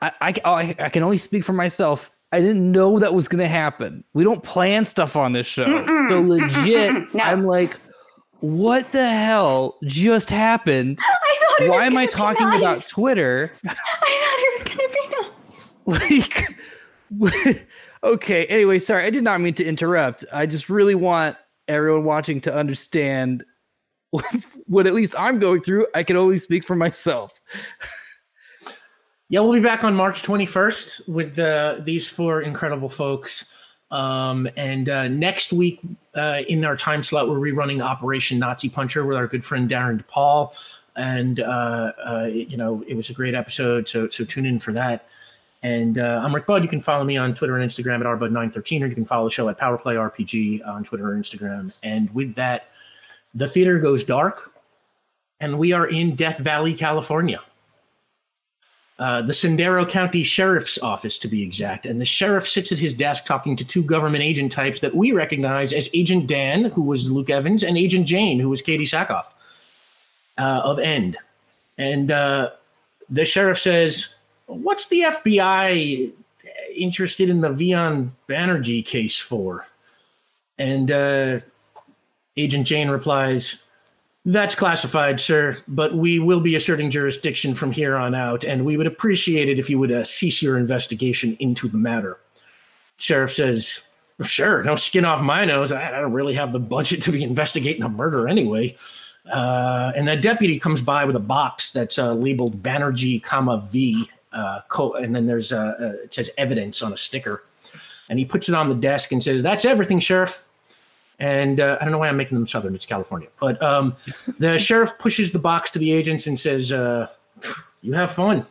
[0.00, 2.10] I, I, I I can only speak for myself.
[2.30, 4.04] I didn't know that was gonna happen.
[4.12, 5.64] We don't plan stuff on this show,
[6.08, 7.14] so legit.
[7.14, 7.24] No.
[7.24, 7.76] I'm like,
[8.40, 10.98] what the hell just happened?
[11.02, 12.58] I thought it Why was am I talking nice.
[12.60, 13.52] about Twitter?
[13.64, 14.73] I thought it was gonna be nice.
[17.18, 17.66] like
[18.02, 21.36] okay anyway sorry i did not mean to interrupt i just really want
[21.68, 23.44] everyone watching to understand
[24.66, 27.32] what at least i'm going through i can only speak for myself
[29.30, 33.46] Yeah, we'll be back on March 21st with uh, these four incredible folks.
[33.90, 35.80] Um, and uh, next week,
[36.14, 40.04] uh, in our time slot, we're rerunning Operation Nazi Puncher with our good friend Darren
[40.04, 40.54] DePaul.
[40.94, 43.88] And, uh, uh, you know, it was a great episode.
[43.88, 45.06] So, so tune in for that.
[45.64, 46.62] And uh, I'm Rick Budd.
[46.62, 49.34] You can follow me on Twitter and Instagram at rbud913, or you can follow the
[49.34, 51.76] show at Powerplay RPG on Twitter or Instagram.
[51.82, 52.68] And with that,
[53.34, 54.52] the theater goes dark,
[55.40, 57.40] and we are in Death Valley, California
[58.98, 61.84] uh, the Sendero County Sheriff's Office, to be exact.
[61.84, 65.12] And the sheriff sits at his desk talking to two government agent types that we
[65.12, 69.34] recognize as Agent Dan, who was Luke Evans, and Agent Jane, who was Katee Sackhoff
[70.38, 71.16] uh, of End.
[71.76, 72.50] And uh,
[73.10, 74.13] the sheriff says,
[74.46, 76.12] What's the FBI
[76.76, 79.66] interested in the Vion Banerjee case for?
[80.58, 81.40] And uh,
[82.36, 83.62] Agent Jane replies,
[84.26, 88.76] that's classified, sir, but we will be asserting jurisdiction from here on out, and we
[88.76, 92.18] would appreciate it if you would uh, cease your investigation into the matter.
[92.96, 93.82] Sheriff says,
[94.22, 95.72] Sure, no skin off my nose.
[95.72, 98.76] I, don't really have the budget to be investigating a murder anyway.
[99.30, 104.08] Uh, and that deputy comes by with a box that's uh, labeled Banerjee, comma V,
[104.34, 107.44] uh, co- and then there's uh, uh, it says evidence on a sticker,
[108.08, 110.44] and he puts it on the desk and says, "That's everything, sheriff."
[111.18, 112.74] And uh, I don't know why I'm making them Southern.
[112.74, 113.28] It's California.
[113.40, 113.96] But um,
[114.38, 117.08] the sheriff pushes the box to the agents and says, uh,
[117.82, 118.44] You have fun.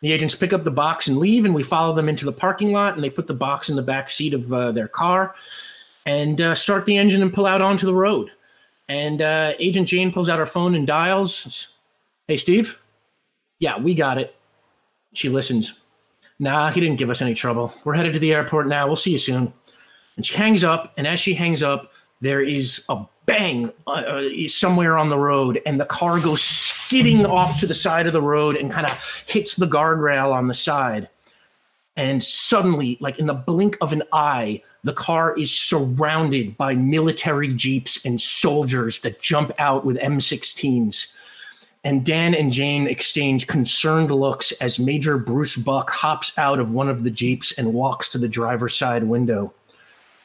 [0.00, 2.72] The agents pick up the box and leave, and we follow them into the parking
[2.72, 2.94] lot.
[2.94, 5.34] And they put the box in the back seat of uh, their car
[6.06, 8.30] and uh, start the engine and pull out onto the road.
[8.88, 11.68] And uh, Agent Jane pulls out her phone and dials,
[12.28, 12.82] Hey, Steve?
[13.60, 14.34] Yeah, we got it.
[15.14, 15.74] She listens.
[16.38, 17.72] Nah, he didn't give us any trouble.
[17.84, 18.86] We're headed to the airport now.
[18.86, 19.52] We'll see you soon.
[20.16, 24.48] And she hangs up, and as she hangs up, there is a bang uh, uh,
[24.48, 28.22] somewhere on the road, and the car goes skidding off to the side of the
[28.22, 31.08] road and kind of hits the guardrail on the side.
[31.96, 37.54] And suddenly, like in the blink of an eye, the car is surrounded by military
[37.54, 41.12] jeeps and soldiers that jump out with M16s.
[41.84, 46.88] And Dan and Jane exchange concerned looks as Major Bruce Buck hops out of one
[46.88, 49.52] of the jeeps and walks to the driver's side window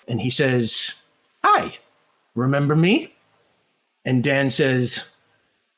[0.10, 0.96] and he says,
[1.44, 1.78] Hi,
[2.36, 3.14] remember me?
[4.04, 5.06] And Dan says,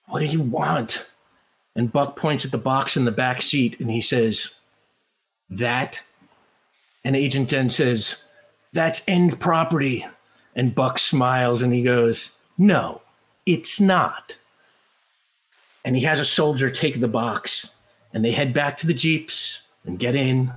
[0.07, 1.05] What do you want?
[1.75, 4.49] And Buck points at the box in the back seat and he says,
[5.49, 6.01] That?
[7.03, 8.23] And Agent then says,
[8.71, 10.05] That's end property.
[10.55, 13.01] And Buck smiles and he goes, No,
[13.45, 14.35] it's not.
[15.83, 17.69] And he has a soldier take the box
[18.13, 20.53] and they head back to the Jeeps and get in.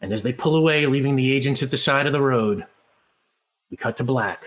[0.00, 2.64] And as they pull away, leaving the agents at the side of the road,
[3.70, 4.44] we cut to black.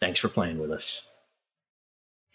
[0.00, 1.06] Thanks for playing with us.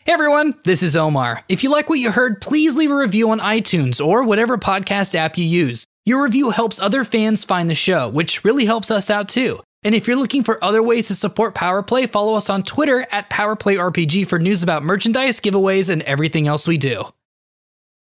[0.07, 1.43] Hey everyone, this is Omar.
[1.49, 5.15] If you like what you heard, please leave a review on iTunes or whatever podcast
[5.15, 5.85] app you use.
[6.05, 9.59] Your review helps other fans find the show, which really helps us out too.
[9.87, 13.07] And if you're looking for other ways to support Power Play, follow us on Twitter
[13.09, 17.05] at PowerPlayRPG for news about merchandise, giveaways, and everything else we do.